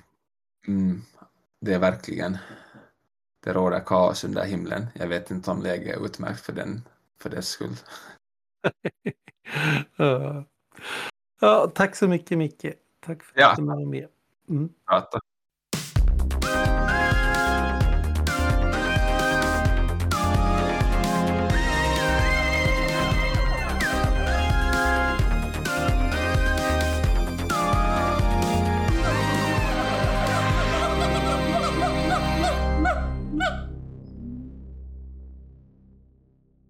[0.68, 1.02] mm,
[1.62, 2.38] det är verkligen,
[3.44, 4.86] det råder kaos under himlen.
[4.96, 6.82] Jag vet inte om läget är utmärkt för, den,
[7.20, 7.76] för dess skull.
[9.98, 10.44] Eh,
[11.42, 12.66] ja, tack så mycket Micke.
[13.00, 13.54] Tack för att Ja.
[13.58, 14.08] du var med.
[14.50, 14.70] Mm.
[14.88, 15.20] Prata.